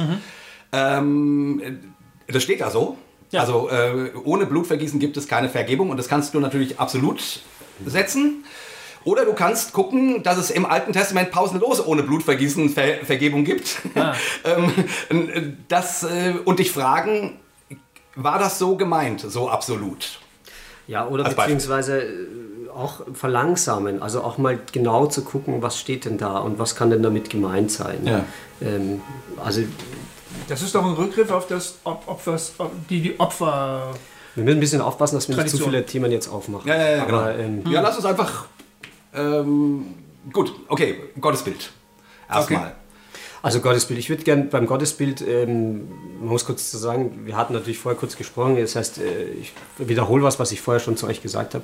[0.71, 1.61] Ähm,
[2.27, 2.97] das steht da so.
[3.31, 3.41] Ja.
[3.41, 7.41] Also äh, ohne Blutvergießen gibt es keine Vergebung und das kannst du natürlich absolut
[7.85, 8.43] setzen.
[9.05, 13.79] Oder du kannst gucken, dass es im Alten Testament pausenlos ohne Blutvergießen Ver Vergebung gibt.
[13.95, 14.13] Ah.
[15.09, 17.39] ähm, das, äh, und dich fragen,
[18.15, 20.19] war das so gemeint, so absolut?
[20.87, 21.55] Ja, oder Als Beispiel.
[21.55, 26.59] beziehungsweise äh, auch verlangsamen, also auch mal genau zu gucken, was steht denn da und
[26.59, 27.99] was kann denn damit gemeint sein.
[28.05, 28.25] Ja.
[28.61, 29.01] Ähm,
[29.43, 29.61] also
[30.47, 32.53] Das ist doch ein Rückgriff auf das Op Opfers,
[32.89, 33.91] die, die Opfer.
[34.35, 36.67] wir müssen ein bisschen aufpassen, dass wir nicht zu viele Themen jetzt aufmachen.
[36.67, 37.17] Ja, ja, ja, genau.
[37.19, 38.45] Aber, ähm, Ja, lass uns einfach.
[39.13, 39.85] Ähm,
[40.31, 41.71] gut, okay, Gottesbild.
[42.29, 42.75] Erstmal.
[43.41, 43.99] Also Gottesbild.
[43.99, 45.87] Ich würde gerne beim Gottesbild, ähm,
[46.19, 49.53] man muss kurz zu sagen, wir hatten natürlich vorher kurz gesprochen, das heißt, äh, ich
[49.77, 51.63] wiederhole was, was ich vorher schon zu euch gesagt habe.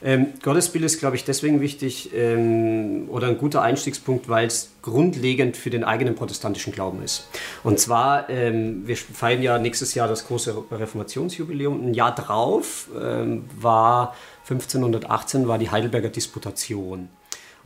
[0.00, 5.56] Ähm, Gottesbild ist, glaube ich, deswegen wichtig ähm, oder ein guter Einstiegspunkt, weil es grundlegend
[5.56, 7.28] für den eigenen protestantischen Glauben ist.
[7.64, 11.88] Und zwar, ähm, wir feiern ja nächstes Jahr das große Reformationsjubiläum.
[11.88, 14.14] Ein Jahr drauf ähm, war
[14.48, 17.08] 1518 war die Heidelberger Disputation.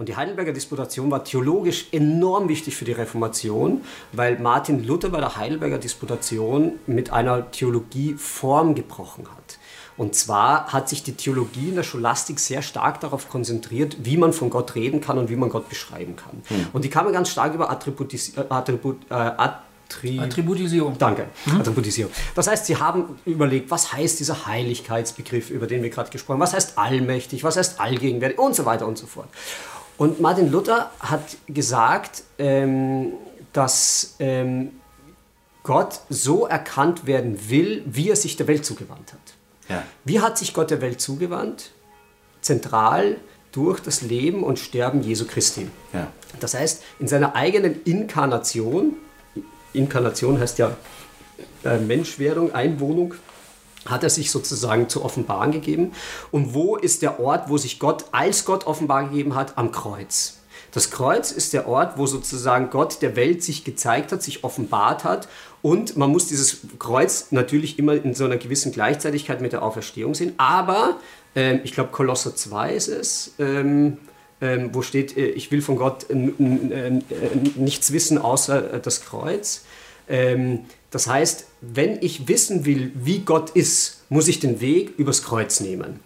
[0.02, 5.20] Und die Heidelberger Disputation war theologisch enorm wichtig für die Reformation, weil Martin Luther bei
[5.20, 9.58] der Heidelberger Disputation mit einer Theologie Form gebrochen hat.
[9.96, 14.32] Und zwar hat sich die Theologie in der Scholastik sehr stark darauf konzentriert, wie man
[14.32, 16.42] von Gott reden kann und wie man Gott beschreiben kann.
[16.72, 20.98] Und die kam ganz stark über Attributis, äh, Attribut, äh, Attri Attributisierung.
[20.98, 22.12] Danke, Attributisierung.
[22.34, 26.42] Das heißt, Sie haben überlegt, was heißt dieser Heiligkeitsbegriff, über den wir gerade gesprochen haben,
[26.42, 29.28] was heißt allmächtig, was heißt allgegenwärtig und so weiter und so fort.
[29.96, 33.12] Und Martin Luther hat gesagt, ähm,
[33.52, 34.72] dass ähm,
[35.62, 39.20] Gott so erkannt werden will, wie er sich der Welt zugewandt hat.
[39.68, 39.82] Ja.
[40.04, 41.70] Wie hat sich Gott der Welt zugewandt?
[42.40, 43.16] Zentral
[43.52, 45.68] durch das Leben und Sterben Jesu Christi.
[45.92, 46.08] Ja.
[46.40, 48.94] Das heißt, in seiner eigenen Inkarnation,
[49.72, 50.76] Inkarnation heißt ja
[51.64, 53.14] äh, Menschwerdung, Einwohnung,
[53.86, 55.92] hat er sich sozusagen zu offenbaren gegeben.
[56.30, 59.58] Und wo ist der Ort, wo sich Gott als Gott offenbar gegeben hat?
[59.58, 60.38] Am Kreuz.
[60.72, 65.04] Das Kreuz ist der Ort, wo sozusagen Gott der Welt sich gezeigt hat, sich offenbart
[65.04, 65.28] hat.
[65.60, 70.14] Und man muss dieses Kreuz natürlich immer in so einer gewissen Gleichzeitigkeit mit der Auferstehung
[70.14, 70.32] sehen.
[70.38, 70.96] Aber
[71.36, 73.34] ähm, ich glaube, Kolosser 2 ist es.
[73.38, 73.98] Ähm,
[74.40, 76.90] ähm, wo steht, äh, ich will von Gott äh, n- äh,
[77.56, 79.64] nichts wissen außer äh, das Kreuz.
[80.08, 80.60] Ähm,
[80.90, 85.60] das heißt, wenn ich wissen will, wie Gott ist, muss ich den Weg übers Kreuz
[85.60, 86.00] nehmen.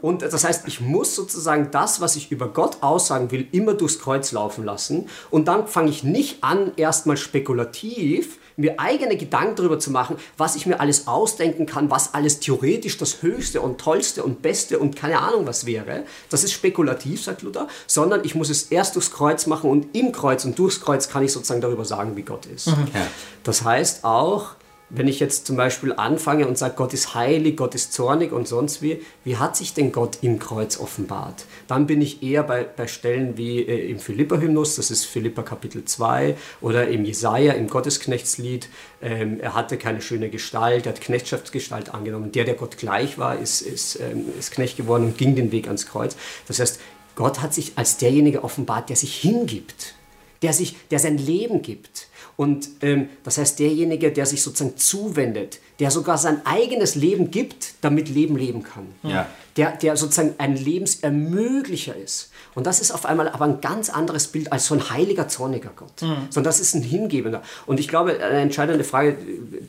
[0.00, 3.98] Und das heißt, ich muss sozusagen das, was ich über Gott aussagen will, immer durchs
[3.98, 5.08] Kreuz laufen lassen.
[5.30, 10.54] Und dann fange ich nicht an, erstmal spekulativ mir eigene Gedanken darüber zu machen, was
[10.54, 14.94] ich mir alles ausdenken kann, was alles theoretisch das Höchste und Tollste und Beste und
[14.94, 16.04] keine Ahnung was wäre.
[16.30, 20.12] Das ist spekulativ, sagt Luther, sondern ich muss es erst durchs Kreuz machen und im
[20.12, 22.68] Kreuz und durchs Kreuz kann ich sozusagen darüber sagen, wie Gott ist.
[22.68, 22.88] Mhm.
[22.94, 23.06] Ja.
[23.42, 24.54] Das heißt auch,
[24.90, 28.46] wenn ich jetzt zum Beispiel anfange und sage, Gott ist heilig, Gott ist zornig und
[28.46, 31.46] sonst wie, wie hat sich denn Gott im Kreuz offenbart?
[31.66, 35.84] Dann bin ich eher bei, bei Stellen wie äh, im Philippa-Hymnus, das ist Philippa Kapitel
[35.84, 38.68] 2, oder im Jesaja, im Gottesknechtslied,
[39.02, 42.30] ähm, er hatte keine schöne Gestalt, er hat Knechtschaftsgestalt angenommen.
[42.32, 45.66] Der, der Gott gleich war, ist, ist, ähm, ist Knecht geworden und ging den Weg
[45.66, 46.16] ans Kreuz.
[46.46, 46.78] Das heißt,
[47.16, 49.94] Gott hat sich als derjenige offenbart, der sich hingibt,
[50.42, 55.60] der, sich, der sein Leben gibt und ähm, das heißt, derjenige, der sich sozusagen zuwendet,
[55.78, 58.86] der sogar sein eigenes Leben gibt, damit Leben leben kann.
[59.02, 59.26] Ja.
[59.56, 62.30] Der, der sozusagen ein Lebensermöglicher ist.
[62.54, 65.70] Und das ist auf einmal aber ein ganz anderes Bild als so ein heiliger, zorniger
[65.74, 66.02] Gott.
[66.02, 66.26] Mhm.
[66.30, 67.42] Sondern das ist ein Hingebender.
[67.66, 69.16] Und ich glaube, eine entscheidende Frage,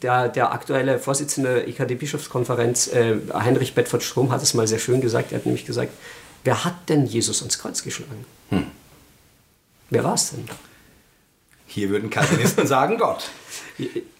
[0.01, 5.31] der, der aktuelle Vorsitzende IKD-Bischofskonferenz, äh, Heinrich Bedford Strom, hat es mal sehr schön gesagt.
[5.31, 5.91] Er hat nämlich gesagt,
[6.43, 8.25] wer hat denn Jesus ans Kreuz geschlagen?
[8.49, 8.65] Hm.
[9.91, 10.45] Wer war es denn?
[11.75, 13.29] Hier würden Calvinisten sagen Gott.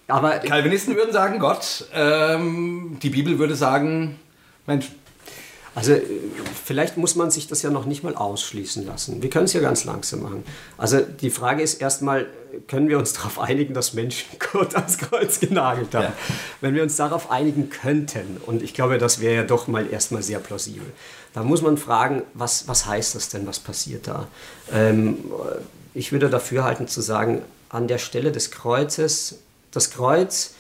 [0.10, 1.86] Aber Calvinisten würden sagen Gott.
[1.94, 4.20] Ähm, die Bibel würde sagen
[4.68, 4.92] Mensch.
[5.74, 6.02] Also äh,
[6.66, 9.22] vielleicht muss man sich das ja noch nicht mal ausschließen lassen.
[9.22, 10.44] Wir können es ja ganz langsam machen.
[10.78, 12.28] Also die Frage ist erstmal,
[12.68, 16.04] können wir uns darauf einigen, dass Menschen Gott ans Kreuz genagelt haben?
[16.04, 16.14] Ja.
[16.60, 20.24] Wenn wir uns darauf einigen könnten, und ich glaube, das wäre ja doch mal erstmal
[20.24, 20.92] sehr plausibel,
[21.34, 24.28] dann muss man fragen, was, was heißt das denn, was passiert da?
[24.74, 25.20] Ähm,
[25.96, 29.40] ich würde dafür halten zu sagen, an der Stelle des Kreuzes,
[29.72, 30.54] das Kreuz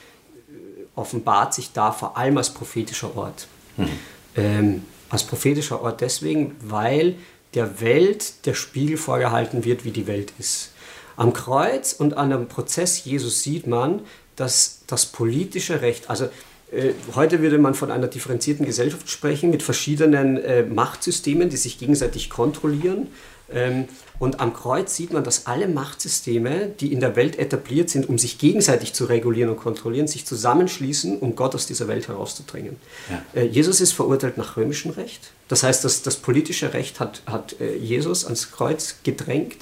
[0.49, 0.53] äh,
[0.95, 3.47] offenbart sich da vor allem als prophetischer Ort.
[3.77, 3.89] Mhm.
[4.36, 7.15] Ähm, als prophetischer Ort deswegen, weil
[7.53, 10.71] der Welt der Spiegel vorgehalten wird, wie die Welt ist.
[11.15, 14.01] Am Kreuz und an dem Prozess Jesus sieht man,
[14.36, 16.25] dass das politische Recht, also
[16.71, 21.77] äh, heute würde man von einer differenzierten Gesellschaft sprechen mit verschiedenen äh, Machtsystemen, die sich
[21.77, 23.07] gegenseitig kontrollieren.
[23.51, 23.88] Ähm,
[24.20, 28.18] und am Kreuz sieht man, dass alle Machtsysteme, die in der Welt etabliert sind, um
[28.18, 32.78] sich gegenseitig zu regulieren und kontrollieren, sich zusammenschließen, um Gott aus dieser Welt herauszudrängen.
[33.09, 33.41] Ja.
[33.41, 35.32] Äh, Jesus ist verurteilt nach römischem Recht.
[35.47, 39.57] Das heißt, das, das politische Recht hat, hat äh, Jesus ans Kreuz gedrängt.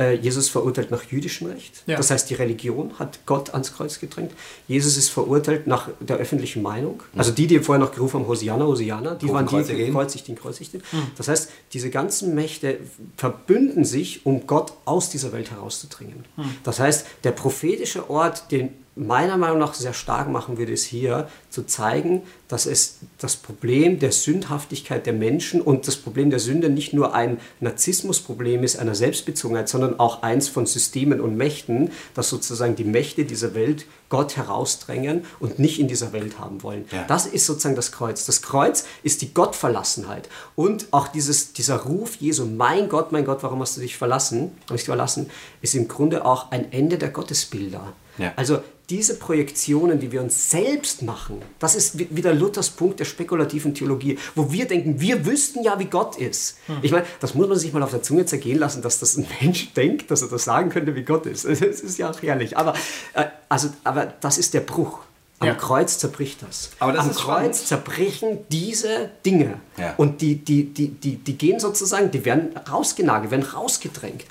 [0.00, 1.82] Äh, Jesus verurteilt nach jüdischem Recht.
[1.86, 1.98] Ja.
[1.98, 4.32] Das heißt, die Religion hat Gott ans Kreuz gedrängt.
[4.66, 7.02] Jesus ist verurteilt nach der öffentlichen Meinung.
[7.12, 7.18] Mhm.
[7.18, 10.82] Also die, die vorher noch gerufen haben, Hosianna, Hosianna, die waren die, die kreuzigten, kreuzigten.
[10.90, 11.02] Mhm.
[11.18, 12.78] Das heißt, diese ganzen Mächte
[13.18, 16.24] verbünden sich, um Gott aus dieser Welt herauszudringen.
[16.34, 16.56] Mhm.
[16.64, 21.28] Das heißt, der prophetische Ort, den meiner Meinung nach sehr stark machen würde, ist hier
[21.48, 26.68] zu zeigen, dass es das Problem der Sündhaftigkeit der Menschen und das Problem der Sünde
[26.68, 32.28] nicht nur ein Narzissmusproblem ist, einer Selbstbezogenheit, sondern auch eins von Systemen und Mächten, dass
[32.28, 36.84] sozusagen die Mächte dieser Welt Gott herausdrängen und nicht in dieser Welt haben wollen.
[36.90, 37.04] Ja.
[37.06, 38.26] Das ist sozusagen das Kreuz.
[38.26, 43.44] Das Kreuz ist die Gottverlassenheit und auch dieses, dieser Ruf Jesu, mein Gott, mein Gott,
[43.44, 45.30] warum hast du dich verlassen, nicht verlassen,
[45.62, 47.92] ist im Grunde auch ein Ende der Gottesbilder.
[48.18, 48.32] Ja.
[48.36, 48.58] Also
[48.90, 54.18] diese Projektionen, die wir uns selbst machen, das ist wieder Luthers Punkt der spekulativen Theologie,
[54.34, 56.58] wo wir denken, wir wüssten ja, wie Gott ist.
[56.66, 56.78] Hm.
[56.82, 59.26] Ich meine, das muss man sich mal auf der Zunge zergehen lassen, dass das ein
[59.40, 61.44] Mensch denkt, dass er das sagen könnte, wie Gott ist.
[61.44, 62.56] Das ist ja auch herrlich.
[62.56, 62.74] Aber,
[63.14, 64.98] äh, also, aber das ist der Bruch.
[65.40, 65.54] Am ja.
[65.54, 66.70] Kreuz zerbricht das.
[66.78, 67.54] das Am Kreuz spannend.
[67.54, 69.58] zerbrechen diese Dinge.
[69.78, 69.94] Ja.
[69.96, 74.26] Und die, die, die, die, die gehen sozusagen, die werden rausgenagelt, werden rausgedrängt.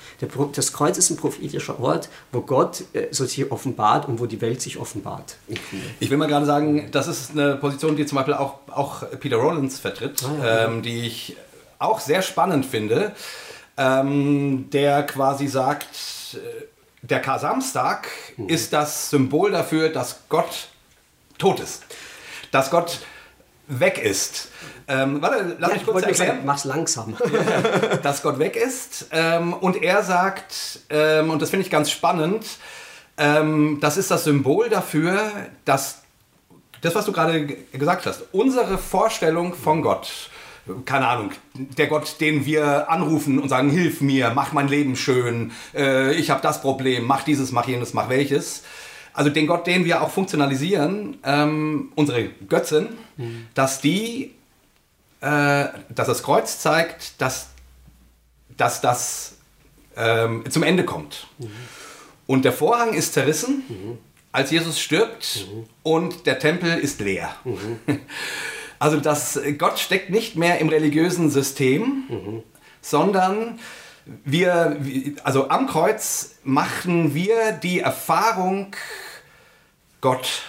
[0.54, 4.62] das Kreuz ist ein prophetischer Ort, wo Gott äh, sich offenbart und wo die Welt
[4.62, 5.36] sich offenbart.
[5.98, 9.36] Ich will mal gerade sagen, das ist eine Position, die zum Beispiel auch, auch Peter
[9.36, 11.36] Rollins vertritt, ah, ja, ähm, die ich
[11.80, 13.10] auch sehr spannend finde,
[13.76, 15.88] ähm, der quasi sagt,
[16.34, 16.38] äh,
[17.02, 18.48] der Kar-Samstag hm.
[18.48, 20.68] ist das Symbol dafür, dass Gott
[21.40, 21.82] tot ist.
[22.52, 23.00] Dass Gott
[23.66, 24.48] weg ist.
[24.88, 26.28] Ähm, warte, lass ja, mich kurz erklären.
[26.28, 27.16] Sagen, mach's langsam.
[28.02, 29.06] dass Gott weg ist.
[29.12, 32.44] Ähm, und er sagt, ähm, und das finde ich ganz spannend,
[33.16, 35.30] ähm, das ist das Symbol dafür,
[35.64, 35.98] dass
[36.80, 40.30] das, was du gerade gesagt hast, unsere Vorstellung von Gott,
[40.84, 45.52] keine Ahnung, der Gott, den wir anrufen und sagen, hilf mir, mach mein Leben schön,
[45.74, 48.62] äh, ich habe das Problem, mach dieses, mach jenes, mach welches,
[49.12, 53.46] also den Gott, den wir auch funktionalisieren, ähm, unsere Götzen, mhm.
[53.54, 54.34] dass die,
[55.20, 57.48] äh, dass das Kreuz zeigt, dass,
[58.56, 59.34] dass das
[59.96, 61.26] ähm, zum Ende kommt.
[61.38, 61.50] Mhm.
[62.26, 63.98] Und der Vorhang ist zerrissen, mhm.
[64.32, 65.64] als Jesus stirbt mhm.
[65.82, 67.34] und der Tempel ist leer.
[67.44, 67.78] Mhm.
[68.82, 72.42] Also das, Gott steckt nicht mehr im religiösen System, mhm.
[72.80, 73.58] sondern
[74.24, 74.76] wir,
[75.24, 78.74] also am Kreuz machen wir die Erfahrung,
[80.00, 80.42] Gott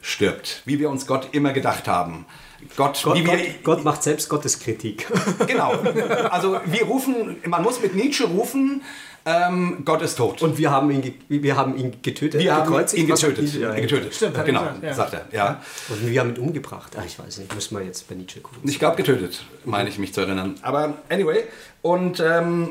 [0.00, 2.26] stirbt, wie wir uns Gott immer gedacht haben.
[2.76, 5.06] Gott, Gott, wir, Gott, Gott macht selbst Gotteskritik.
[5.46, 5.72] Genau.
[6.30, 8.82] Also wir rufen, man muss mit Nietzsche rufen,
[9.24, 10.40] ähm, Gott ist tot.
[10.42, 12.40] Und wir haben ihn, wir haben ihn getötet.
[12.40, 13.02] wir haben gekreuzigt.
[13.02, 13.54] ihn getötet.
[13.54, 14.14] Ja, getötet.
[14.14, 14.94] Stimmt, hat genau, gesagt, ja.
[14.94, 15.26] sagt er.
[15.32, 15.62] Ja.
[15.88, 16.96] Und wir haben ihn umgebracht.
[16.96, 18.68] Ah, ich weiß nicht, müssen wir jetzt bei Nietzsche gucken.
[18.68, 20.54] Ich glaube getötet, meine ich mich zu erinnern.
[20.62, 21.44] Aber anyway,
[21.82, 22.70] und ähm,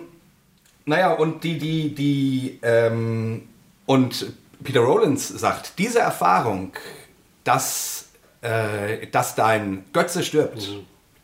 [0.85, 3.43] naja, und die, die, die, ähm,
[3.85, 4.33] und
[4.63, 6.73] Peter Rollins sagt, diese Erfahrung,
[7.43, 8.09] dass,
[8.41, 10.67] äh, dass dein Götze stirbt,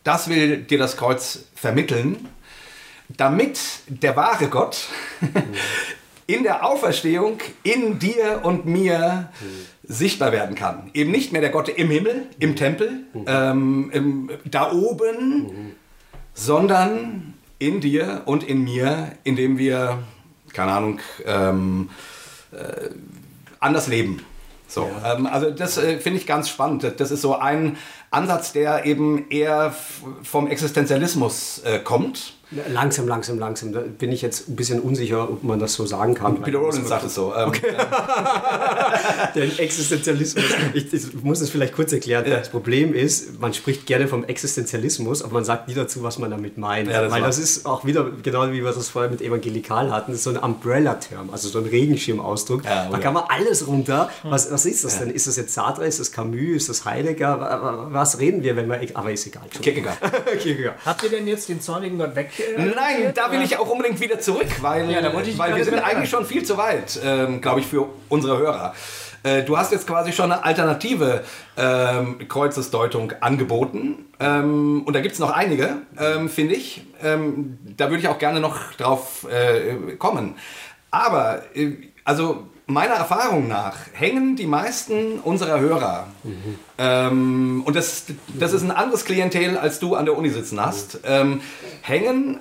[0.04, 2.30] das will dir das Kreuz vermitteln,
[3.10, 4.88] damit der wahre Gott
[6.28, 9.30] in der Auferstehung in dir und mir
[9.84, 10.90] sichtbar werden kann.
[10.94, 15.76] Eben nicht mehr der Gott im Himmel, im Tempel, ähm, im, da oben,
[16.34, 20.00] sondern in dir und in mir, indem wir,
[20.54, 21.90] keine Ahnung, ähm,
[22.52, 22.90] äh,
[23.60, 24.26] anders leben.
[24.68, 26.92] So, ähm, also das äh, finde ich ganz spannend.
[26.98, 27.78] Das ist so ein
[28.12, 29.74] Ansatz, der eben eher
[30.24, 32.35] vom Existenzialismus äh, kommt.
[32.70, 33.74] Langsam, langsam, langsam.
[33.74, 36.42] Da bin ich jetzt ein bisschen unsicher, ob man das so sagen kann.
[36.42, 37.34] Peter Rollins sagt es so.
[37.36, 37.52] Ähm,
[39.36, 40.44] Der Existenzialismus.
[40.74, 42.26] Ich, ich muss es vielleicht kurz erklären.
[42.28, 46.32] Das Problem ist, man spricht gerne vom Existenzialismus, aber man sagt nie dazu, was man
[46.32, 46.90] damit meint.
[46.90, 49.92] Ja, das Weil war- das ist auch wieder, genau wie wir das vorher mit Evangelikal
[49.92, 52.64] hatten, das ist so ein Umbrella-Term, also so ein Regenschirmausdruck.
[52.64, 52.98] Ja, da ja.
[53.00, 54.10] kann man alles runter.
[54.24, 55.10] Was, was ist das denn?
[55.10, 57.40] Ist das jetzt Sartre, ist das Camus, ist das Heidegger?
[57.40, 58.80] Wa- wa- Was reden wir, wenn wir...
[58.94, 59.44] Aber ist egal.
[59.62, 59.98] Kierkegaard.
[60.40, 60.76] Kierkegaard.
[60.86, 62.30] Habt ihr denn jetzt den zornigen Gott weg?
[62.46, 65.02] Äh, Nein, da will ich auch unbedingt wieder zurück, weil, Ja,
[65.38, 68.74] weil wir sind eigentlich schon viel zu weit, ähm, glaube ich, für unsere Hörer.
[69.26, 71.24] Äh, du hast jetzt quasi schon eine alternative
[71.58, 74.06] ähm, Kreuzesdeutung angeboten.
[74.20, 76.86] Ähm, und da gibt es noch einige, ähm, finde ich.
[77.04, 80.36] Ähm, da würde ich auch gerne noch drauf äh, kommen.
[80.92, 81.72] Aber, äh,
[82.04, 86.08] also meiner Erfahrung nach, hängen die meisten unserer Hörer,
[86.78, 88.06] ähm, und das,
[88.40, 91.42] das ist ein anderes Klientel, als du an der Uni sitzen hast, ähm,
[91.82, 92.40] hängen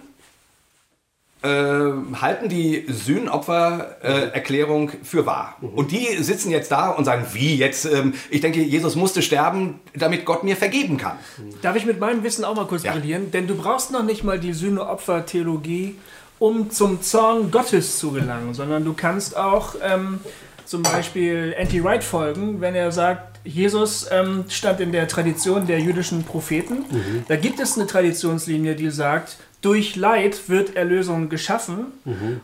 [1.42, 5.58] äh, halten die Sühnopfer-Erklärung für wahr.
[5.60, 7.84] Und die sitzen jetzt da und sagen, wie jetzt?
[7.84, 11.18] Ähm, ich denke, Jesus musste sterben, damit Gott mir vergeben kann.
[11.60, 12.92] Darf ich mit meinem Wissen auch mal kurz Ja.
[12.92, 13.30] brillieren?
[13.30, 15.96] Denn du brauchst noch nicht mal die Sühne-Opfer-Theologie,
[16.38, 20.20] um zum Zorn Gottes zu gelangen, sondern du kannst auch ähm,
[20.64, 26.24] zum Beispiel Anti-Wright folgen, wenn er sagt, Jesus ähm, stand in der Tradition der jüdischen
[26.24, 26.84] Propheten.
[27.28, 31.86] Da gibt es eine Traditionslinie, die sagt, durch Leid wird Erlösung geschaffen.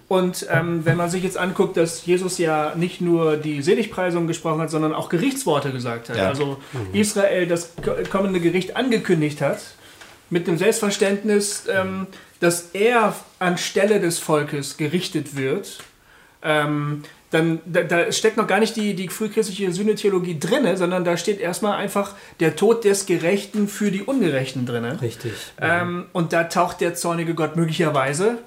[0.08, 4.60] Und ähm, wenn man sich jetzt anguckt, dass Jesus ja nicht nur die Seligpreisung gesprochen
[4.60, 6.16] hat, sondern auch Gerichtsworte gesagt hat.
[6.16, 6.28] Ja.
[6.28, 6.58] Also
[6.92, 9.58] Israel das ko- kommende Gericht angekündigt hat,
[10.28, 12.06] mit dem Selbstverständnis, ähm,
[12.40, 15.78] dass er anstelle des Volkes gerichtet wird,
[16.42, 21.16] ähm, dann da, da steckt noch gar nicht die, die frühchristliche Sühnetheologie drin, sondern da
[21.16, 24.84] steht erstmal einfach der Tod des Gerechten für die Ungerechten drin.
[24.84, 25.32] Richtig.
[25.60, 28.38] Ähm, und da taucht der zornige Gott möglicherweise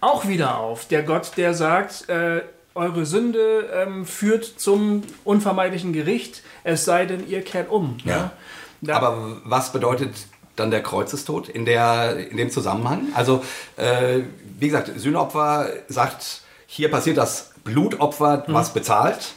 [0.00, 0.88] auch wieder auf.
[0.88, 2.40] Der Gott, der sagt, äh,
[2.74, 7.96] eure Sünde ähm, führt zum unvermeidlichen Gericht, es sei denn, ihr kehrt um.
[8.04, 8.32] Ja.
[8.80, 10.10] Da- Aber was bedeutet
[10.56, 13.08] dann der Kreuzestod in, der, in dem Zusammenhang?
[13.14, 13.44] Also,
[13.76, 14.20] äh,
[14.58, 19.34] wie gesagt, Sühnopfer sagt, hier passiert das Blutopfer, was bezahlt.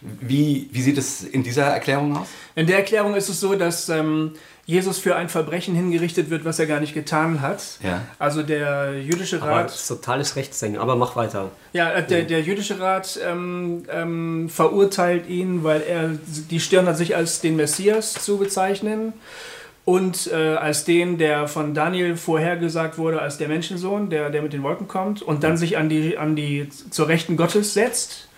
[0.00, 2.26] Wie, wie sieht es in dieser Erklärung aus?
[2.56, 4.32] In der Erklärung ist es so, dass ähm,
[4.64, 7.62] Jesus für ein Verbrechen hingerichtet wird, was er gar nicht getan hat.
[7.82, 8.02] Ja.
[8.18, 10.80] Also der jüdische Aber Rat, das ist totales Rechtsdenken.
[10.80, 11.50] Aber mach weiter.
[11.72, 16.10] ja, äh, der, der jüdische Rat ähm, ähm, verurteilt ihn, weil er
[16.50, 19.12] die Stirn hat, sich als den Messias zu bezeichnen
[19.84, 24.52] und äh, als den, der von Daniel vorhergesagt wurde, als der Menschensohn, der, der mit
[24.52, 28.28] den Wolken kommt und dann sich an die, an die zur Rechten Gottes setzt.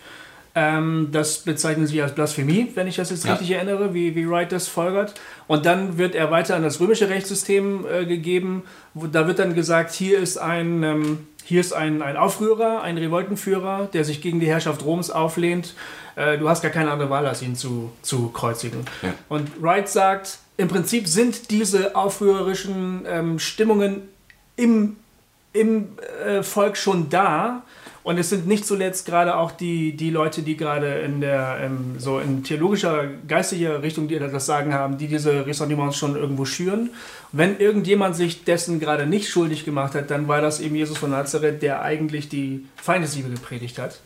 [0.56, 3.32] Ähm, das bezeichnen sie als Blasphemie, wenn ich das jetzt Ja.
[3.32, 5.14] richtig erinnere, wie, wie Wright das folgert.
[5.48, 8.62] Und dann wird er weiter an das römische Rechtssystem äh, gegeben.
[8.94, 12.96] Wo, da wird dann gesagt, hier ist ein, ähm, hier ist ein, ein Aufrührer, ein
[12.96, 15.74] Revoltenführer, der sich gegen die Herrschaft Roms auflehnt.
[16.14, 18.84] Äh, du hast gar keine andere Wahl, als ihn zu, zu kreuzigen.
[19.02, 19.12] Ja.
[19.28, 24.02] Und Wright sagt, im Prinzip sind diese aufrührerischen ähm, Stimmungen
[24.56, 24.96] im,
[25.52, 25.88] im
[26.24, 27.62] äh, Volk schon da.
[28.04, 31.94] Und es sind nicht zuletzt gerade auch die, die Leute, die gerade in der ähm,
[31.96, 36.90] so in theologischer, geistiger Richtung, die das Sagen haben, die diese Ressentiments schon irgendwo schüren.
[37.32, 41.10] Wenn irgendjemand sich dessen gerade nicht schuldig gemacht hat, dann war das eben Jesus von
[41.10, 44.00] Nazareth, der eigentlich die Feindesliebe gepredigt hat.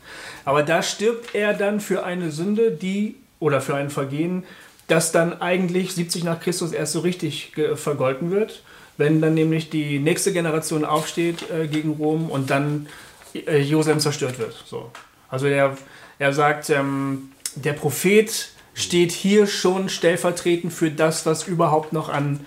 [0.44, 4.44] Aber da stirbt er dann für eine Sünde, die oder für ein Vergehen,
[4.88, 8.62] das dann eigentlich 70 nach Christus erst so richtig vergolten wird,
[8.96, 12.88] wenn dann nämlich die nächste Generation aufsteht äh, gegen Rom und dann
[13.34, 14.54] äh, Jerusalem zerstört wird.
[14.66, 14.90] So.
[15.28, 15.76] Also er,
[16.18, 22.46] er sagt, ähm, der Prophet steht hier schon stellvertretend für das, was überhaupt noch an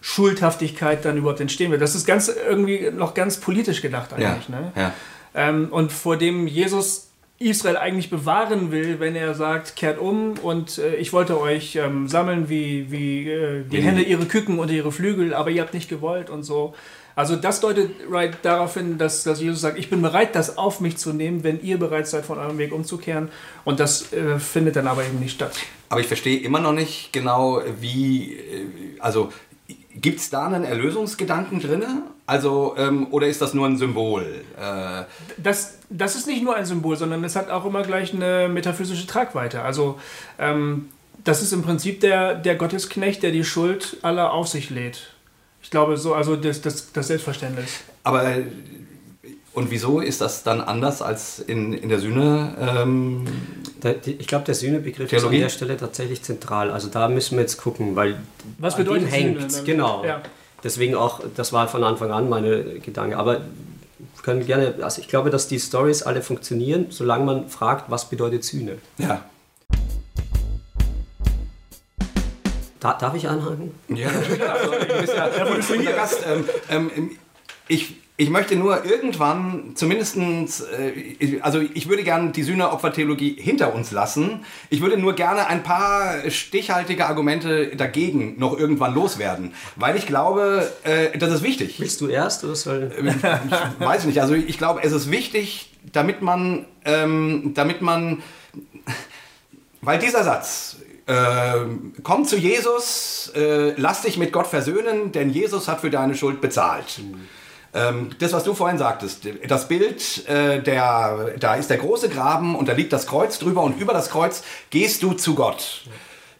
[0.00, 1.82] Schuldhaftigkeit dann überhaupt entstehen wird.
[1.82, 4.48] Das ist ganz irgendwie noch ganz politisch gedacht eigentlich.
[4.48, 4.72] Ja, ne?
[4.74, 4.92] ja.
[5.34, 7.09] Ähm, und vor dem Jesus
[7.40, 12.06] Israel eigentlich bewahren will, wenn er sagt, kehrt um und äh, ich wollte euch ähm,
[12.06, 13.82] sammeln wie, wie äh, die Mhm.
[13.82, 16.74] Hände ihre Küken unter ihre Flügel, aber ihr habt nicht gewollt und so.
[17.16, 20.80] Also das deutet right darauf hin, dass, dass Jesus sagt, ich bin bereit, das auf
[20.80, 23.30] mich zu nehmen, wenn ihr bereit seid, von eurem Weg umzukehren.
[23.64, 25.52] Und das äh, findet dann aber eben nicht statt.
[25.88, 28.66] Aber ich verstehe immer noch nicht genau, wie, äh,
[29.00, 29.32] also
[29.94, 31.84] gibt es da einen Erlösungsgedanken drin?
[32.26, 34.22] Also, ähm, oder ist das nur ein Symbol?
[34.56, 35.04] Äh,
[35.36, 39.06] Das, das ist nicht nur ein Symbol, sondern es hat auch immer gleich eine metaphysische
[39.06, 39.62] Tragweite.
[39.62, 39.98] Also
[40.38, 40.88] ähm,
[41.24, 45.12] das ist im Prinzip der, der Gottesknecht, der die Schuld aller auf sich lädt.
[45.62, 47.80] Ich glaube so, also das, das, das Selbstverständnis.
[48.04, 48.36] aber,
[49.52, 52.54] und wieso ist das dann anders als in, in der Sühne?
[52.60, 53.24] Ähm,
[54.04, 56.70] ich glaube, der Sühnebegriff ist an der Stelle tatsächlich zentral.
[56.70, 58.20] Also da müssen wir jetzt gucken, weil
[58.58, 59.52] Was an bedeutet dem hängt.
[59.52, 59.64] Sühne?
[59.64, 60.04] Genau.
[60.04, 60.22] Ja.
[60.62, 63.16] Deswegen auch, das war von Anfang an meine Gedanke.
[63.16, 67.90] Aber wir können gerne, also ich glaube, dass die Stories alle funktionieren, solange man fragt,
[67.90, 68.78] was bedeutet Sühne.
[68.98, 69.24] ja.
[72.78, 73.74] Da, darf ich anhaken?
[73.88, 74.42] Ja, natürlich.
[74.42, 76.24] Also, du bist ja Gast.
[76.70, 77.10] Ähm, ähm,
[77.68, 83.92] ich, ich möchte nur irgendwann zumindest, äh, also ich würde gerne die Sühneopfertheologie hinter uns
[83.92, 84.44] lassen.
[84.68, 90.70] Ich würde nur gerne ein paar stichhaltige Argumente dagegen noch irgendwann loswerden, weil ich glaube,
[90.84, 91.80] äh, das ist wichtig.
[91.80, 92.92] Willst du erst oder soll.
[92.98, 94.20] Ich weiß nicht.
[94.20, 98.22] Also ich glaube, es ist wichtig, damit man, ähm, damit man,
[99.80, 105.68] weil dieser Satz, ähm, komm zu Jesus, äh, lass dich mit Gott versöhnen, denn Jesus
[105.68, 106.98] hat für deine Schuld bezahlt.
[106.98, 107.26] Ähm,
[108.18, 112.68] das, was du vorhin sagtest, das Bild, äh, der, da ist der große Graben und
[112.68, 115.82] da liegt das Kreuz drüber und über das Kreuz gehst du zu Gott.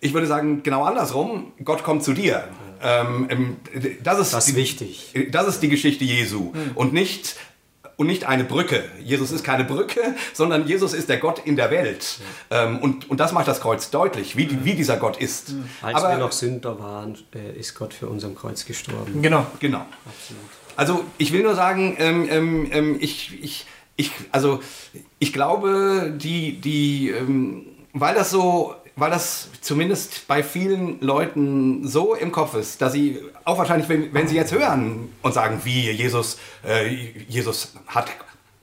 [0.01, 2.49] Ich würde sagen, genau andersrum, Gott kommt zu dir.
[2.83, 3.57] Ähm, ähm,
[4.03, 5.15] das ist, Das ist die, wichtig.
[5.31, 7.37] das ist die Geschichte Jesu und nicht
[8.01, 8.83] und nicht eine Brücke.
[9.05, 10.01] Jesus ist keine Brücke,
[10.33, 12.19] sondern Jesus ist der Gott in der Welt.
[12.51, 15.53] Ähm, und, und das macht das Kreuz deutlich, wie, wie dieser Gott ist.
[15.83, 19.21] Als wir noch Sünder waren, äh, ist Gott für uns am Kreuz gestorben.
[19.21, 19.47] Genau.
[19.61, 19.85] Genau.
[20.81, 23.67] Also ich will nur sagen, ähm, ähm, ähm, ich, ich,
[23.97, 24.61] ich, also
[25.19, 32.15] ich glaube, die, die, ähm, weil das so, weil das zumindest bei vielen Leuten so
[32.15, 35.91] im Kopf ist, dass sie auch wahrscheinlich, wenn, wenn sie jetzt hören und sagen, wie
[35.91, 36.89] Jesus, äh,
[37.29, 38.07] Jesus hat,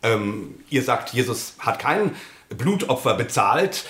[0.02, 2.16] ähm, ihr sagt, Jesus hat kein
[2.50, 3.86] Blutopfer bezahlt,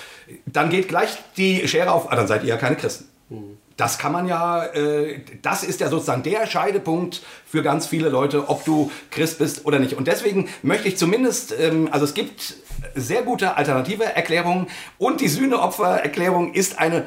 [0.45, 3.07] dann geht gleich die Schere auf, ah, dann seid ihr ja keine Christen.
[3.78, 8.49] Das kann man ja, äh, das ist ja sozusagen der Scheidepunkt für ganz viele Leute,
[8.49, 9.93] ob du Christ bist oder nicht.
[9.93, 12.55] Und deswegen möchte ich zumindest, ähm, also es gibt
[12.95, 14.67] sehr gute alternative Erklärungen
[14.97, 17.05] und die Sühneopfererklärung ist eine,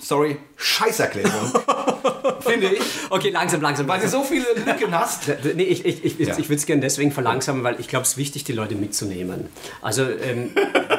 [0.00, 1.52] sorry, Scheißerklärung,
[2.40, 2.80] finde ich,
[3.10, 3.88] Okay, langsam, langsam.
[3.88, 5.28] weil sie so viele Lücken hast.
[5.54, 6.36] Nee, ich, ich, ich, Ja.
[6.38, 9.48] ich würde es gerne deswegen verlangsamen, weil ich glaube, es ist wichtig, die Leute mitzunehmen.
[9.80, 10.50] Also, ähm,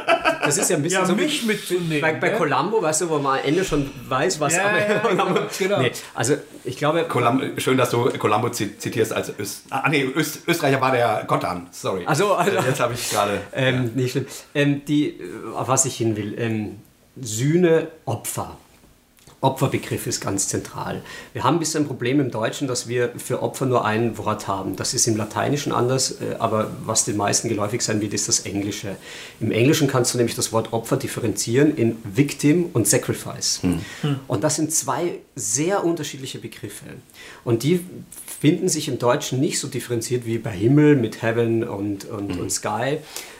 [0.57, 2.37] das ist ja ein bisschen Ja, so mich wie mitzunehmen, bei, bei ne?
[2.37, 4.55] Columbo, weißt du, wo man am Ende schon weiß, was.
[4.55, 5.79] Ja, aber, ja, genau, genau.
[5.81, 10.03] Nee, also, ich glaube, Colum schön, dass du Columbo zi- zitierst als Öst ah, nee,
[10.15, 12.03] Öst Österreicher war der Gottan, sorry.
[12.05, 13.41] Ach so, also- Jetzt habe ich gerade...
[13.53, 14.25] Ähm, nicht schlimm.
[14.53, 15.19] Ähm, die,
[15.55, 16.35] auf was ich hin will.
[16.39, 16.79] Ähm,
[17.21, 18.57] Sühne, Opfer.
[19.41, 21.01] Opferbegriff ist ganz zentral.
[21.33, 24.47] Wir haben ein bisschen ein Problem im Deutschen, dass wir für Opfer nur ein Wort
[24.47, 24.75] haben.
[24.75, 28.41] Das ist im Lateinischen anders, äh, aber was den meisten geläufig sein wird, ist das
[28.41, 28.97] Englische.
[29.39, 33.61] Im Englischen kannst du nämlich das Wort Opfer differenzieren in Victim und Sacrifice.
[34.27, 36.85] Und das sind zwei sehr unterschiedliche Begriffe.
[37.43, 37.85] Und die
[38.39, 42.51] finden sich im Deutschen nicht so differenziert wie bei Himmel mit Heaven und, und, und
[42.51, 42.97] Sky.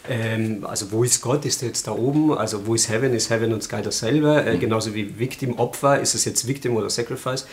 [0.10, 2.34] Ähm, also wo ist Gott, ist er jetzt da oben?
[2.38, 4.44] Also wo ist Heaven, ist Heaven und Sky dasselbe?
[4.46, 7.46] Äh, genauso wie Victim, Opfer, ist es jetzt Victim oder Sacrifice?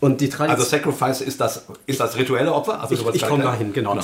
[0.00, 0.58] Und die Tradition...
[0.60, 2.80] Also Sacrifice ist das, ist das rituelle Opfer?
[2.80, 3.98] Also Ich, ich komme dahin, genau.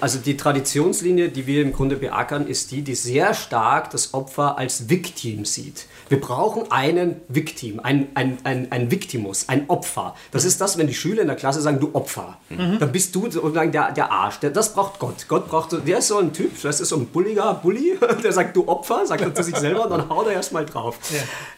[0.00, 4.58] Also die Traditionslinie, die wir im Grunde beackern, ist die, die sehr stark das Opfer
[4.58, 5.86] als Victim sieht.
[6.08, 10.14] Wir brauchen einen Victim, ein, ein, ein, ein Victimus, ein Opfer.
[10.30, 12.38] Das ist das, wenn die Schüler in der Klasse sagen, du Opfer.
[12.48, 14.38] Dann bist du sozusagen der, der Arsch.
[14.40, 15.26] Der, das braucht Gott.
[15.28, 18.32] Gott braucht, so- der ist so ein Typ, das ist so ein bulliger Bully, der
[18.32, 20.98] sagt, du Opfer, sagt er zu sich selber, und dann haut er erstmal drauf.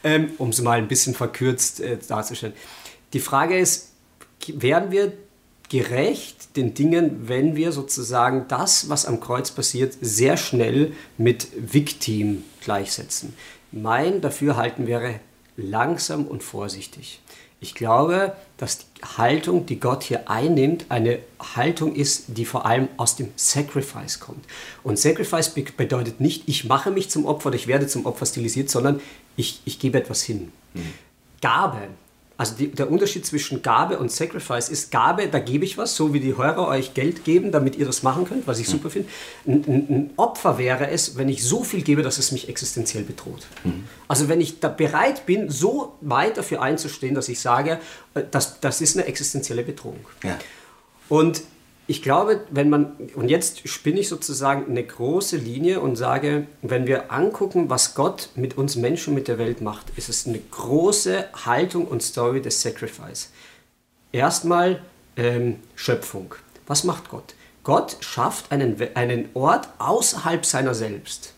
[0.03, 2.55] Ähm, um es mal ein bisschen verkürzt äh, darzustellen.
[3.13, 3.93] Die Frage ist,
[4.49, 5.13] werden wir
[5.69, 12.45] gerecht den Dingen, wenn wir sozusagen das, was am Kreuz passiert, sehr schnell mit Victim
[12.63, 13.35] gleichsetzen.
[13.71, 15.21] Mein Dafürhalten wäre
[15.57, 17.21] langsam und vorsichtig.
[17.61, 18.85] Ich glaube, dass die
[19.19, 21.19] Haltung, die Gott hier einnimmt, eine
[21.57, 24.45] Haltung ist, die vor allem aus dem Sacrifice kommt.
[24.85, 28.27] Und Sacrifice be- bedeutet nicht, ich mache mich zum Opfer oder ich werde zum Opfer
[28.27, 29.01] stilisiert, sondern
[29.37, 30.53] ich, ich gebe etwas hin.
[31.43, 31.89] Gabe.
[32.39, 36.15] Also die, der Unterschied zwischen Gabe und Sacrifice ist Gabe, da gebe ich was, so
[36.15, 39.09] wie die Hörer euch Geld geben, damit ihr das machen könnt, was ich super finde.
[39.45, 43.49] Ein, ein, Opfer wäre es, wenn ich so viel gebe, dass es mich existenziell bedroht.
[44.07, 47.81] Also wenn ich da bereit bin, so weit dafür einzustehen, dass ich sage,
[48.15, 50.07] äh, das, das ist eine existenzielle Bedrohung.
[50.23, 50.39] Ja.
[51.09, 51.43] Und
[51.91, 56.87] ich glaube, wenn man, und jetzt spinne ich sozusagen eine große Linie und sage, wenn
[56.87, 61.25] wir angucken, was Gott mit uns Menschen, mit der Welt macht, ist es eine große
[61.47, 63.33] Haltung und Story des Sacrifice.
[64.13, 64.83] Erstmal
[65.17, 66.35] ähm, Schöpfung.
[66.67, 67.35] Was macht Gott?
[67.65, 71.33] Gott schafft einen, einen Ort außerhalb seiner selbst.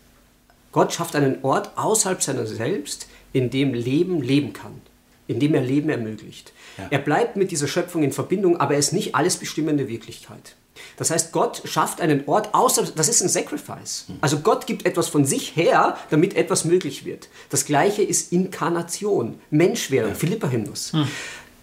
[0.73, 4.81] Gott schafft einen Ort außerhalb seiner selbst, in dem Leben leben kann,
[5.27, 6.51] in dem er Leben ermöglicht.
[6.89, 10.55] Er bleibt mit dieser Schöpfung in Verbindung, aber er ist nicht alles bestimmende Wirklichkeit.
[10.97, 14.05] Das heißt, Gott schafft einen Ort außer, das ist ein Sacrifice.
[14.21, 17.29] Also Gott gibt etwas von sich her, damit etwas möglich wird.
[17.49, 20.93] Das gleiche ist Inkarnation, Menschwerdung, Philippa-Hymnus.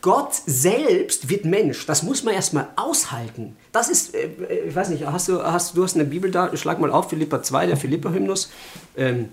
[0.01, 1.87] Gott selbst wird Mensch.
[1.87, 3.57] Das muss man erstmal aushalten.
[3.73, 6.57] Das ist, äh, äh, ich weiß nicht, hast du, hast, du hast eine Bibel da,
[6.57, 8.51] schlag mal auf, Philippa 2, der Philippa-Hymnus.
[8.97, 9.31] Ähm,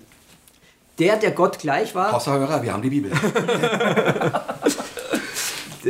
[0.98, 3.12] der, der Gott gleich war, Außerhörer, wir haben die Bibel.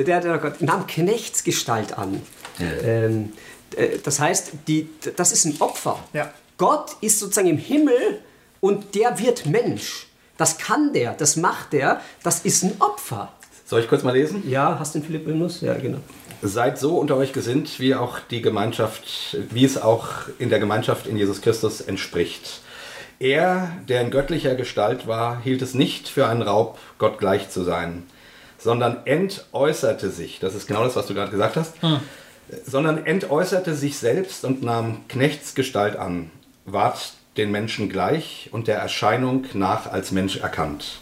[0.04, 2.22] der, der Gott nahm Knechtsgestalt an.
[2.60, 3.32] Ähm,
[3.76, 5.98] äh, das heißt, die, das ist ein Opfer.
[6.12, 6.32] Ja.
[6.58, 8.20] Gott ist sozusagen im Himmel
[8.60, 10.06] und der wird Mensch.
[10.38, 13.32] Das kann der, das macht der, das ist ein Opfer.
[13.64, 14.48] Soll ich kurz mal lesen?
[14.48, 15.60] Ja, hast du den Philippa-Hymnus?
[15.60, 15.98] Ja, genau.
[16.42, 21.06] Seid so unter euch gesinnt, wie auch die Gemeinschaft, wie es auch in der Gemeinschaft
[21.06, 22.60] in Jesus Christus entspricht.
[23.18, 27.64] Er, der in göttlicher Gestalt war, hielt es nicht für einen Raub, Gott gleich zu
[27.64, 28.04] sein,
[28.66, 31.74] sondern entäußerte sich, das ist genau das, was du gerade gesagt hast,
[32.64, 36.32] sondern entäußerte sich selbst und nahm Knechtsgestalt an,
[36.64, 40.98] ward den Menschen gleich und der Erscheinung nach als Mensch erkannt.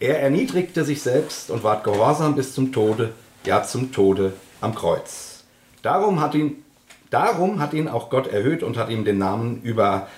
[0.00, 3.12] Er erniedrigte sich selbst und ward gehorsam bis zum Tode,
[3.46, 5.44] ja zum Tode am Kreuz.
[5.82, 6.64] Darum hat ihn,
[7.10, 10.08] darum hat ihn auch Gott erhöht und hat ihm den Namen über,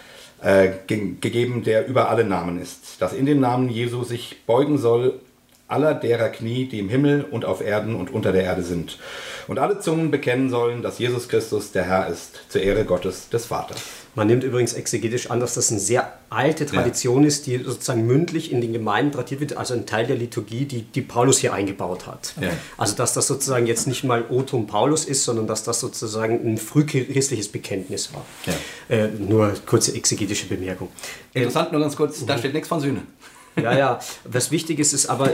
[0.41, 4.79] äh, ge gegeben, der über alle Namen ist, dass in dem Namen Jesu sich beugen
[4.79, 5.21] soll
[5.69, 8.99] aller derer Knie, die im Himmel und auf Erden und unter der Erde sind.
[9.49, 13.47] Und alle Zungen bekennen sollen, dass Jesus Christus der Herr ist, zur Ehre Gottes des
[13.47, 13.81] Vaters.
[14.17, 18.51] Man nimmt übrigens exegetisch an, dass das eine sehr alte Tradition ist, die sozusagen mündlich
[18.51, 22.07] in den Gemeinden tradiert wird, also ein Teil der Liturgie, die, die Paulus hier eingebaut
[22.07, 22.33] hat.
[22.41, 22.49] Ja.
[22.79, 26.57] Also dass das sozusagen jetzt nicht mal Otum Paulus ist, sondern dass das sozusagen ein
[26.57, 28.25] frühchristliches Bekenntnis war.
[28.47, 28.97] Ja.
[28.97, 30.89] Äh, nur kurze exegetische Bemerkung.
[31.35, 33.03] Interessant, nur ganz kurz, da steht nichts von Sühne.
[33.61, 34.01] Ja, ja.
[34.25, 35.33] Was wichtig ist, ist aber,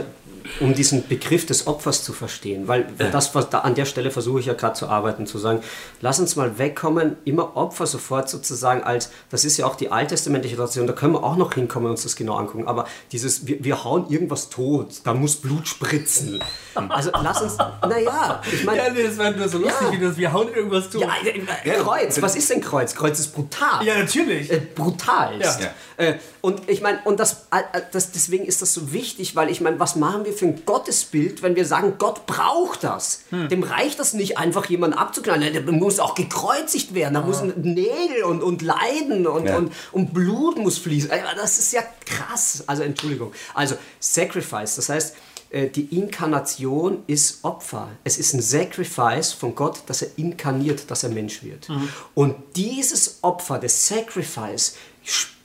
[0.59, 4.39] um diesen Begriff des Opfers zu verstehen, weil das, was da an der Stelle versuche
[4.39, 5.61] ich ja gerade zu arbeiten, zu sagen,
[6.01, 10.55] lass uns mal wegkommen, immer Opfer sofort sozusagen als, das ist ja auch die alttestamentliche
[10.55, 13.63] Tradition, da können wir auch noch hinkommen und uns das genau angucken, aber dieses, wir,
[13.63, 16.43] wir hauen irgendwas tot, da muss Blut spritzen.
[16.89, 19.91] Also lass uns, naja, ich meine, Ja, nee, das war nur so lustig, Ja.
[19.91, 20.99] wie das, wir hauen irgendwas zu.
[20.99, 22.95] ja, äh, Kreuz, was ist denn Kreuz?
[22.95, 23.85] Kreuz ist brutal.
[23.85, 24.51] Ja, natürlich.
[24.51, 25.61] Äh, brutalst.
[25.61, 25.69] Ja.
[25.97, 29.61] Äh, und ich meine, und das, äh, das, deswegen ist das so wichtig, weil ich
[29.61, 33.21] meine, was machen wir für ein Gottesbild, wenn wir sagen, Gott braucht das?
[33.31, 35.53] Dem reicht das nicht, einfach jemanden abzuknallen.
[35.53, 37.13] Der muss auch gekreuzigt werden.
[37.13, 39.57] Da müssen Nägel und, und Leiden und, Ja.
[39.57, 41.09] und, und Blut muss fließen.
[41.35, 42.63] Das ist ja krass.
[42.67, 43.31] Also Entschuldigung.
[43.53, 45.15] Also Sacrifice, das heißt,
[45.49, 47.89] äh, die Inkarnation ist Opfer.
[48.03, 51.67] Es ist ein Sacrifice von Gott, dass er inkarniert, dass er Mensch wird.
[52.15, 54.75] Und dieses Opfer, das Sacrifice,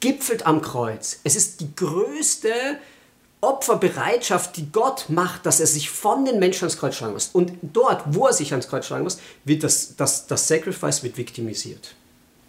[0.00, 1.18] gipfelt am Kreuz.
[1.24, 2.50] Es ist die größte
[3.40, 7.28] Opferbereitschaft, die Gott macht, dass er sich von den Menschen ans Kreuz schlagen muss.
[7.32, 11.16] Und dort, wo er sich ans Kreuz schlagen muss, wird das, das, das Sacrifice wird
[11.16, 11.94] victimisiert.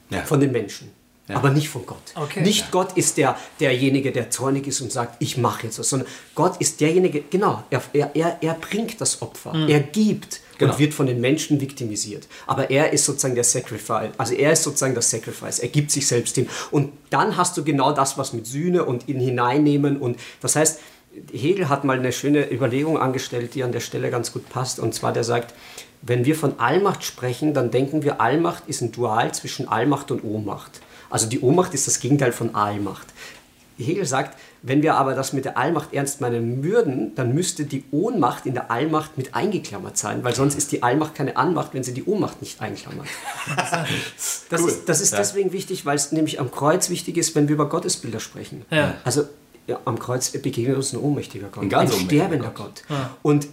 [0.10, 0.24] Ja.
[0.24, 0.92] Von den Menschen.
[1.28, 2.02] Aber nicht von Gott.
[2.16, 2.42] Okay.
[2.42, 6.08] Nicht Gott ist der, derjenige, der zornig ist und sagt, ich mache jetzt was, sondern
[6.34, 10.74] Gott ist derjenige, genau, er, er, er, er bringt das Opfer, er gibt Genau.
[10.74, 12.28] und wird von den Menschen victimisiert.
[12.46, 16.06] Aber er ist sozusagen der Sacrifice, also er ist sozusagen das Sacrifice, er gibt sich
[16.06, 16.48] selbst hin.
[16.70, 20.80] Und dann hast du genau das, was mit Sühne und in hineinnehmen und das heißt,
[21.32, 24.80] Hegel hat mal eine schöne Überlegung angestellt, die an der Stelle ganz gut passt.
[24.80, 25.56] Und zwar der sagt,
[26.02, 30.24] wenn wir von Allmacht sprechen, dann denken wir, Allmacht ist ein Dual zwischen Allmacht und
[30.24, 30.82] Ohnmacht.
[31.10, 33.08] Also die Ohnmacht ist das Gegenteil von Allmacht.
[33.78, 37.86] Hegel sagt, wenn wir aber das mit der Allmacht ernst meinen würden, dann müsste die
[37.92, 41.84] Ohnmacht in der Allmacht mit eingeklammert sein, weil sonst ist die Allmacht keine Anmacht, wenn
[41.84, 43.08] sie die Ohnmacht nicht einklammert.
[44.50, 44.70] Das Cool.
[44.70, 45.18] ist, das ist Ja.
[45.20, 48.66] deswegen wichtig, weil es nämlich am Kreuz wichtig ist, wenn wir über Gottesbilder sprechen.
[48.72, 48.96] Ja.
[49.04, 49.24] Also
[49.68, 52.84] ja, am Kreuz begegnet uns ein ohnmächtiger Gott, Ein ein sterbender Gott.
[52.88, 52.98] Gott.
[53.22, 53.48] Und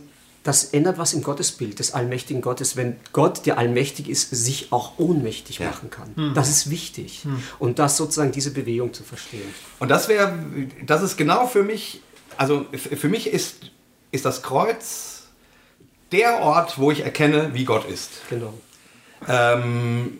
[0.47, 4.99] das ändert was im Gottesbild des allmächtigen Gottes, wenn Gott, der allmächtig ist, sich auch
[4.99, 5.66] ohnmächtig Ja.
[5.70, 6.32] machen kann.
[6.34, 7.26] Das ist wichtig.
[7.59, 9.53] Und das sozusagen diese Bewegung zu verstehen.
[9.78, 10.32] Und das wäre,
[10.84, 12.01] das ist genau für mich,
[12.36, 13.70] also für mich ist,
[14.12, 15.24] ist das Kreuz
[16.12, 18.11] der Ort, wo ich erkenne, wie Gott ist.
[18.30, 18.55] Genau.
[19.26, 20.18] Ähm,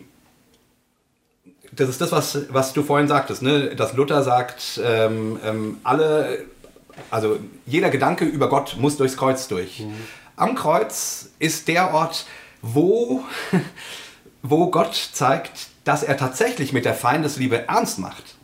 [1.71, 3.75] das ist das, was, was du vorhin sagtest, ne?
[3.75, 6.45] dass Luther sagt, ähm, ähm, alle,
[7.11, 9.85] also jeder Gedanke über Gott muss durchs Kreuz durch.
[10.35, 12.25] Am Kreuz ist der Ort,
[12.61, 13.23] wo,
[14.41, 18.35] wo Gott zeigt, dass er tatsächlich mit der Feindesliebe ernst macht.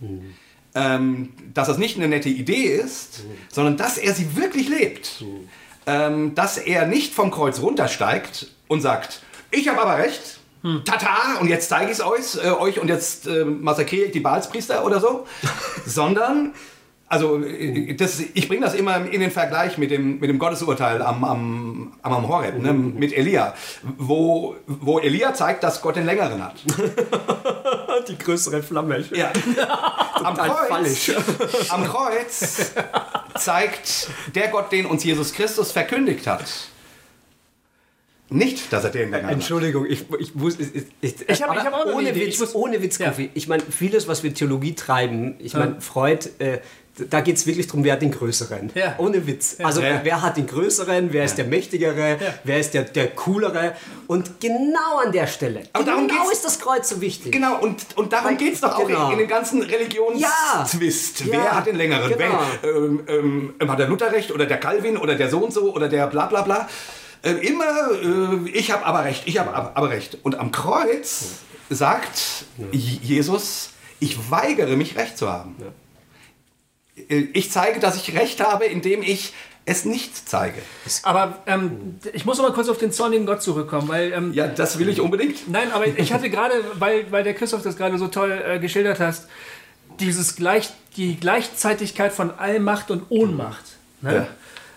[0.76, 5.24] Ähm, dass das nicht eine nette Idee ist, sondern dass er sie wirklich lebt.
[5.86, 10.40] Ähm, dass er nicht vom Kreuz runtersteigt und sagt, ich habe aber recht,
[10.86, 14.22] tata, und jetzt zeige ich es euch, äh, euch und jetzt äh, massakriere ich die
[14.22, 15.28] Baalspriester oder so,
[15.86, 16.54] sondern
[17.14, 21.00] also äh, das, ich bringe das immer in den Vergleich mit dem, mit dem Gottesurteil
[21.04, 23.54] am, am, am, am Horeb, ne, mit Elia,
[23.84, 26.56] wo, wo Elia zeigt, dass Gott den längeren hat.
[28.08, 29.06] Die größere Flamme.
[29.12, 29.32] Ja.
[30.24, 31.12] am, Kreuz,
[31.70, 32.74] am Kreuz
[33.36, 36.44] zeigt der Gott, den uns Jesus Christus verkündigt hat,
[38.34, 39.34] nicht, dass er den längeren hat.
[39.34, 40.58] Entschuldigung, ich, ich muss.
[40.60, 40.70] Ich,
[41.02, 42.14] ich, Ich hab- aber ich hab auch ohne.
[42.16, 43.10] Witz, Ich muss- ohne Witz, Ja.
[43.10, 43.30] Kofi.
[43.34, 46.60] Ich meine, vieles, was wir Theologie treiben, ich meine, Freud, äh,
[47.10, 48.70] da geht es wirklich darum, wer hat den Größeren.
[48.76, 48.94] Ja.
[49.00, 49.56] Ohne Witz.
[49.64, 50.02] Also, Ja.
[50.04, 53.74] wer hat den Größeren, wer ist der Mächtigere, wer ist der, der Coolere.
[54.06, 57.32] Und genau an der Stelle, Aber darum genau geht's- ist das Kreuz so wichtig.
[57.32, 59.08] Genau, und, und darum geht es doch auch genau.
[59.08, 61.22] in, in den ganzen Religionszwist.
[61.22, 61.26] Ja.
[61.32, 62.10] Wer Ja, hat den längeren?
[62.16, 62.40] genau.
[62.62, 65.74] Wer, ähm, ähm, hat der Luther recht oder der Calvin oder der so und so
[65.74, 66.70] oder der bla bla bla?
[67.24, 70.18] Äh, immer, äh, ich habe aber recht, ich habe aber, aber recht.
[70.24, 73.70] Und am Kreuz sagt J- Jesus,
[74.00, 75.56] ich weigere mich recht zu haben.
[77.10, 79.34] Äh, Ich zeige, dass ich recht habe, indem ich
[79.66, 80.62] es nicht zeige.
[81.04, 84.48] Aber ähm, ich muss noch mal kurz auf den zornigen Gott zurückkommen, weil ähm, Ja,
[84.48, 85.50] das will ich unbedingt.
[85.50, 89.00] Nein, aber ich hatte gerade, weil, weil der Christoph das gerade so toll äh, geschildert
[89.00, 89.28] hast,
[90.02, 93.64] dieses gleich, die Gleichzeitigkeit von Allmacht und Ohnmacht.
[94.02, 94.14] Ne?
[94.16, 94.28] Ja.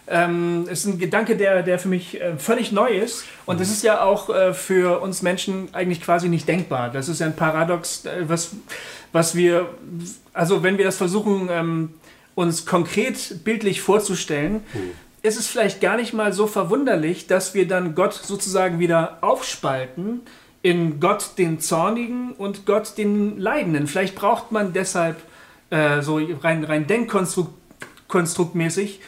[0.08, 3.24] Ähm, ist ein Gedanke, der, der für mich äh, völlig neu ist.
[3.44, 6.90] Und das ist ja auch äh, für uns Menschen eigentlich quasi nicht denkbar.
[6.90, 8.52] Das ist ja ein Paradox, äh, was,
[9.12, 9.68] was wir,
[10.32, 11.94] also wenn wir das versuchen, ähm,
[12.36, 14.62] uns konkret bildlich vorzustellen,
[15.22, 20.20] ist es vielleicht gar nicht mal so verwunderlich, dass wir dann Gott sozusagen wieder aufspalten
[20.62, 23.86] in Gott den Zornigen und Gott den Leidenden.
[23.86, 25.16] Vielleicht braucht man deshalb
[25.70, 29.00] äh, so rein, rein denkkonstruktmäßig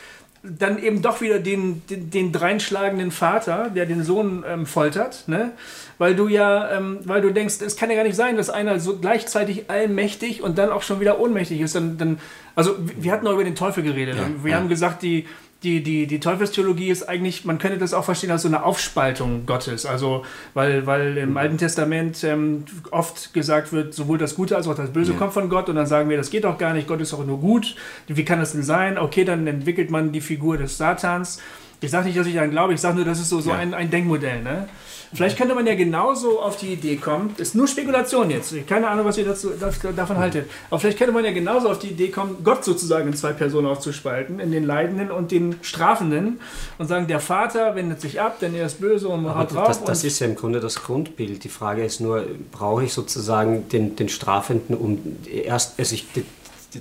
[0.59, 5.53] dann eben doch wieder den, den, den dreinschlagenden Vater, der den Sohn ähm, foltert, ne?
[5.99, 8.79] weil du ja, ähm, weil du denkst, es kann ja gar nicht sein, dass einer
[8.81, 11.75] so gleichzeitig allmächtig und dann auch schon wieder ohnmächtig ist.
[11.75, 12.19] Dann, dann,
[12.55, 14.17] also wir hatten auch über den Teufel geredet.
[14.17, 14.57] Ja, wir ja.
[14.59, 15.27] haben gesagt, die,
[15.65, 19.45] die, die, die Teufelstheologie ist eigentlich, man könnte das auch verstehen als so eine Aufspaltung
[19.45, 19.87] Gottes.
[19.87, 24.77] Also, weil, weil im Alten Testament ähm, oft gesagt wird, sowohl das Gute als auch
[24.77, 27.01] das Böse kommt von Gott und dann sagen wir, das geht doch gar nicht, Gott
[27.01, 27.75] ist doch nur gut.
[28.07, 28.99] Wie kann das denn sein?
[28.99, 31.41] Okay, dann entwickelt man die Figur des Satans.
[31.81, 33.57] Ich sage nicht, dass ich daran glaube, ich sage nur, das ist so, so Ja.
[33.57, 34.43] ein, ein Denkmodell.
[34.43, 34.69] Ne?
[35.13, 39.07] Vielleicht könnte man ja genauso auf die Idee kommen, ist nur Spekulation jetzt, keine Ahnung,
[39.07, 39.51] was ihr dazu,
[39.97, 43.15] davon haltet, aber vielleicht könnte man ja genauso auf die Idee kommen, Gott sozusagen in
[43.15, 46.41] zwei Personen aufzuspalten, in den Leidenden und den Strafenden
[46.79, 49.69] und sagen, der Vater wendet sich ab, denn er ist böse und haut drauf.
[49.69, 51.45] Das, das ist ja im Grunde das Grundbild.
[51.45, 56.07] Die Frage ist nur, brauche ich sozusagen den, den Strafenden, um erst, also ich,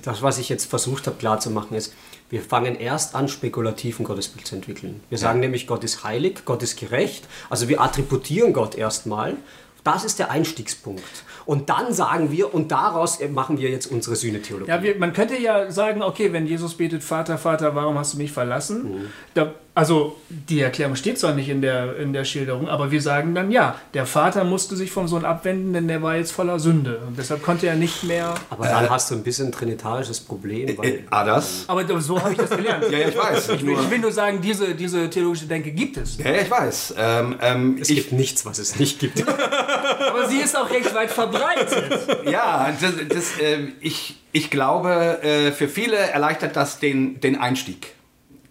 [0.02, 1.94] das, was ich jetzt versucht habe klarzumachen, ist,
[2.30, 5.00] wir fangen erst an, spekulativen Gottesbild zu entwickeln.
[5.08, 7.26] Wir sagen nämlich, Gott ist heilig, Gott ist gerecht.
[7.48, 9.36] Also wir attributieren Gott erstmal.
[9.84, 11.02] Das ist der Einstiegspunkt.
[11.46, 14.70] Und dann sagen wir, und daraus machen wir jetzt unsere Sühnetheologie.
[14.70, 18.18] Ja, wir, man könnte ja sagen, okay, wenn Jesus betet, Vater, Vater, warum hast du
[18.18, 18.82] mich verlassen?
[18.82, 19.06] Mhm.
[19.32, 23.34] Da, also die Erklärung steht zwar nicht in der, in der Schilderung, aber wir sagen
[23.34, 27.00] dann, ja, der Vater musste sich vom Sohn abwenden, denn der war jetzt voller Sünde.
[27.06, 28.34] Und deshalb konnte er nicht mehr...
[28.50, 30.76] Aber dann hast du ein bisschen ein trinitarisches Problem.
[30.76, 31.64] Weil, Äh, ah, das?
[31.68, 32.90] Aber so habe ich das gelernt.
[32.90, 33.50] Ja, ja, ich weiß.
[33.50, 36.18] Ich will, ich will nur sagen, diese, diese theologische Denke gibt es.
[36.18, 36.94] Ja, ja, ich weiß.
[36.98, 39.22] Ähm, ähm, es ich, gibt nichts, was es nicht gibt.
[40.08, 42.24] Aber sie ist auch recht weit verbreitet.
[42.28, 47.97] Ja, das, das, äh, ich, ich glaube, äh, für viele erleichtert das den, den Einstieg.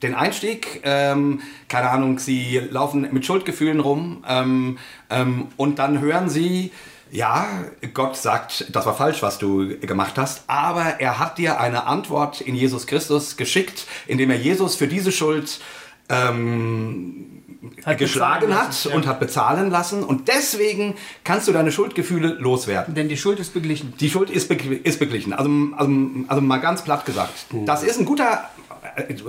[0.04, 4.78] Den Einstieg, ähm, keine Ahnung, sie laufen mit Schuldgefühlen rum ähm,
[5.10, 6.72] ähm, und dann hören sie,
[7.12, 7.48] ja,
[7.94, 12.42] Gott sagt, das war falsch, was du gemacht hast, aber er hat dir eine Antwort
[12.42, 15.62] in Jesus Christus geschickt, indem er Jesus für diese Schuld
[16.10, 17.44] ähm,
[17.86, 18.96] Hat geschlagen hat lassen, ja.
[18.96, 22.94] und hat bezahlen lassen und deswegen kannst du deine Schuldgefühle loswerden.
[22.94, 23.94] Denn die Schuld ist beglichen.
[24.00, 25.34] Die Schuld ist, be ist beglichen.
[25.34, 25.92] Also, also,
[26.28, 27.48] also mal ganz platt gesagt.
[27.66, 28.50] Das ist ein guter,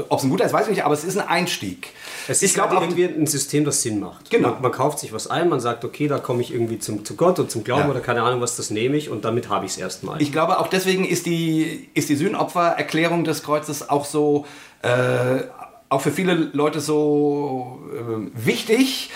[0.08, 1.90] ob es ein guter ist, weiß ich nicht, aber es ist ein Einstieg.
[2.26, 4.30] Es ist glaube irgendwie ein System, das Sinn macht.
[4.30, 4.50] Genau.
[4.52, 7.16] Man, man, kauft sich was ein, man sagt, okay, da komme ich irgendwie zum, zu
[7.16, 7.90] Gott und zum Glauben ja.
[7.90, 10.22] oder keine Ahnung was, das nehme ich und damit habe ich es erstmal.
[10.22, 14.46] Ich glaube, auch deswegen ist die, ist die Sühnopfererklärung des Kreuzes auch so,
[14.82, 15.42] äh,
[15.90, 19.10] auch für viele Leute so äh, wichtig,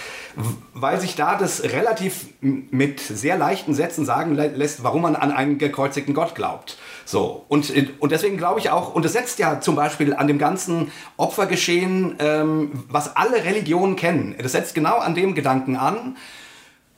[0.75, 5.59] weil sich da das relativ mit sehr leichten Sätzen sagen lässt, warum man an einen
[5.59, 6.79] gekreuzigten Gott glaubt.
[7.05, 10.39] So, und, und deswegen glaube ich auch, und es setzt ja zum Beispiel an dem
[10.39, 16.17] ganzen Opfergeschehen, ähm, was alle Religionen kennen, das setzt genau an dem Gedanken an,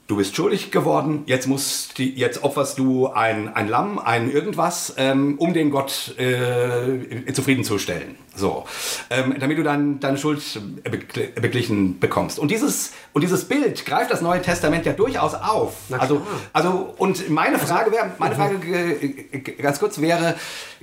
[0.07, 5.35] du bist schuldig geworden, jetzt, musst jetzt opferst du ein, ein Lamm, ein irgendwas, ähm,
[5.39, 8.15] um den Gott äh, zufriedenzustellen.
[8.35, 8.65] So,
[9.09, 10.41] ähm, damit du dann deine Schuld
[10.83, 12.37] beglichen bekommst.
[12.37, 15.73] Und dieses, und dieses Bild greift das Neue Testament ja durchaus auf.
[15.89, 16.21] Also,
[16.51, 20.35] also, und meine Frage wäre, meine Frage äh, ganz kurz wäre,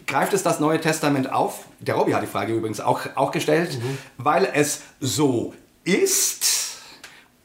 [0.07, 1.67] greift es das Neue Testament auf?
[1.79, 3.99] Der Robby hat die Frage übrigens auch, auch gestellt, mhm.
[4.17, 5.53] weil es so
[5.85, 6.62] ist,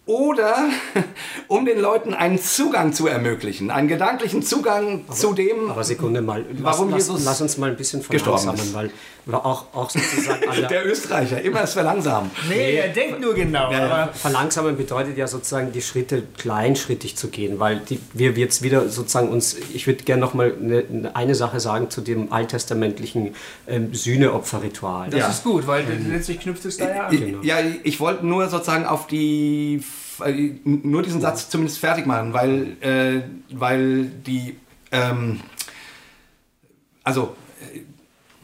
[0.07, 0.69] oder
[1.47, 6.21] um den Leuten einen Zugang zu ermöglichen, einen gedanklichen Zugang aber, zu dem, aber Sekunde
[6.21, 8.89] mal, warum lass, Jesus lass uns mal ein bisschen verlangsamen, weil
[9.35, 12.31] auch, auch sozusagen der, der Österreicher, immer das Verlangsamen.
[12.47, 13.71] Nee, nee, er denkt nur genau.
[13.71, 18.87] Ja, verlangsamen bedeutet ja sozusagen die Schritte kleinschrittig zu gehen, weil die, wir jetzt wieder
[18.87, 23.35] sozusagen uns, ich würde gerne noch mal eine, eine, Sache sagen zu dem alttestamentlichen
[23.67, 25.09] ähm, Sühneopferritual.
[25.09, 25.27] Das ja.
[25.27, 27.19] ist gut, weil ähm, letztlich knüpft es da ja an.
[27.19, 27.43] Genau.
[27.43, 29.83] Ja, ich wollte nur sozusagen auf die
[30.63, 33.21] nur diesen Satz zumindest fertig machen, weil, äh,
[33.51, 34.57] weil die,
[34.91, 35.41] ähm,
[37.03, 37.35] also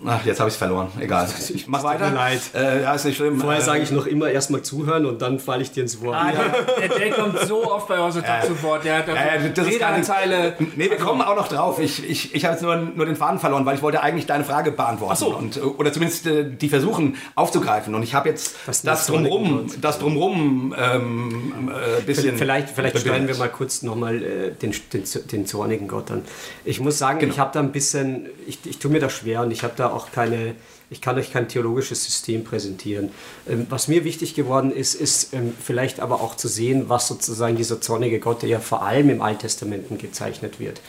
[0.05, 0.89] Ach, jetzt habe ich es verloren.
[0.99, 1.27] Egal.
[1.53, 2.09] Ich mach weiter.
[2.09, 2.41] Mir leid.
[2.55, 3.39] Äh, ja, ist nicht schlimm.
[3.39, 6.15] Vorher äh, sage ich noch immer erstmal zuhören und dann falle ich dir ins Wort.
[6.15, 8.83] Ah, der, der, der, kommt so oft bei uns äh, zu Wort.
[8.85, 10.55] Der hat äh, das Zeile.
[10.75, 11.79] Nee, wir kommen auch noch drauf.
[11.79, 14.43] Ich, ich, ich habe jetzt nur, nur den Faden verloren, weil ich wollte eigentlich deine
[14.43, 15.13] Frage beantworten.
[15.13, 15.35] Ach so.
[15.35, 17.93] Und, oder zumindest äh, die versuchen aufzugreifen.
[17.93, 22.37] Und ich habe jetzt das, das drumrum, das drumrum ähm, äh, bisschen.
[22.37, 26.23] Vielleicht, vielleicht stellen wir mal kurz nochmal äh, den, den, den zornigen Gott an.
[26.65, 27.33] Ich muss sagen, genau.
[27.33, 29.92] ich habe da ein bisschen, ich, ich tue mir das schwer und ich habe da
[29.93, 30.55] auch keine,
[30.89, 33.11] ich kann euch kein theologisches System präsentieren.
[33.47, 37.55] Ähm, was mir wichtig geworden ist, ist ähm, vielleicht aber auch zu sehen, was sozusagen
[37.55, 40.81] dieser zornige Gott, der ja vor allem im Alttestamenten gezeichnet wird,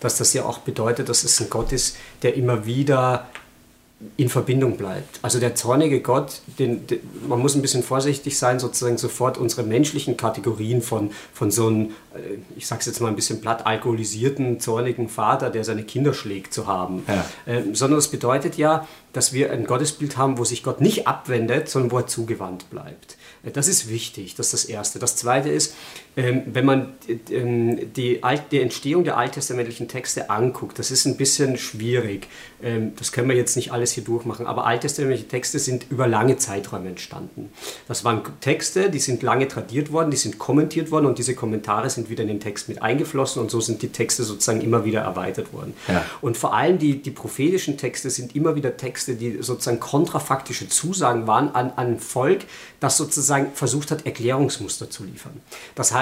[0.00, 3.28] dass das ja auch bedeutet, dass es ein Gott ist, der immer wieder
[4.16, 5.20] in Verbindung bleibt.
[5.22, 9.62] Also der zornige Gott, den, den, man muss ein bisschen vorsichtig sein, sozusagen sofort unsere
[9.62, 13.66] menschlichen Kategorien von, von so einem, äh, ich sage es jetzt mal ein bisschen platt,
[13.66, 17.04] alkoholisierten, zornigen Vater, der seine Kinder schlägt, zu haben.
[17.08, 17.24] Ja.
[17.46, 21.68] Ähm, sondern das bedeutet ja, dass wir ein Gottesbild haben, wo sich Gott nicht abwendet,
[21.68, 23.16] sondern wo er zugewandt bleibt.
[23.52, 24.98] Das ist wichtig, das ist das Erste.
[24.98, 25.74] Das Zweite ist,
[26.14, 26.92] wenn man
[27.30, 28.20] ähm, die,
[28.50, 32.28] die Entstehung der alttestamentlichen Texte anguckt, das ist ein bisschen schwierig.
[32.62, 36.36] Ähm, das können wir jetzt nicht alles hier durchmachen, aber alttestamentliche Texte sind über lange
[36.36, 37.50] Zeiträume entstanden.
[37.88, 41.88] Das waren Texte, die sind lange tradiert worden, die sind kommentiert worden und diese Kommentare
[41.88, 45.00] sind wieder in den Text mit eingeflossen und so sind die Texte sozusagen immer wieder
[45.00, 45.72] erweitert worden.
[45.88, 46.04] Ja.
[46.20, 51.26] Und vor allem die, die prophetischen Texte sind immer wieder Texte, die sozusagen kontrafaktische Zusagen
[51.26, 52.40] waren an ein Volk,
[52.80, 55.40] das sozusagen versucht hat, Erklärungsmuster zu liefern.
[55.74, 56.01] Das heißt,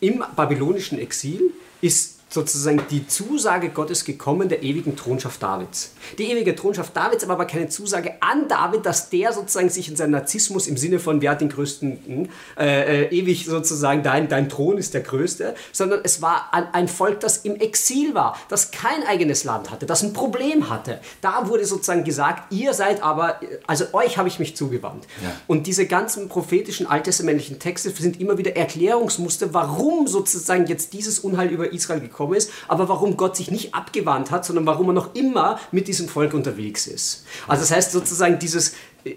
[0.00, 5.92] im babylonischen Exil ist sozusagen die Zusage Gottes gekommen der ewigen Thronschaft Davids.
[6.18, 9.96] Die ewige Thronschaft Davids, aber, aber keine Zusage an David, dass der sozusagen sich in
[9.96, 12.28] seinem Narzissmus im Sinne von, wer hat den größten,
[12.58, 16.88] äh, äh, ewig sozusagen, dein, dein Thron ist der größte, sondern es war ein, ein,
[16.88, 21.00] Volk, das im Exil war, das kein eigenes Land hatte, das ein Problem hatte.
[21.20, 25.06] Da wurde sozusagen gesagt, ihr seid aber, also euch habe ich mich zugewandt.
[25.22, 25.32] Ja.
[25.46, 31.48] Und diese ganzen prophetischen alttestamentlichen Texte sind immer wieder Erklärungsmuster, warum sozusagen jetzt dieses Unheil
[31.48, 34.92] über Israel gekommen gekommen ist, aber warum Gott sich nicht abgewandt hat, sondern warum er
[34.92, 37.24] noch immer mit diesem Volk unterwegs ist.
[37.46, 38.74] Also das heißt sozusagen dieses,
[39.04, 39.14] äh,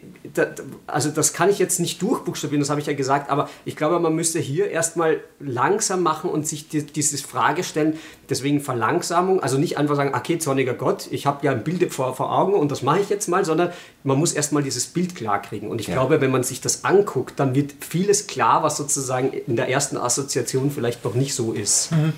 [0.88, 4.00] also das kann ich jetzt nicht durchbuchstabieren, das habe ich ja gesagt, aber ich glaube,
[4.00, 7.98] man müsste hier erstmal langsam machen und sich die, diese Frage stellen,
[8.30, 12.16] deswegen Verlangsamung, also nicht einfach sagen, okay, zorniger Gott, ich habe ja ein Bild vor,
[12.16, 13.72] vor Augen und das mache ich jetzt mal, sondern
[14.04, 15.70] man muss erstmal dieses Bild klar kriegen.
[15.70, 15.94] Und ich ja.
[15.94, 19.98] glaube, wenn man sich das anguckt, dann wird vieles klar, was sozusagen in der ersten
[19.98, 21.92] Assoziation vielleicht noch nicht so ist.
[21.92, 22.14] Mhm.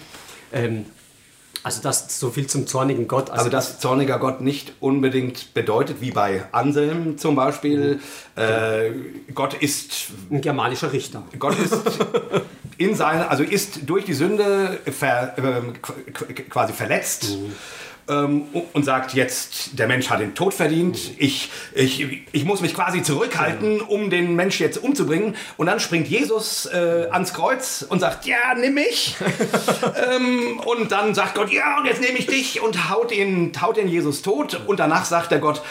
[0.52, 0.86] Ähm,
[1.64, 3.30] also das so viel zum zornigen Gott.
[3.30, 8.42] Also, also dass zorniger Gott nicht unbedingt bedeutet, wie bei Anselm zum Beispiel, mhm.
[8.42, 8.92] äh,
[9.34, 11.24] Gott ist ein germanischer Richter.
[11.38, 11.76] Gott ist
[12.78, 17.38] in seiner, also ist durch die Sünde ver, äh, quasi verletzt.
[17.38, 17.54] Mhm
[18.10, 18.44] ähm,
[18.74, 23.04] und sagt jetzt, der Mensch hat den Tod verdient, ich, ich, ich muss mich quasi
[23.04, 25.36] zurückhalten, um den Mensch jetzt umzubringen.
[25.58, 29.16] Und dann springt Jesus äh, ans Kreuz und sagt, ja, nimm mich.
[30.16, 33.78] ähm, und dann sagt Gott, ja, und jetzt nehme ich dich und haut ihn, haut
[33.78, 34.62] den Jesus tot.
[34.68, 35.62] Und danach sagt der Gott,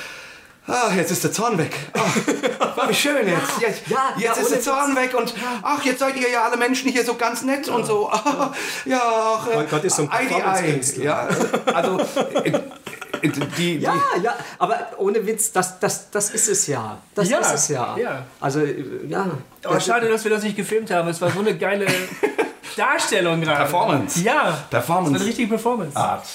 [0.68, 1.74] Ah, jetzt ist der Zorn weg.
[1.94, 3.60] Oh, wie schön jetzt.
[3.60, 5.32] Jetzt, ja, jetzt ja, ist der Zorn weg und
[5.62, 8.10] ach, jetzt seid ihr ja alle Menschen hier so ganz nett und so.
[8.10, 8.52] Ah,
[8.84, 10.26] ja, ach, äh, Gott ist so ein Ei.
[10.26, 11.04] Performance-Künstler.
[11.04, 11.28] Ja,
[11.72, 11.98] also
[12.44, 16.98] äh, äh, die, die, Ja, ja, aber ohne Witz, das, das, das ist es ja.
[17.14, 17.96] Das Ja, ist es ja.
[17.96, 18.24] ja.
[18.40, 19.26] Also, äh, ja.
[19.64, 21.08] Aber schade, dass wir das nicht gefilmt haben.
[21.08, 21.86] Es war so eine geile
[22.76, 23.58] Darstellung gerade.
[23.58, 24.20] Performance.
[24.20, 24.58] Ja.
[24.68, 24.70] Performance.
[24.70, 25.96] Das war eine richtige Performance.
[25.96, 26.26] Art.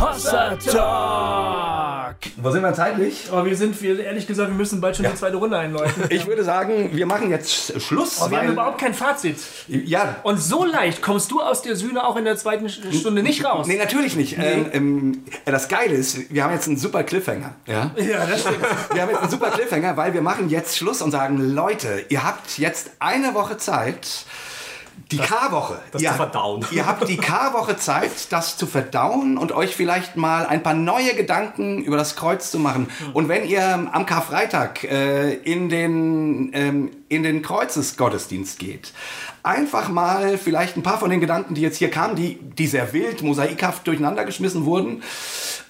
[0.00, 2.16] Hossa Talk!
[2.36, 3.28] Wo sind wir zeitlich?
[3.30, 6.04] Aber wir sind, wir, ehrlich gesagt, wir müssen bald schon die zweite Runde einläuten.
[6.10, 8.20] Ich würde sagen, wir machen jetzt Schluss.
[8.20, 9.38] Aber wir haben überhaupt kein Fazit.
[9.68, 13.44] ja, Und so leicht kommst du aus der Sühne auch in der zweiten Stunde nicht
[13.44, 13.66] raus.
[13.66, 14.36] Nee, natürlich nicht.
[14.38, 17.54] Ähm, ähm, das Geile ist, wir haben jetzt einen super Cliffhanger.
[17.66, 17.90] Ja?
[17.96, 18.58] Ja, das stimmt.
[18.92, 22.22] Wir haben jetzt einen super Cliffhanger, weil wir machen jetzt Schluss und sagen, Leute, ihr
[22.24, 24.24] habt jetzt eine Woche Zeit,
[25.12, 25.78] die K-Woche.
[25.92, 26.64] das Ihr- zu verdauen.
[26.72, 31.14] Ihr habt die K-Woche Zeit, das zu verdauen und euch vielleicht mal ein paar neue
[31.14, 32.88] Gedanken über das Kreuz zu machen.
[33.12, 38.92] Und wenn ihr am Karfreitag äh, in den, ähm, in den Kreuzesgottesdienst geht,
[39.42, 42.92] einfach mal vielleicht ein paar von den Gedanken, die jetzt hier kamen, die, die sehr
[42.92, 45.02] wild, mosaikhaft durcheinander geschmissen wurden,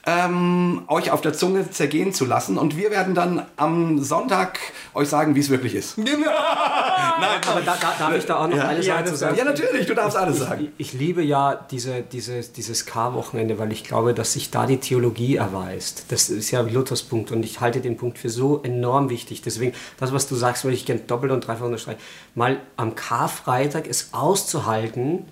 [0.06, 2.58] ähm, euch auf der Zunge zergehen zu lassen.
[2.58, 4.58] Und wir werden dann am Sonntag
[4.94, 5.98] euch sagen, wie es wirklich ist.
[5.98, 9.36] Aber da, da, darf ich da auch noch Ja, Sache zu das- sagen?
[9.36, 10.68] Ja, natürlich, du darfst alles sagen.
[10.78, 14.78] Ich, ich liebe ja diese, diese, dieses K-Wochenende, weil ich glaube, dass sich da die
[14.78, 16.06] Theologie erweist.
[16.08, 19.42] Das ist ja Luthers Punkt und ich halte den Punkt für so enorm wichtig.
[19.42, 22.00] Deswegen, das, was du sagst, würde ich gerne doppelt und dreifach unterstreichen.
[22.34, 25.24] Mal am Karfreitag es auszuhalten,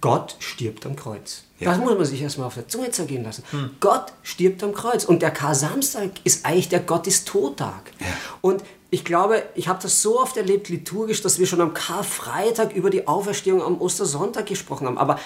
[0.00, 1.42] Gott stirbt am Kreuz.
[1.60, 3.44] Das muss man sich erstmal auf der Zunge zergehen lassen.
[3.80, 5.04] Gott stirbt am Kreuz.
[5.04, 7.92] Und der Kar-Samstag ist eigentlich der Gott ist Todtag.
[8.40, 12.74] Und ich glaube, ich habe das so oft erlebt, liturgisch, dass wir schon am Karfreitag
[12.74, 14.98] über die Auferstehung am Ostersonntag gesprochen haben.
[14.98, 15.18] Aber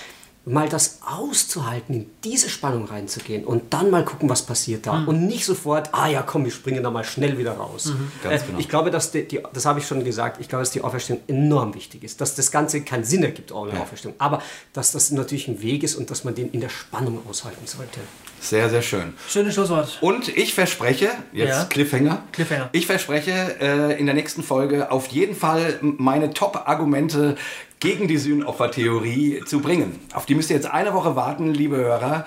[0.47, 5.05] mal das auszuhalten, in diese Spannung reinzugehen und dann mal gucken, was passiert da.
[5.07, 7.93] Und nicht sofort, ah ja, komm, wir springen da mal schnell wieder raus.
[8.23, 8.59] Ganz Äh, genau.
[8.59, 11.21] Ich glaube, dass die, die, das habe ich schon gesagt, ich glaube, dass die Auferstehung
[11.29, 12.21] enorm wichtig ist.
[12.21, 14.15] Dass das Ganze keinen Sinn ergibt ohne Auferstehung.
[14.19, 14.43] Aber
[14.75, 18.01] dass das natürlich ein Weg ist und dass man den in der Spannung aushalten sollte.
[18.41, 19.15] Sehr, sehr schön.
[19.27, 19.97] Schönes Schlusswort.
[20.03, 21.65] Und ich verspreche, jetzt Ja.
[21.65, 22.69] Cliffhanger, Cliffhanger.
[22.73, 27.37] ich verspreche äh, in der nächsten Folge auf jeden Fall meine Top-Argumente
[27.85, 30.01] gegen die Sühnopfer-Theorie zu bringen.
[30.15, 32.25] Auf die müsst ihr jetzt eine Woche warten, liebe Hörer.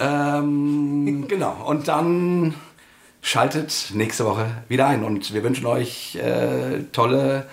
[0.00, 2.54] Ähm, genau, und dann
[3.22, 7.46] schaltet nächste Woche wieder ein und wir wünschen euch äh, tolle,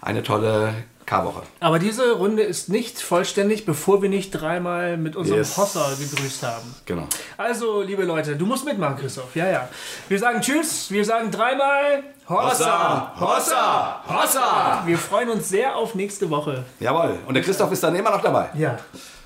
[0.00, 0.72] eine tolle
[1.04, 1.42] K-Woche.
[1.58, 5.56] Aber diese Runde ist nicht vollständig, bevor wir nicht dreimal mit unserem Yes.
[5.56, 6.76] Hossa gegrüßt haben.
[6.86, 7.08] Genau.
[7.36, 9.34] Also, liebe Leute, du musst mitmachen, Christoph.
[9.34, 9.68] Ja, ja.
[10.08, 14.00] Wir sagen Tschüss, wir sagen dreimal Hossa, Hossa!
[14.08, 14.82] Hossa!
[14.86, 16.64] Wir freuen uns sehr auf nächste Woche.
[16.80, 18.48] Jawohl, und der Christoph ist dann immer noch dabei.
[18.54, 18.78] Ja.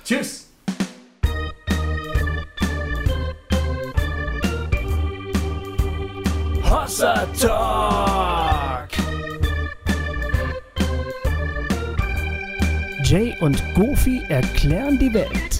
[0.03, 0.49] Tschüss.
[6.69, 8.89] Hossa Talk.
[13.05, 15.58] Jay und Goofy erklären die Welt.